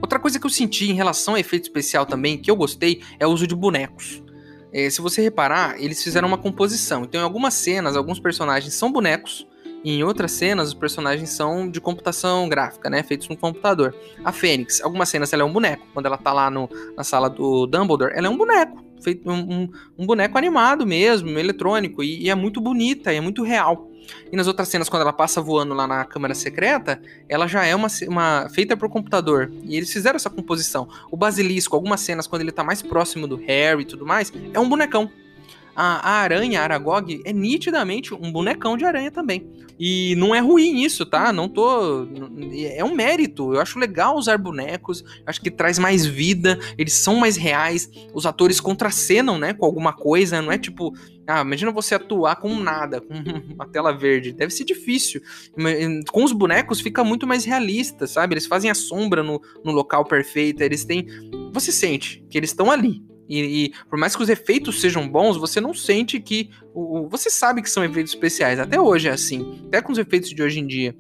Outra 0.01 0.19
coisa 0.19 0.39
que 0.39 0.45
eu 0.45 0.49
senti 0.49 0.89
em 0.89 0.93
relação 0.93 1.35
a 1.35 1.39
efeito 1.39 1.63
especial 1.63 2.05
também, 2.05 2.37
que 2.37 2.49
eu 2.49 2.55
gostei, 2.55 3.01
é 3.19 3.25
o 3.25 3.29
uso 3.31 3.47
de 3.47 3.55
bonecos. 3.55 4.23
É, 4.71 4.89
se 4.89 5.01
você 5.01 5.21
reparar, 5.21 5.81
eles 5.81 6.03
fizeram 6.03 6.27
uma 6.27 6.37
composição. 6.37 7.03
Então, 7.03 7.21
em 7.21 7.23
algumas 7.23 7.53
cenas, 7.53 7.95
alguns 7.95 8.19
personagens 8.19 8.73
são 8.73 8.91
bonecos, 8.91 9.47
em 9.91 10.03
outras 10.03 10.31
cenas, 10.31 10.69
os 10.69 10.73
personagens 10.73 11.29
são 11.29 11.69
de 11.69 11.79
computação 11.79 12.47
gráfica, 12.49 12.89
né? 12.89 13.03
Feitos 13.03 13.27
no 13.29 13.37
computador. 13.37 13.95
A 14.23 14.31
Fênix, 14.31 14.81
algumas 14.81 15.09
cenas 15.09 15.31
ela 15.33 15.43
é 15.43 15.45
um 15.45 15.53
boneco. 15.53 15.85
Quando 15.93 16.05
ela 16.05 16.17
tá 16.17 16.33
lá 16.33 16.49
no, 16.49 16.69
na 16.95 17.03
sala 17.03 17.29
do 17.29 17.65
Dumbledore, 17.67 18.13
ela 18.15 18.27
é 18.27 18.29
um 18.29 18.37
boneco 18.37 18.85
feito 19.05 19.29
um, 19.29 19.33
um, 19.33 19.69
um 19.99 20.05
boneco 20.05 20.35
animado 20.37 20.85
mesmo, 20.85 21.37
eletrônico, 21.37 22.03
e, 22.03 22.23
e, 22.23 22.29
é 22.29 22.35
muito 22.35 22.59
bonita, 22.59 23.13
é 23.13 23.21
muito 23.21 23.43
real. 23.43 23.91
E 24.31 24.35
nas 24.35 24.47
outras 24.47 24.67
cenas, 24.67 24.89
quando 24.89 25.01
ela 25.01 25.13
passa 25.13 25.41
voando 25.41 25.73
lá 25.73 25.87
na 25.87 26.05
câmara 26.05 26.33
secreta, 26.33 27.01
ela 27.29 27.47
já 27.47 27.65
é 27.65 27.75
uma, 27.75 27.87
uma 28.07 28.47
feita 28.49 28.75
por 28.75 28.89
computador. 28.89 29.51
E 29.63 29.75
eles 29.75 29.91
fizeram 29.91 30.15
essa 30.15 30.29
composição. 30.29 30.87
O 31.11 31.17
basilisco, 31.17 31.75
algumas 31.75 32.01
cenas, 32.01 32.27
quando 32.27 32.41
ele 32.41 32.51
tá 32.51 32.63
mais 32.63 32.81
próximo 32.81 33.27
do 33.27 33.35
Harry 33.35 33.81
e 33.81 33.85
tudo 33.85 34.05
mais, 34.05 34.31
é 34.53 34.59
um 34.59 34.69
bonecão. 34.69 35.09
A, 35.75 36.09
a 36.09 36.11
aranha, 36.21 36.61
a 36.61 36.63
Aragog, 36.63 37.21
é 37.25 37.33
nitidamente 37.33 38.13
um 38.13 38.31
bonecão 38.31 38.77
de 38.77 38.85
aranha 38.85 39.11
também. 39.11 39.45
E 39.77 40.15
não 40.15 40.33
é 40.33 40.39
ruim 40.39 40.83
isso, 40.83 41.05
tá? 41.05 41.33
Não 41.33 41.49
tô. 41.49 42.07
É 42.73 42.83
um 42.83 42.95
mérito. 42.95 43.53
Eu 43.53 43.59
acho 43.59 43.77
legal 43.77 44.15
usar 44.15 44.37
bonecos. 44.37 45.03
Acho 45.25 45.41
que 45.41 45.51
traz 45.51 45.77
mais 45.77 46.05
vida. 46.05 46.57
Eles 46.77 46.93
são 46.93 47.17
mais 47.17 47.35
reais. 47.35 47.89
Os 48.13 48.25
atores 48.25 48.61
contracenam, 48.61 49.37
né? 49.37 49.53
Com 49.53 49.65
alguma 49.65 49.91
coisa. 49.91 50.41
Não 50.41 50.51
é 50.51 50.57
tipo. 50.57 50.93
Ah, 51.27 51.41
imagina 51.41 51.71
você 51.71 51.95
atuar 51.95 52.35
com 52.35 52.55
nada, 52.59 53.01
com 53.01 53.13
uma 53.53 53.67
tela 53.67 53.91
verde. 53.91 54.31
Deve 54.31 54.53
ser 54.53 54.63
difícil. 54.63 55.21
Com 56.11 56.23
os 56.23 56.31
bonecos 56.31 56.79
fica 56.79 57.03
muito 57.03 57.27
mais 57.27 57.43
realista, 57.43 58.07
sabe? 58.07 58.33
Eles 58.33 58.45
fazem 58.45 58.71
a 58.71 58.75
sombra 58.75 59.23
no, 59.23 59.41
no 59.63 59.71
local 59.73 60.05
perfeito. 60.05 60.61
Eles 60.61 60.85
têm. 60.85 61.05
Você 61.51 61.71
sente 61.71 62.23
que 62.29 62.37
eles 62.37 62.51
estão 62.51 62.71
ali. 62.71 63.03
E, 63.27 63.65
e, 63.65 63.73
por 63.89 63.97
mais 63.97 64.15
que 64.15 64.23
os 64.23 64.29
efeitos 64.29 64.79
sejam 64.79 65.07
bons, 65.07 65.37
você 65.37 65.59
não 65.59 65.73
sente 65.73 66.19
que. 66.19 66.49
O, 66.73 67.07
você 67.07 67.29
sabe 67.29 67.61
que 67.61 67.69
são 67.69 67.83
efeitos 67.83 68.13
especiais. 68.13 68.59
Até 68.59 68.79
hoje 68.79 69.07
é 69.07 69.11
assim. 69.11 69.63
Até 69.67 69.81
com 69.81 69.91
os 69.91 69.97
efeitos 69.97 70.29
de 70.29 70.41
hoje 70.41 70.59
em 70.59 70.67
dia. 70.67 70.95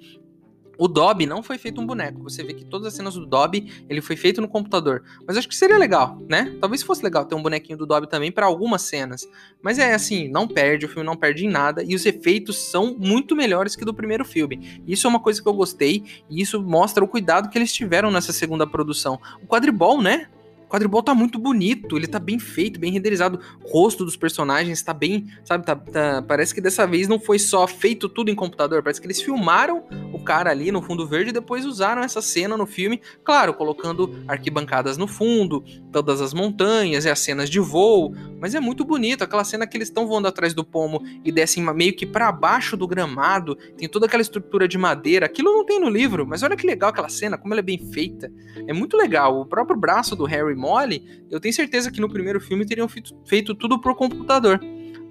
O 0.77 0.87
Dobby 0.87 1.25
não 1.25 1.41
foi 1.41 1.57
feito 1.57 1.79
um 1.79 1.85
boneco. 1.85 2.21
Você 2.23 2.43
vê 2.43 2.53
que 2.53 2.65
todas 2.65 2.87
as 2.87 2.93
cenas 2.93 3.13
do 3.13 3.25
Dobby 3.25 3.85
ele 3.89 4.01
foi 4.01 4.15
feito 4.15 4.41
no 4.41 4.47
computador. 4.47 5.03
Mas 5.25 5.37
acho 5.37 5.47
que 5.47 5.55
seria 5.55 5.77
legal, 5.77 6.21
né? 6.27 6.55
Talvez 6.59 6.83
fosse 6.83 7.03
legal 7.03 7.25
ter 7.25 7.35
um 7.35 7.41
bonequinho 7.41 7.77
do 7.77 7.85
Dobby 7.85 8.09
também 8.09 8.31
para 8.31 8.45
algumas 8.45 8.81
cenas. 8.81 9.27
Mas 9.61 9.79
é 9.79 9.93
assim, 9.93 10.27
não 10.27 10.47
perde, 10.47 10.85
o 10.85 10.89
filme 10.89 11.05
não 11.05 11.15
perde 11.15 11.45
em 11.45 11.49
nada 11.49 11.83
e 11.83 11.95
os 11.95 12.05
efeitos 12.05 12.57
são 12.57 12.95
muito 12.97 13.35
melhores 13.35 13.75
que 13.75 13.85
do 13.85 13.93
primeiro 13.93 14.25
filme. 14.25 14.81
Isso 14.85 15.07
é 15.07 15.09
uma 15.09 15.19
coisa 15.19 15.41
que 15.41 15.47
eu 15.47 15.53
gostei 15.53 16.03
e 16.29 16.41
isso 16.41 16.61
mostra 16.61 17.03
o 17.03 17.07
cuidado 17.07 17.49
que 17.49 17.57
eles 17.57 17.71
tiveram 17.71 18.11
nessa 18.11 18.33
segunda 18.33 18.67
produção. 18.67 19.19
O 19.41 19.47
quadribol, 19.47 20.01
né? 20.01 20.27
Quadribol 20.75 21.01
tá 21.01 21.15
muito 21.15 21.39
bonito, 21.39 21.95
ele 21.95 22.05
tá 22.05 22.19
bem 22.19 22.37
feito, 22.37 22.77
bem 22.77 22.91
renderizado. 22.91 23.39
O 23.63 23.69
rosto 23.69 24.03
dos 24.03 24.17
personagens 24.17 24.83
tá 24.83 24.93
bem, 24.93 25.27
sabe, 25.45 25.65
tá, 25.65 25.73
tá, 25.73 26.21
parece 26.21 26.53
que 26.53 26.59
dessa 26.59 26.85
vez 26.85 27.07
não 27.07 27.17
foi 27.17 27.39
só 27.39 27.65
feito 27.65 28.09
tudo 28.09 28.29
em 28.29 28.35
computador, 28.35 28.83
parece 28.83 28.99
que 28.99 29.07
eles 29.07 29.21
filmaram 29.21 29.85
o 30.11 30.19
cara 30.19 30.51
ali 30.51 30.73
no 30.73 30.81
fundo 30.81 31.07
verde 31.07 31.29
e 31.29 31.33
depois 31.33 31.65
usaram 31.65 32.01
essa 32.01 32.21
cena 32.21 32.57
no 32.57 32.65
filme, 32.65 32.99
claro, 33.23 33.53
colocando 33.53 34.21
arquibancadas 34.27 34.97
no 34.97 35.07
fundo, 35.07 35.63
todas 35.93 36.19
as 36.19 36.33
montanhas 36.33 37.05
e 37.05 37.09
as 37.09 37.19
cenas 37.19 37.49
de 37.49 37.59
voo, 37.59 38.13
mas 38.39 38.53
é 38.53 38.59
muito 38.59 38.83
bonito, 38.83 39.23
aquela 39.23 39.45
cena 39.45 39.65
que 39.65 39.77
eles 39.77 39.87
estão 39.87 40.05
voando 40.05 40.27
atrás 40.27 40.53
do 40.53 40.63
pomo 40.63 41.01
e 41.23 41.31
descem 41.31 41.63
meio 41.73 41.95
que 41.95 42.05
para 42.05 42.29
baixo 42.33 42.75
do 42.75 42.85
gramado, 42.85 43.55
tem 43.77 43.87
toda 43.87 44.07
aquela 44.07 44.21
estrutura 44.21 44.67
de 44.67 44.77
madeira, 44.77 45.25
aquilo 45.25 45.53
não 45.53 45.65
tem 45.65 45.79
no 45.79 45.87
livro, 45.87 46.27
mas 46.27 46.43
olha 46.43 46.57
que 46.57 46.67
legal 46.67 46.89
aquela 46.89 47.07
cena, 47.07 47.37
como 47.37 47.53
ela 47.53 47.61
é 47.61 47.63
bem 47.63 47.77
feita. 47.77 48.29
É 48.67 48.73
muito 48.73 48.97
legal, 48.97 49.39
o 49.39 49.45
próprio 49.45 49.79
braço 49.79 50.15
do 50.15 50.25
Harry 50.25 50.55
mole, 50.65 51.25
eu 51.29 51.39
tenho 51.39 51.53
certeza 51.53 51.91
que 51.91 52.01
no 52.01 52.09
primeiro 52.09 52.41
filme 52.41 52.65
teriam 52.65 52.87
feito, 52.87 53.15
feito 53.23 53.53
tudo 53.53 53.79
por 53.79 53.95
computador. 53.95 54.59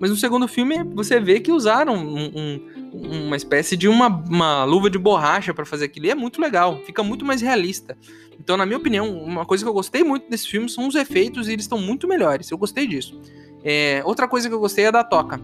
Mas 0.00 0.10
no 0.10 0.16
segundo 0.16 0.48
filme 0.48 0.82
você 0.92 1.20
vê 1.20 1.38
que 1.38 1.52
usaram 1.52 1.94
um, 1.94 2.60
um, 2.92 3.26
uma 3.26 3.36
espécie 3.36 3.76
de 3.76 3.86
uma, 3.86 4.08
uma 4.08 4.64
luva 4.64 4.90
de 4.90 4.98
borracha 4.98 5.54
para 5.54 5.64
fazer 5.64 5.84
aquilo. 5.84 6.06
E 6.06 6.10
é 6.10 6.14
muito 6.14 6.40
legal, 6.40 6.80
fica 6.84 7.02
muito 7.02 7.24
mais 7.24 7.40
realista. 7.40 7.96
Então, 8.38 8.56
na 8.56 8.66
minha 8.66 8.78
opinião, 8.78 9.16
uma 9.16 9.46
coisa 9.46 9.64
que 9.64 9.68
eu 9.68 9.74
gostei 9.74 10.02
muito 10.02 10.28
desse 10.28 10.48
filme 10.48 10.68
são 10.68 10.88
os 10.88 10.96
efeitos 10.96 11.48
e 11.48 11.52
eles 11.52 11.64
estão 11.64 11.78
muito 11.78 12.08
melhores. 12.08 12.50
Eu 12.50 12.58
gostei 12.58 12.86
disso. 12.86 13.20
É, 13.62 14.02
outra 14.04 14.26
coisa 14.26 14.48
que 14.48 14.54
eu 14.54 14.60
gostei 14.60 14.84
é 14.84 14.92
da 14.92 15.04
toca 15.04 15.40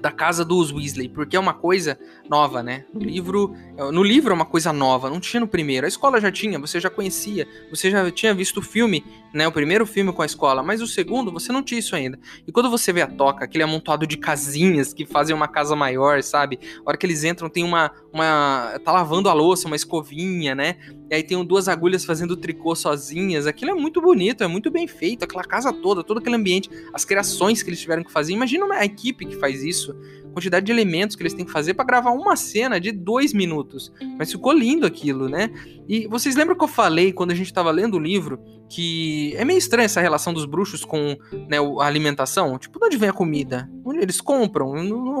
da 0.00 0.10
casa 0.10 0.44
dos 0.44 0.72
Weasley, 0.72 1.08
porque 1.08 1.36
é 1.36 1.40
uma 1.40 1.54
coisa 1.54 1.98
nova, 2.28 2.62
né? 2.62 2.84
No 2.92 3.00
livro, 3.00 3.54
no 3.92 4.02
livro 4.02 4.30
é 4.32 4.34
uma 4.34 4.44
coisa 4.44 4.72
nova, 4.72 5.10
não 5.10 5.20
tinha 5.20 5.40
no 5.40 5.48
primeiro. 5.48 5.86
A 5.86 5.88
escola 5.88 6.20
já 6.20 6.30
tinha, 6.30 6.58
você 6.58 6.80
já 6.80 6.88
conhecia, 6.88 7.46
você 7.70 7.90
já 7.90 8.10
tinha 8.10 8.32
visto 8.34 8.58
o 8.58 8.62
filme, 8.62 9.04
né? 9.32 9.46
O 9.46 9.52
primeiro 9.52 9.86
filme 9.86 10.12
com 10.12 10.22
a 10.22 10.26
escola, 10.26 10.62
mas 10.62 10.80
o 10.80 10.86
segundo 10.86 11.32
você 11.32 11.52
não 11.52 11.62
tinha 11.62 11.78
isso 11.78 11.94
ainda. 11.94 12.18
E 12.46 12.52
quando 12.52 12.70
você 12.70 12.92
vê 12.92 13.02
a 13.02 13.06
toca, 13.06 13.44
aquele 13.44 13.64
amontoado 13.64 14.06
de 14.06 14.16
casinhas 14.16 14.92
que 14.92 15.04
fazem 15.04 15.34
uma 15.34 15.48
casa 15.48 15.76
maior, 15.76 16.22
sabe? 16.22 16.58
A 16.84 16.88
hora 16.88 16.96
que 16.96 17.06
eles 17.06 17.24
entram 17.24 17.48
tem 17.48 17.64
uma 17.64 17.90
uma 18.12 18.78
tá 18.84 18.92
lavando 18.92 19.28
a 19.28 19.32
louça, 19.32 19.66
uma 19.66 19.76
escovinha, 19.76 20.54
né? 20.54 20.76
E 21.10 21.14
aí 21.14 21.22
tem 21.22 21.42
duas 21.44 21.68
agulhas 21.68 22.04
fazendo 22.04 22.36
tricô 22.36 22.74
sozinhas. 22.74 23.46
Aquilo 23.46 23.70
é 23.70 23.74
muito 23.74 24.00
bonito, 24.00 24.42
é 24.42 24.46
muito 24.46 24.70
bem 24.70 24.86
feito, 24.86 25.24
aquela 25.24 25.44
casa 25.44 25.72
toda, 25.72 26.02
todo 26.02 26.18
aquele 26.18 26.36
ambiente, 26.36 26.70
as 26.92 27.04
criações 27.04 27.62
que 27.62 27.70
eles 27.70 27.80
tiveram 27.80 28.02
que 28.02 28.12
fazer. 28.12 28.32
Imagina 28.32 28.64
uma 28.64 28.84
equipe 28.84 29.26
que 29.26 29.36
faz 29.36 29.62
isso 29.62 29.94
quantidade 30.38 30.66
de 30.66 30.72
elementos 30.72 31.16
que 31.16 31.22
eles 31.22 31.34
têm 31.34 31.44
que 31.44 31.50
fazer 31.50 31.74
para 31.74 31.84
gravar 31.84 32.12
uma 32.12 32.36
cena 32.36 32.78
de 32.78 32.92
dois 32.92 33.32
minutos. 33.32 33.92
Mas 34.16 34.30
ficou 34.30 34.52
lindo 34.52 34.86
aquilo, 34.86 35.28
né? 35.28 35.50
E 35.88 36.06
vocês 36.06 36.36
lembram 36.36 36.56
que 36.56 36.62
eu 36.62 36.68
falei 36.68 37.12
quando 37.12 37.32
a 37.32 37.34
gente 37.34 37.46
estava 37.46 37.70
lendo 37.70 37.96
o 37.96 38.00
livro 38.00 38.38
que 38.68 39.34
é 39.36 39.44
meio 39.44 39.58
estranha 39.58 39.86
essa 39.86 40.00
relação 40.00 40.32
dos 40.32 40.44
bruxos 40.44 40.84
com 40.84 41.16
né, 41.48 41.56
a 41.80 41.84
alimentação? 41.84 42.58
Tipo, 42.58 42.78
de 42.78 42.86
onde 42.86 42.96
vem 42.96 43.08
a 43.08 43.12
comida? 43.12 43.68
Onde 43.84 44.00
eles 44.00 44.20
compram? 44.20 44.72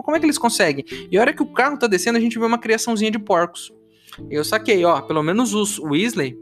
Como 0.02 0.16
é 0.16 0.20
que 0.20 0.26
eles 0.26 0.38
conseguem? 0.38 0.84
E 1.10 1.16
a 1.16 1.20
hora 1.20 1.32
que 1.32 1.42
o 1.42 1.46
carro 1.46 1.78
tá 1.78 1.86
descendo, 1.86 2.18
a 2.18 2.20
gente 2.20 2.38
vê 2.38 2.44
uma 2.44 2.58
criaçãozinha 2.58 3.10
de 3.10 3.18
porcos. 3.18 3.72
Eu 4.30 4.44
saquei, 4.44 4.84
ó, 4.84 5.00
pelo 5.00 5.22
menos 5.22 5.54
os 5.54 5.78
Weasley 5.78 6.36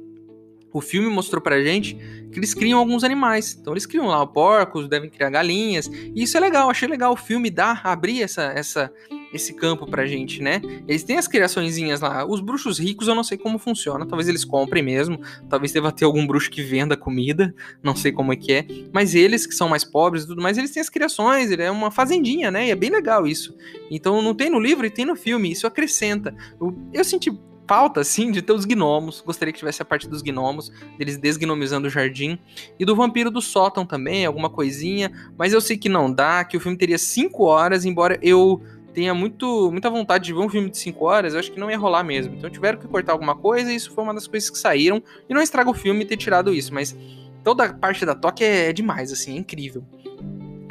o 0.76 0.80
filme 0.82 1.08
mostrou 1.08 1.40
pra 1.40 1.62
gente 1.62 1.94
que 2.30 2.38
eles 2.38 2.52
criam 2.52 2.78
alguns 2.78 3.02
animais. 3.02 3.56
Então 3.58 3.72
eles 3.72 3.86
criam 3.86 4.08
lá 4.08 4.26
porcos, 4.26 4.86
devem 4.86 5.08
criar 5.08 5.30
galinhas. 5.30 5.86
E 5.86 6.22
isso 6.22 6.36
é 6.36 6.40
legal, 6.40 6.68
achei 6.68 6.86
legal 6.86 7.14
o 7.14 7.16
filme 7.16 7.48
dar, 7.48 7.80
abrir 7.82 8.22
essa, 8.22 8.52
essa, 8.54 8.92
esse 9.32 9.54
campo 9.54 9.86
pra 9.86 10.06
gente, 10.06 10.42
né? 10.42 10.60
Eles 10.86 11.02
têm 11.02 11.16
as 11.16 11.28
criaçõezinhas 11.28 12.00
lá. 12.00 12.24
Os 12.24 12.40
bruxos 12.40 12.78
ricos 12.78 13.08
eu 13.08 13.14
não 13.14 13.24
sei 13.24 13.36
como 13.38 13.58
funciona. 13.58 14.06
Talvez 14.06 14.28
eles 14.28 14.44
comprem 14.44 14.82
mesmo. 14.82 15.20
Talvez 15.48 15.72
deva 15.72 15.92
ter 15.92 16.04
algum 16.04 16.26
bruxo 16.26 16.50
que 16.50 16.62
venda 16.62 16.96
comida. 16.96 17.54
Não 17.82 17.94
sei 17.94 18.12
como 18.12 18.32
é 18.32 18.36
que 18.36 18.52
é. 18.52 18.66
Mas 18.92 19.14
eles 19.14 19.46
que 19.46 19.54
são 19.54 19.68
mais 19.68 19.84
pobres 19.84 20.24
e 20.24 20.26
tudo 20.26 20.42
mais, 20.42 20.58
eles 20.58 20.70
têm 20.70 20.80
as 20.80 20.88
criações. 20.88 21.50
Ele 21.50 21.62
é 21.62 21.70
uma 21.70 21.90
fazendinha, 21.90 22.50
né? 22.50 22.68
E 22.68 22.70
é 22.70 22.74
bem 22.74 22.90
legal 22.90 23.26
isso. 23.26 23.54
Então 23.90 24.22
não 24.22 24.34
tem 24.34 24.50
no 24.50 24.60
livro 24.60 24.86
e 24.86 24.90
tem 24.90 25.04
no 25.04 25.16
filme. 25.16 25.50
Isso 25.50 25.66
acrescenta. 25.66 26.34
Eu, 26.60 26.76
eu 26.92 27.04
senti 27.04 27.30
falta, 27.66 28.00
assim, 28.00 28.30
de 28.30 28.40
ter 28.40 28.52
os 28.52 28.64
gnomos. 28.64 29.20
Gostaria 29.20 29.52
que 29.52 29.58
tivesse 29.58 29.82
a 29.82 29.84
parte 29.84 30.08
dos 30.08 30.22
gnomos, 30.22 30.70
deles 30.96 31.18
desgnomizando 31.18 31.88
o 31.88 31.90
jardim. 31.90 32.38
E 32.78 32.84
do 32.84 32.94
vampiro 32.94 33.30
do 33.30 33.42
sótão 33.42 33.84
também, 33.84 34.24
alguma 34.24 34.48
coisinha. 34.48 35.10
Mas 35.36 35.52
eu 35.52 35.60
sei 35.60 35.76
que 35.76 35.88
não 35.88 36.12
dá, 36.12 36.44
que 36.44 36.56
o 36.56 36.60
filme 36.60 36.78
teria 36.78 36.98
5 36.98 37.42
horas, 37.44 37.84
embora 37.84 38.18
eu 38.22 38.62
tenha 38.96 39.12
muito, 39.12 39.70
muita 39.70 39.90
vontade 39.90 40.24
de 40.24 40.32
ver 40.32 40.40
um 40.40 40.48
filme 40.48 40.70
de 40.70 40.78
5 40.78 41.04
horas, 41.04 41.34
eu 41.34 41.38
acho 41.38 41.52
que 41.52 41.60
não 41.60 41.70
ia 41.70 41.76
rolar 41.76 42.02
mesmo. 42.02 42.34
Então 42.34 42.48
tiveram 42.48 42.78
que 42.78 42.88
cortar 42.88 43.12
alguma 43.12 43.36
coisa 43.36 43.70
e 43.70 43.76
isso 43.76 43.90
foi 43.92 44.02
uma 44.02 44.14
das 44.14 44.26
coisas 44.26 44.48
que 44.48 44.56
saíram. 44.56 45.02
E 45.28 45.34
não 45.34 45.42
estraga 45.42 45.68
o 45.68 45.74
filme 45.74 46.02
ter 46.06 46.16
tirado 46.16 46.54
isso, 46.54 46.72
mas 46.72 46.96
toda 47.44 47.64
a 47.64 47.74
parte 47.74 48.06
da 48.06 48.14
toque 48.14 48.42
é, 48.42 48.70
é 48.70 48.72
demais, 48.72 49.12
assim, 49.12 49.34
é 49.34 49.36
incrível. 49.36 49.84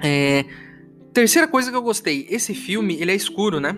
É... 0.04 0.44
Terceira 1.14 1.48
coisa 1.48 1.70
que 1.70 1.78
eu 1.78 1.84
gostei, 1.84 2.26
esse 2.28 2.56
filme, 2.56 3.00
ele 3.00 3.12
é 3.12 3.16
escuro, 3.16 3.60
né? 3.60 3.78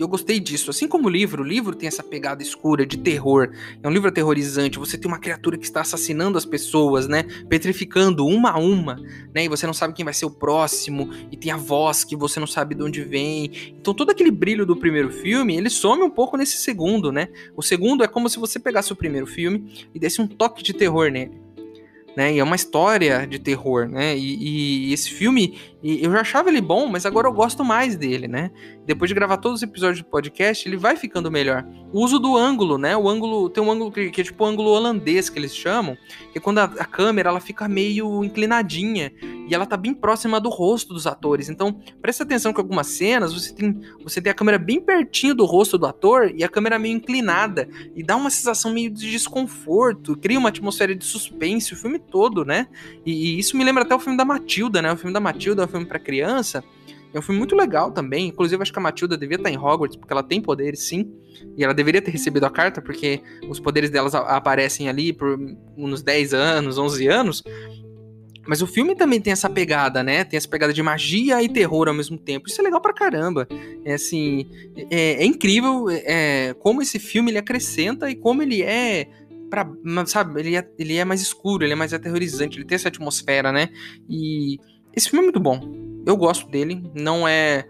Eu 0.00 0.08
gostei 0.08 0.40
disso. 0.40 0.70
Assim 0.70 0.88
como 0.88 1.08
o 1.08 1.10
livro, 1.10 1.42
o 1.42 1.46
livro 1.46 1.76
tem 1.76 1.86
essa 1.86 2.02
pegada 2.02 2.42
escura 2.42 2.86
de 2.86 2.96
terror. 2.96 3.50
É 3.82 3.86
um 3.86 3.90
livro 3.90 4.08
aterrorizante. 4.08 4.78
Você 4.78 4.96
tem 4.96 5.06
uma 5.06 5.18
criatura 5.18 5.58
que 5.58 5.64
está 5.64 5.82
assassinando 5.82 6.38
as 6.38 6.46
pessoas, 6.46 7.06
né? 7.06 7.24
Petrificando 7.50 8.26
uma 8.26 8.52
a 8.52 8.58
uma, 8.58 8.96
né? 9.34 9.44
E 9.44 9.48
você 9.48 9.66
não 9.66 9.74
sabe 9.74 9.92
quem 9.92 10.02
vai 10.02 10.14
ser 10.14 10.24
o 10.24 10.30
próximo. 10.30 11.10
E 11.30 11.36
tem 11.36 11.52
a 11.52 11.58
voz 11.58 12.02
que 12.02 12.16
você 12.16 12.40
não 12.40 12.46
sabe 12.46 12.74
de 12.74 12.82
onde 12.82 13.02
vem. 13.02 13.74
Então 13.78 13.92
todo 13.92 14.08
aquele 14.08 14.30
brilho 14.30 14.64
do 14.64 14.74
primeiro 14.74 15.12
filme, 15.12 15.54
ele 15.54 15.68
some 15.68 16.02
um 16.02 16.10
pouco 16.10 16.38
nesse 16.38 16.56
segundo, 16.56 17.12
né? 17.12 17.28
O 17.54 17.62
segundo 17.62 18.02
é 18.02 18.08
como 18.08 18.26
se 18.30 18.38
você 18.38 18.58
pegasse 18.58 18.90
o 18.94 18.96
primeiro 18.96 19.26
filme 19.26 19.86
e 19.94 19.98
desse 19.98 20.22
um 20.22 20.26
toque 20.26 20.62
de 20.62 20.72
terror 20.72 21.10
nele 21.10 21.50
né? 22.16 22.34
E 22.34 22.38
é 22.38 22.44
uma 22.44 22.56
história 22.56 23.26
de 23.26 23.38
terror, 23.38 23.88
né? 23.88 24.16
E, 24.16 24.88
e, 24.88 24.92
esse 24.92 25.10
filme, 25.10 25.58
eu 25.82 26.12
já 26.12 26.20
achava 26.20 26.50
ele 26.50 26.60
bom, 26.60 26.86
mas 26.86 27.06
agora 27.06 27.26
eu 27.26 27.32
gosto 27.32 27.64
mais 27.64 27.96
dele, 27.96 28.28
né? 28.28 28.50
Depois 28.84 29.08
de 29.08 29.14
gravar 29.14 29.38
todos 29.38 29.58
os 29.58 29.62
episódios 29.62 30.02
do 30.02 30.08
podcast, 30.08 30.68
ele 30.68 30.76
vai 30.76 30.94
ficando 30.94 31.30
melhor. 31.30 31.66
O 31.90 32.04
uso 32.04 32.18
do 32.18 32.36
ângulo, 32.36 32.76
né? 32.76 32.94
O 32.96 33.08
ângulo 33.08 33.48
tem 33.48 33.62
um 33.62 33.70
ângulo 33.70 33.90
que, 33.90 34.10
que 34.10 34.20
é 34.20 34.24
tipo 34.24 34.44
o 34.44 34.46
ângulo 34.46 34.70
holandês 34.70 35.30
que 35.30 35.38
eles 35.38 35.56
chamam, 35.56 35.96
que 36.32 36.38
é 36.38 36.40
quando 36.40 36.58
a, 36.58 36.64
a, 36.64 36.84
câmera 36.84 37.30
ela 37.30 37.40
fica 37.40 37.66
meio 37.66 38.22
inclinadinha 38.22 39.10
e 39.48 39.54
ela 39.54 39.64
tá 39.64 39.76
bem 39.76 39.94
próxima 39.94 40.38
do 40.38 40.50
rosto 40.50 40.92
dos 40.92 41.06
atores. 41.06 41.48
Então, 41.48 41.80
presta 42.02 42.24
atenção 42.24 42.52
que 42.52 42.60
algumas 42.60 42.88
cenas 42.88 43.32
você 43.32 43.54
tem 43.54 43.80
você 44.02 44.20
tem 44.20 44.30
a 44.30 44.34
câmera 44.34 44.58
bem 44.58 44.80
pertinho 44.80 45.34
do 45.34 45.46
rosto 45.46 45.78
do 45.78 45.86
ator 45.86 46.30
e 46.34 46.44
a 46.44 46.48
câmera 46.48 46.78
meio 46.78 46.94
inclinada 46.94 47.68
e 47.96 48.02
dá 48.02 48.16
uma 48.16 48.28
sensação 48.28 48.72
meio 48.72 48.90
de 48.90 49.10
desconforto, 49.10 50.16
cria 50.16 50.38
uma 50.38 50.50
atmosfera 50.50 50.94
de 50.94 51.04
suspense 51.04 51.72
o 51.72 51.76
filme 51.76 51.98
todo, 51.98 52.44
né? 52.44 52.68
E, 53.06 53.12
e 53.12 53.38
isso 53.38 53.56
me 53.56 53.64
lembra 53.64 53.82
até 53.82 53.94
o 53.94 53.98
filme 53.98 54.16
da 54.16 54.24
Matilda, 54.24 54.82
né? 54.82 54.92
O 54.92 54.96
filme 54.96 55.12
da 55.12 55.20
Matilda 55.20 55.69
filme 55.70 55.86
para 55.86 55.98
criança. 55.98 56.62
É 57.12 57.18
um 57.18 57.22
filme 57.22 57.38
muito 57.38 57.56
legal 57.56 57.90
também. 57.90 58.28
Inclusive, 58.28 58.62
acho 58.62 58.72
que 58.72 58.78
a 58.78 58.82
Matilda 58.82 59.16
devia 59.16 59.36
estar 59.36 59.50
em 59.50 59.58
Hogwarts, 59.58 59.96
porque 59.96 60.12
ela 60.12 60.22
tem 60.22 60.40
poderes, 60.40 60.80
sim. 60.80 61.12
E 61.56 61.64
ela 61.64 61.74
deveria 61.74 62.00
ter 62.00 62.10
recebido 62.10 62.44
a 62.44 62.50
carta, 62.50 62.80
porque 62.80 63.20
os 63.48 63.58
poderes 63.58 63.90
delas 63.90 64.14
aparecem 64.14 64.88
ali 64.88 65.12
por 65.12 65.38
uns 65.76 66.02
10 66.02 66.34
anos, 66.34 66.78
11 66.78 67.08
anos. 67.08 67.42
Mas 68.46 68.62
o 68.62 68.66
filme 68.66 68.94
também 68.94 69.20
tem 69.20 69.32
essa 69.32 69.50
pegada, 69.50 70.02
né? 70.02 70.24
Tem 70.24 70.36
essa 70.36 70.48
pegada 70.48 70.72
de 70.72 70.82
magia 70.82 71.42
e 71.42 71.48
terror 71.48 71.88
ao 71.88 71.94
mesmo 71.94 72.16
tempo. 72.16 72.48
Isso 72.48 72.60
é 72.60 72.64
legal 72.64 72.80
pra 72.80 72.92
caramba. 72.92 73.46
É 73.84 73.94
assim, 73.94 74.48
é, 74.90 75.22
é 75.22 75.24
incrível 75.24 75.86
é, 75.90 76.54
como 76.58 76.80
esse 76.80 76.98
filme 76.98 77.30
ele 77.30 77.38
acrescenta 77.38 78.10
e 78.10 78.14
como 78.14 78.42
ele 78.42 78.62
é 78.62 79.08
Pra, 79.50 79.68
sabe, 80.06 80.38
ele 80.38 80.56
é, 80.56 80.64
ele 80.78 80.96
é 80.96 81.04
mais 81.04 81.20
escuro, 81.20 81.64
ele 81.64 81.72
é 81.72 81.76
mais 81.76 81.92
aterrorizante, 81.92 82.56
ele 82.56 82.64
tem 82.64 82.76
essa 82.76 82.86
atmosfera, 82.86 83.50
né? 83.50 83.68
E 84.08 84.60
esse 84.94 85.08
filme 85.08 85.22
é 85.22 85.26
muito 85.26 85.40
bom. 85.40 85.60
Eu 86.06 86.16
gosto 86.16 86.48
dele. 86.48 86.82
Não 86.94 87.26
é 87.26 87.66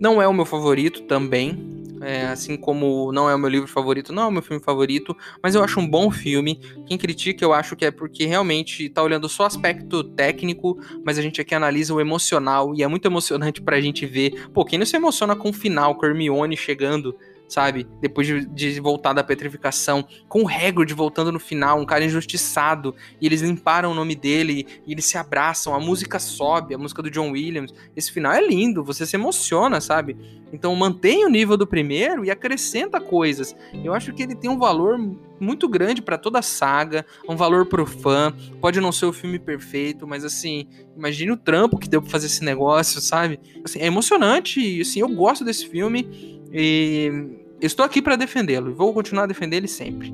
não 0.00 0.20
é 0.20 0.26
o 0.26 0.34
meu 0.34 0.44
favorito 0.44 1.02
também. 1.02 1.70
É, 2.00 2.26
assim 2.26 2.56
como 2.56 3.12
não 3.12 3.30
é 3.30 3.34
o 3.36 3.38
meu 3.38 3.48
livro 3.48 3.68
favorito, 3.68 4.12
não 4.12 4.24
é 4.24 4.26
o 4.26 4.30
meu 4.32 4.42
filme 4.42 4.60
favorito, 4.60 5.16
mas 5.40 5.54
eu 5.54 5.62
acho 5.62 5.78
um 5.78 5.86
bom 5.86 6.10
filme. 6.10 6.58
Quem 6.84 6.98
critica, 6.98 7.44
eu 7.44 7.52
acho 7.52 7.76
que 7.76 7.84
é 7.84 7.92
porque 7.92 8.26
realmente 8.26 8.88
tá 8.88 9.00
olhando 9.00 9.28
só 9.28 9.44
aspecto 9.44 10.02
técnico, 10.02 10.76
mas 11.04 11.16
a 11.16 11.22
gente 11.22 11.40
aqui 11.40 11.54
analisa 11.54 11.94
o 11.94 12.00
emocional 12.00 12.74
e 12.74 12.82
é 12.82 12.88
muito 12.88 13.06
emocionante 13.06 13.62
pra 13.62 13.80
gente 13.80 14.04
ver. 14.04 14.48
Pô, 14.48 14.64
quem 14.64 14.80
não 14.80 14.84
se 14.84 14.96
emociona 14.96 15.36
com 15.36 15.50
o 15.50 15.52
final, 15.52 15.94
com 15.94 16.04
Hermione 16.04 16.56
chegando 16.56 17.16
sabe? 17.52 17.86
Depois 18.00 18.26
de, 18.26 18.46
de, 18.46 18.80
voltar 18.80 19.12
da 19.12 19.22
petrificação, 19.22 20.04
com 20.28 20.42
o 20.42 20.48
Hagrid 20.48 20.94
voltando 20.94 21.30
no 21.30 21.38
final, 21.38 21.78
um 21.78 21.84
cara 21.84 22.04
injustiçado, 22.04 22.94
e 23.20 23.26
eles 23.26 23.42
limparam 23.42 23.92
o 23.92 23.94
nome 23.94 24.14
dele, 24.14 24.66
e 24.86 24.92
eles 24.92 25.04
se 25.04 25.18
abraçam, 25.18 25.74
a 25.74 25.80
música 25.80 26.18
sobe, 26.18 26.74
a 26.74 26.78
música 26.78 27.02
do 27.02 27.10
John 27.10 27.30
Williams. 27.32 27.72
Esse 27.94 28.10
final 28.10 28.32
é 28.32 28.46
lindo, 28.46 28.82
você 28.82 29.04
se 29.04 29.16
emociona, 29.16 29.80
sabe? 29.80 30.16
Então 30.52 30.74
mantém 30.74 31.24
o 31.24 31.28
nível 31.28 31.56
do 31.56 31.66
primeiro 31.66 32.24
e 32.24 32.30
acrescenta 32.30 33.00
coisas. 33.00 33.54
Eu 33.84 33.94
acho 33.94 34.12
que 34.12 34.22
ele 34.22 34.34
tem 34.34 34.50
um 34.50 34.58
valor 34.58 34.98
muito 35.40 35.68
grande 35.68 36.00
para 36.00 36.16
toda 36.16 36.38
a 36.38 36.42
saga, 36.42 37.04
um 37.28 37.36
valor 37.36 37.66
pro 37.66 37.84
fã. 37.84 38.34
Pode 38.60 38.80
não 38.80 38.92
ser 38.92 39.06
o 39.06 39.12
filme 39.12 39.38
perfeito, 39.38 40.06
mas 40.06 40.24
assim, 40.24 40.68
imagine 40.96 41.32
o 41.32 41.36
trampo 41.36 41.78
que 41.78 41.88
deu 41.88 42.00
para 42.00 42.10
fazer 42.10 42.26
esse 42.26 42.44
negócio, 42.44 43.00
sabe? 43.00 43.40
Assim, 43.64 43.78
é 43.80 43.86
emocionante, 43.86 44.60
e 44.60 44.80
assim, 44.82 45.00
eu 45.00 45.08
gosto 45.08 45.44
desse 45.44 45.66
filme 45.66 46.32
e 46.52 47.41
Estou 47.62 47.86
aqui 47.86 48.02
para 48.02 48.16
defendê-lo 48.16 48.70
e 48.70 48.74
vou 48.74 48.92
continuar 48.92 49.22
a 49.22 49.26
defender 49.28 49.58
ele 49.58 49.68
sempre. 49.68 50.12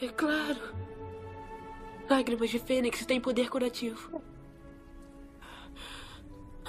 É 0.00 0.08
claro. 0.08 0.74
Lágrimas 2.08 2.48
de 2.48 2.58
Fênix 2.58 3.04
têm 3.04 3.20
poder 3.20 3.50
curativo. 3.50 4.22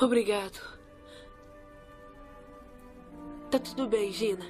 Obrigado. 0.02 0.60
Tá 3.50 3.58
tudo 3.58 3.88
bem, 3.88 4.12
Gina. 4.12 4.46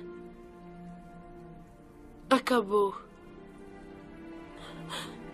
Acabou. 2.32 3.00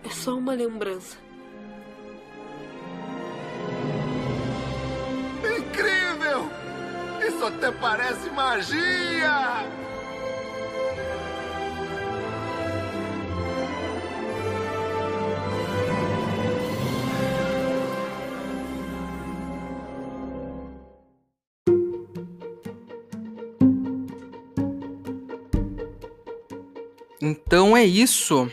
É 0.04 0.10
só 0.10 0.36
uma 0.36 0.52
lembrança. 0.52 1.25
Incrível! 5.76 6.50
Isso 7.26 7.44
até 7.44 7.70
parece 7.70 8.30
magia! 8.30 9.66
Então 27.20 27.76
é 27.76 27.84
isso. 27.84 28.50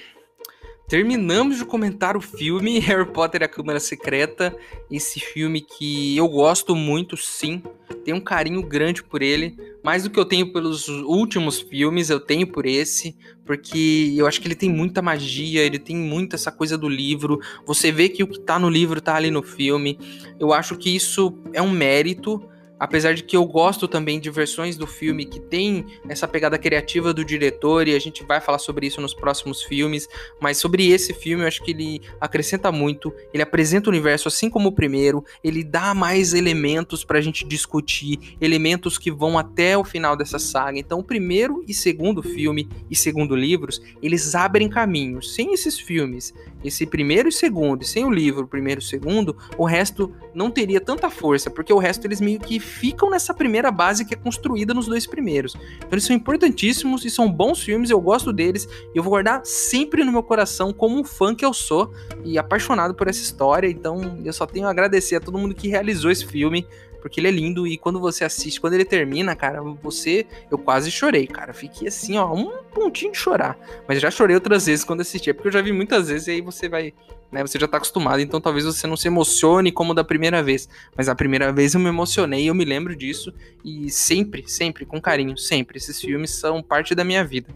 Terminamos 0.94 1.58
de 1.58 1.66
comentar 1.66 2.16
o 2.16 2.22
filme 2.22 2.78
Harry 2.78 3.12
Potter 3.12 3.41
e 3.41 3.46
a 3.46 3.48
Câmara 3.48 3.80
Secreta. 3.80 4.56
Esse 4.91 5.20
filme 5.20 5.60
que 5.60 6.16
eu 6.16 6.28
gosto 6.28 6.76
muito, 6.76 7.18
sim. 7.18 7.64
Tenho 8.06 8.18
um 8.18 8.22
carinho 8.22 8.62
grande 8.62 9.02
por 9.02 9.24
ele. 9.24 9.58
Mais 9.84 10.04
do 10.04 10.12
que 10.12 10.20
eu 10.20 10.24
tenho 10.24 10.54
pelos 10.54 10.88
últimos 10.89 11.60
filmes, 11.60 12.12
eu 12.12 12.20
tenho 12.20 12.46
por 12.46 12.68
esse. 12.68 13.18
Porque 13.44 14.14
eu 14.16 14.28
acho 14.28 14.39
que 14.39 14.48
ele 14.48 14.54
tem 14.54 14.70
muita 14.70 15.02
magia, 15.02 15.64
ele 15.64 15.80
tem 15.80 15.96
muito 15.96 16.36
essa 16.36 16.52
coisa 16.52 16.78
do 16.78 16.88
livro. 16.88 17.39
Você 17.66 17.91
vê 17.91 18.08
que 18.08 18.22
o 18.22 18.28
que 18.28 18.39
tá 18.39 18.60
no 18.60 18.70
livro 18.70 19.02
tá 19.02 19.16
ali 19.16 19.32
no 19.32 19.41
filme. 19.41 19.98
Eu 20.39 20.54
acho 20.54 20.78
que 20.78 20.96
isso 20.96 21.36
é 21.54 21.62
um 21.62 21.72
mérito 21.72 22.48
Apesar 22.84 23.13
de 23.13 23.23
que 23.23 23.38
eu 23.38 23.45
gosto 23.45 23.88
também 23.88 24.19
de 24.19 24.29
versões 24.29 24.75
do 24.75 24.86
filme 24.86 25.23
que 25.23 25.39
tem 25.39 25.86
essa 26.09 26.27
pegada 26.27 26.57
criativa 26.57 27.13
do 27.13 27.23
diretor, 27.23 27.88
e 27.88 27.95
a 27.95 27.99
gente 27.99 28.25
vai 28.25 28.41
falar 28.41 28.57
sobre 28.57 28.86
isso 28.86 28.99
nos 28.99 29.13
próximos 29.13 29.63
filmes, 29.63 30.05
mas 30.41 30.57
sobre 30.57 30.91
esse 30.91 31.13
filme 31.13 31.45
eu 31.45 31.47
acho 31.47 31.63
que 31.63 31.71
ele 31.71 32.01
acrescenta 32.19 32.73
muito, 32.73 33.13
ele 33.34 33.41
apresenta 33.41 33.89
o 33.89 33.93
universo 33.93 34.27
assim 34.27 34.49
como 34.49 34.67
o 34.67 34.71
primeiro, 34.73 35.23
ele 35.41 35.63
dá 35.63 35.93
mais 35.93 36.34
elementos 36.34 37.05
pra 37.05 37.21
gente 37.21 37.47
discutir, 37.47 38.36
elementos 38.41 38.97
que 38.97 39.09
vão 39.09 39.39
até 39.39 39.77
o 39.77 39.86
final 39.86 40.17
dessa 40.17 40.38
saga. 40.38 40.77
Então, 40.77 40.99
o 40.99 41.03
primeiro 41.05 41.63
e 41.65 41.73
segundo 41.73 42.21
filme 42.21 42.67
e 42.91 42.97
segundo 42.97 43.34
livros, 43.34 43.81
eles 44.01 44.36
abrem 44.36 44.67
caminhos. 44.67 45.34
Sem 45.34 45.53
esses 45.53 45.79
filmes, 45.79 46.34
esse 46.64 46.86
primeiro 46.86 47.30
e 47.30 47.32
segundo, 47.32 47.84
e 47.84 47.86
sem 47.86 48.05
o 48.05 48.11
livro, 48.11 48.47
primeiro 48.47 48.82
e 48.82 48.84
segundo, 48.84 49.38
o 49.57 49.66
resto 49.66 50.14
não 50.34 50.49
teria 50.49 50.80
tanta 50.80 51.09
força, 51.09 51.49
porque 51.49 51.74
o 51.74 51.78
resto 51.78 52.05
eles 52.05 52.22
meio 52.22 52.39
que 52.39 52.59
ficam 52.59 53.09
nessa 53.09 53.34
primeira 53.34 53.72
base 53.72 54.05
que 54.05 54.14
é 54.14 54.18
construída 54.18 54.74
nos 54.74 54.88
dois 54.88 55.05
primeiros. 55.05 55.55
Então 55.78 55.89
eles 55.91 56.05
são 56.05 56.16
importantíssimos 56.16 57.05
e 57.05 57.09
são 57.09 57.32
bons 57.32 57.61
filmes, 57.61 57.89
eu 57.89 57.99
gosto 57.99 58.32
deles 58.32 58.68
e 58.93 58.97
eu 58.97 59.03
vou 59.03 59.11
guardar 59.11 59.41
sempre 59.43 60.03
no 60.03 60.11
meu 60.11 60.24
coração 60.24 60.72
como 60.74 60.99
um 60.99 61.03
fã 61.03 61.36
que 61.36 61.45
eu 61.45 61.53
sou 61.53 61.93
e 62.24 62.38
apaixonado 62.38 62.93
por 62.93 63.07
essa 63.07 63.22
história. 63.22 63.68
Então 63.68 64.20
eu 64.24 64.34
só 64.34 64.45
tenho 64.45 64.68
a 64.68 64.72
agradecer 64.72 65.16
a 65.16 65.20
todo 65.20 65.38
mundo 65.38 65.53
que 65.55 65.68
realizou 65.68 66.11
esse 66.11 66.26
filme, 66.26 66.68
porque 67.04 67.20
ele 67.20 67.28
é 67.28 67.32
lindo 67.32 67.68
e 67.68 67.78
quando 67.78 67.99
você 67.99 68.24
assiste, 68.24 68.62
quando 68.62 68.76
ele 68.76 68.86
termina, 68.86 69.36
cara, 69.36 69.62
você. 69.62 70.26
Eu 70.49 70.58
quase 70.58 70.89
chorei, 70.89 71.28
cara. 71.28 71.54
Fiquei 71.54 71.89
assim, 71.89 72.18
ó, 72.18 72.34
um 72.34 72.49
pontinho 72.74 73.12
de 73.12 73.18
chorar. 73.18 73.60
Mas 73.86 73.99
já 73.99 74.10
chorei 74.10 74.34
outras 74.34 74.68
vezes 74.68 74.86
quando 74.86 75.01
assisti, 75.01 75.30
é 75.30 75.34
porque 75.34 75.49
eu 75.49 75.51
já 75.51 75.62
vi 75.62 75.74
muitas 75.74 76.08
vezes 76.08 76.30
e 76.30 76.32
aí 76.32 76.41
você 76.41 76.70
vai. 76.70 76.93
Né, 77.30 77.41
você 77.41 77.60
já 77.60 77.68
tá 77.68 77.76
acostumado, 77.76 78.22
então 78.22 78.39
talvez 78.39 78.64
você 78.64 78.88
não 78.88 78.95
se 78.95 79.08
emocione 79.08 79.70
como 79.70 79.93
da 79.93 80.01
primeira 80.01 80.41
vez. 80.41 80.70
Mas 80.95 81.10
a 81.10 81.16
primeira 81.16 81.51
vez 81.51 81.74
eu 81.74 81.80
me 81.82 81.89
emocionei, 81.89 82.49
eu 82.49 82.56
me 82.56 82.64
lembro 82.64 82.95
disso. 82.95 83.34
E 83.66 83.89
sempre, 83.89 84.45
sempre, 84.47 84.86
com 84.86 85.01
carinho, 85.01 85.38
sempre. 85.38 85.80
Esses 85.80 85.99
filmes 85.99 86.30
são 86.32 86.64
parte 86.64 86.95
da 86.95 87.04
minha 87.04 87.26
vida. 87.26 87.54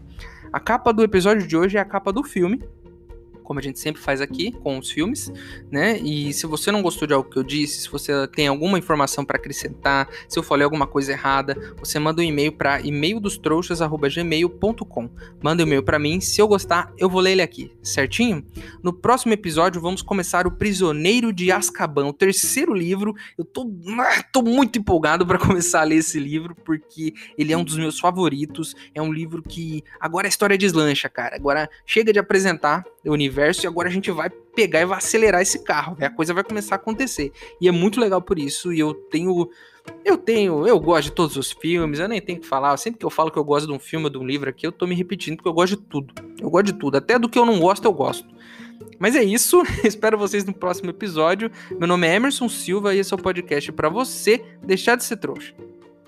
A 0.52 0.60
capa 0.60 0.92
do 0.92 1.02
episódio 1.02 1.46
de 1.46 1.56
hoje 1.56 1.78
é 1.78 1.80
a 1.80 1.86
capa 1.86 2.12
do 2.12 2.22
filme, 2.22 2.62
como 3.48 3.58
a 3.60 3.62
gente 3.62 3.78
sempre 3.80 4.02
faz 4.02 4.20
aqui 4.20 4.52
com 4.52 4.78
os 4.78 4.90
filmes, 4.90 5.32
né? 5.70 5.98
E 6.00 6.34
se 6.34 6.46
você 6.46 6.70
não 6.70 6.82
gostou 6.82 7.08
de 7.08 7.14
algo 7.14 7.30
que 7.30 7.38
eu 7.38 7.42
disse, 7.42 7.80
se 7.80 7.90
você 7.90 8.28
tem 8.28 8.46
alguma 8.46 8.78
informação 8.78 9.24
para 9.24 9.38
acrescentar, 9.38 10.06
se 10.28 10.38
eu 10.38 10.42
falei 10.42 10.64
alguma 10.64 10.86
coisa 10.86 11.12
errada, 11.12 11.56
você 11.78 11.98
manda 11.98 12.20
um 12.20 12.24
e-mail 12.24 12.52
para 12.52 12.82
e-maildostrouxas@gmail.com. 12.82 15.10
Manda 15.42 15.62
um 15.62 15.66
e-mail 15.66 15.82
para 15.82 15.98
mim, 15.98 16.20
se 16.20 16.42
eu 16.42 16.46
gostar, 16.46 16.92
eu 16.98 17.08
vou 17.08 17.22
ler 17.22 17.32
ele 17.32 17.40
aqui, 17.40 17.72
certinho? 17.82 18.44
No 18.82 18.92
próximo 18.92 19.32
episódio 19.32 19.80
vamos 19.80 20.02
começar 20.02 20.46
o 20.46 20.50
Prisioneiro 20.50 21.32
de 21.32 21.50
Azkaban, 21.50 22.04
o 22.04 22.12
terceiro 22.12 22.74
livro. 22.74 23.14
Eu 23.38 23.46
tô, 23.46 23.74
ah, 23.98 24.22
tô 24.30 24.42
muito 24.42 24.78
empolgado 24.78 25.26
para 25.26 25.38
começar 25.48 25.80
a 25.80 25.84
ler 25.84 25.96
esse 25.96 26.20
livro 26.20 26.54
porque 26.54 27.14
ele 27.38 27.54
é 27.54 27.56
um 27.56 27.64
dos 27.64 27.78
meus 27.78 27.98
favoritos. 27.98 28.74
É 28.94 29.00
um 29.00 29.10
livro 29.10 29.42
que 29.42 29.82
agora 29.98 30.26
a 30.26 30.28
história 30.28 30.58
deslancha, 30.58 31.08
cara. 31.08 31.34
Agora 31.34 31.70
chega 31.86 32.12
de 32.12 32.18
apresentar 32.18 32.84
o 33.06 33.12
universo 33.12 33.37
e 33.64 33.66
agora 33.66 33.88
a 33.88 33.92
gente 33.92 34.10
vai 34.10 34.30
pegar 34.30 34.80
e 34.80 34.84
vai 34.84 34.98
acelerar 34.98 35.40
esse 35.40 35.62
carro, 35.62 35.96
a 36.00 36.10
coisa 36.10 36.34
vai 36.34 36.44
começar 36.44 36.74
a 36.74 36.76
acontecer. 36.76 37.32
E 37.60 37.68
é 37.68 37.70
muito 37.70 38.00
legal 38.00 38.20
por 38.20 38.38
isso, 38.38 38.72
e 38.72 38.78
eu 38.78 38.94
tenho 38.94 39.48
eu 40.04 40.18
tenho, 40.18 40.66
eu 40.66 40.78
gosto 40.78 41.04
de 41.04 41.12
todos 41.12 41.36
os 41.36 41.50
filmes, 41.50 41.98
eu 41.98 42.08
nem 42.08 42.20
tenho 42.20 42.40
que 42.40 42.46
falar, 42.46 42.76
sempre 42.76 42.98
que 42.98 43.06
eu 43.06 43.10
falo 43.10 43.30
que 43.30 43.38
eu 43.38 43.44
gosto 43.44 43.66
de 43.66 43.72
um 43.72 43.78
filme 43.78 44.04
ou 44.04 44.10
de 44.10 44.18
um 44.18 44.26
livro 44.26 44.50
aqui, 44.50 44.66
eu 44.66 44.72
tô 44.72 44.86
me 44.86 44.94
repetindo 44.94 45.36
porque 45.36 45.48
eu 45.48 45.52
gosto 45.52 45.76
de 45.76 45.82
tudo. 45.82 46.14
Eu 46.40 46.50
gosto 46.50 46.66
de 46.66 46.72
tudo, 46.74 46.96
até 46.96 47.18
do 47.18 47.28
que 47.28 47.38
eu 47.38 47.46
não 47.46 47.58
gosto, 47.58 47.84
eu 47.84 47.92
gosto. 47.92 48.28
Mas 48.98 49.14
é 49.14 49.22
isso, 49.22 49.62
espero 49.84 50.18
vocês 50.18 50.44
no 50.44 50.52
próximo 50.52 50.90
episódio. 50.90 51.50
Meu 51.78 51.88
nome 51.88 52.06
é 52.06 52.14
Emerson 52.14 52.48
Silva 52.48 52.94
e 52.94 52.98
esse 52.98 53.12
é 53.12 53.16
o 53.16 53.20
podcast 53.20 53.72
para 53.72 53.88
você 53.88 54.44
deixar 54.62 54.96
de 54.96 55.04
ser 55.04 55.16
trouxa. 55.16 55.54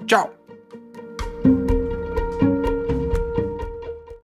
Tchau. 0.06 0.39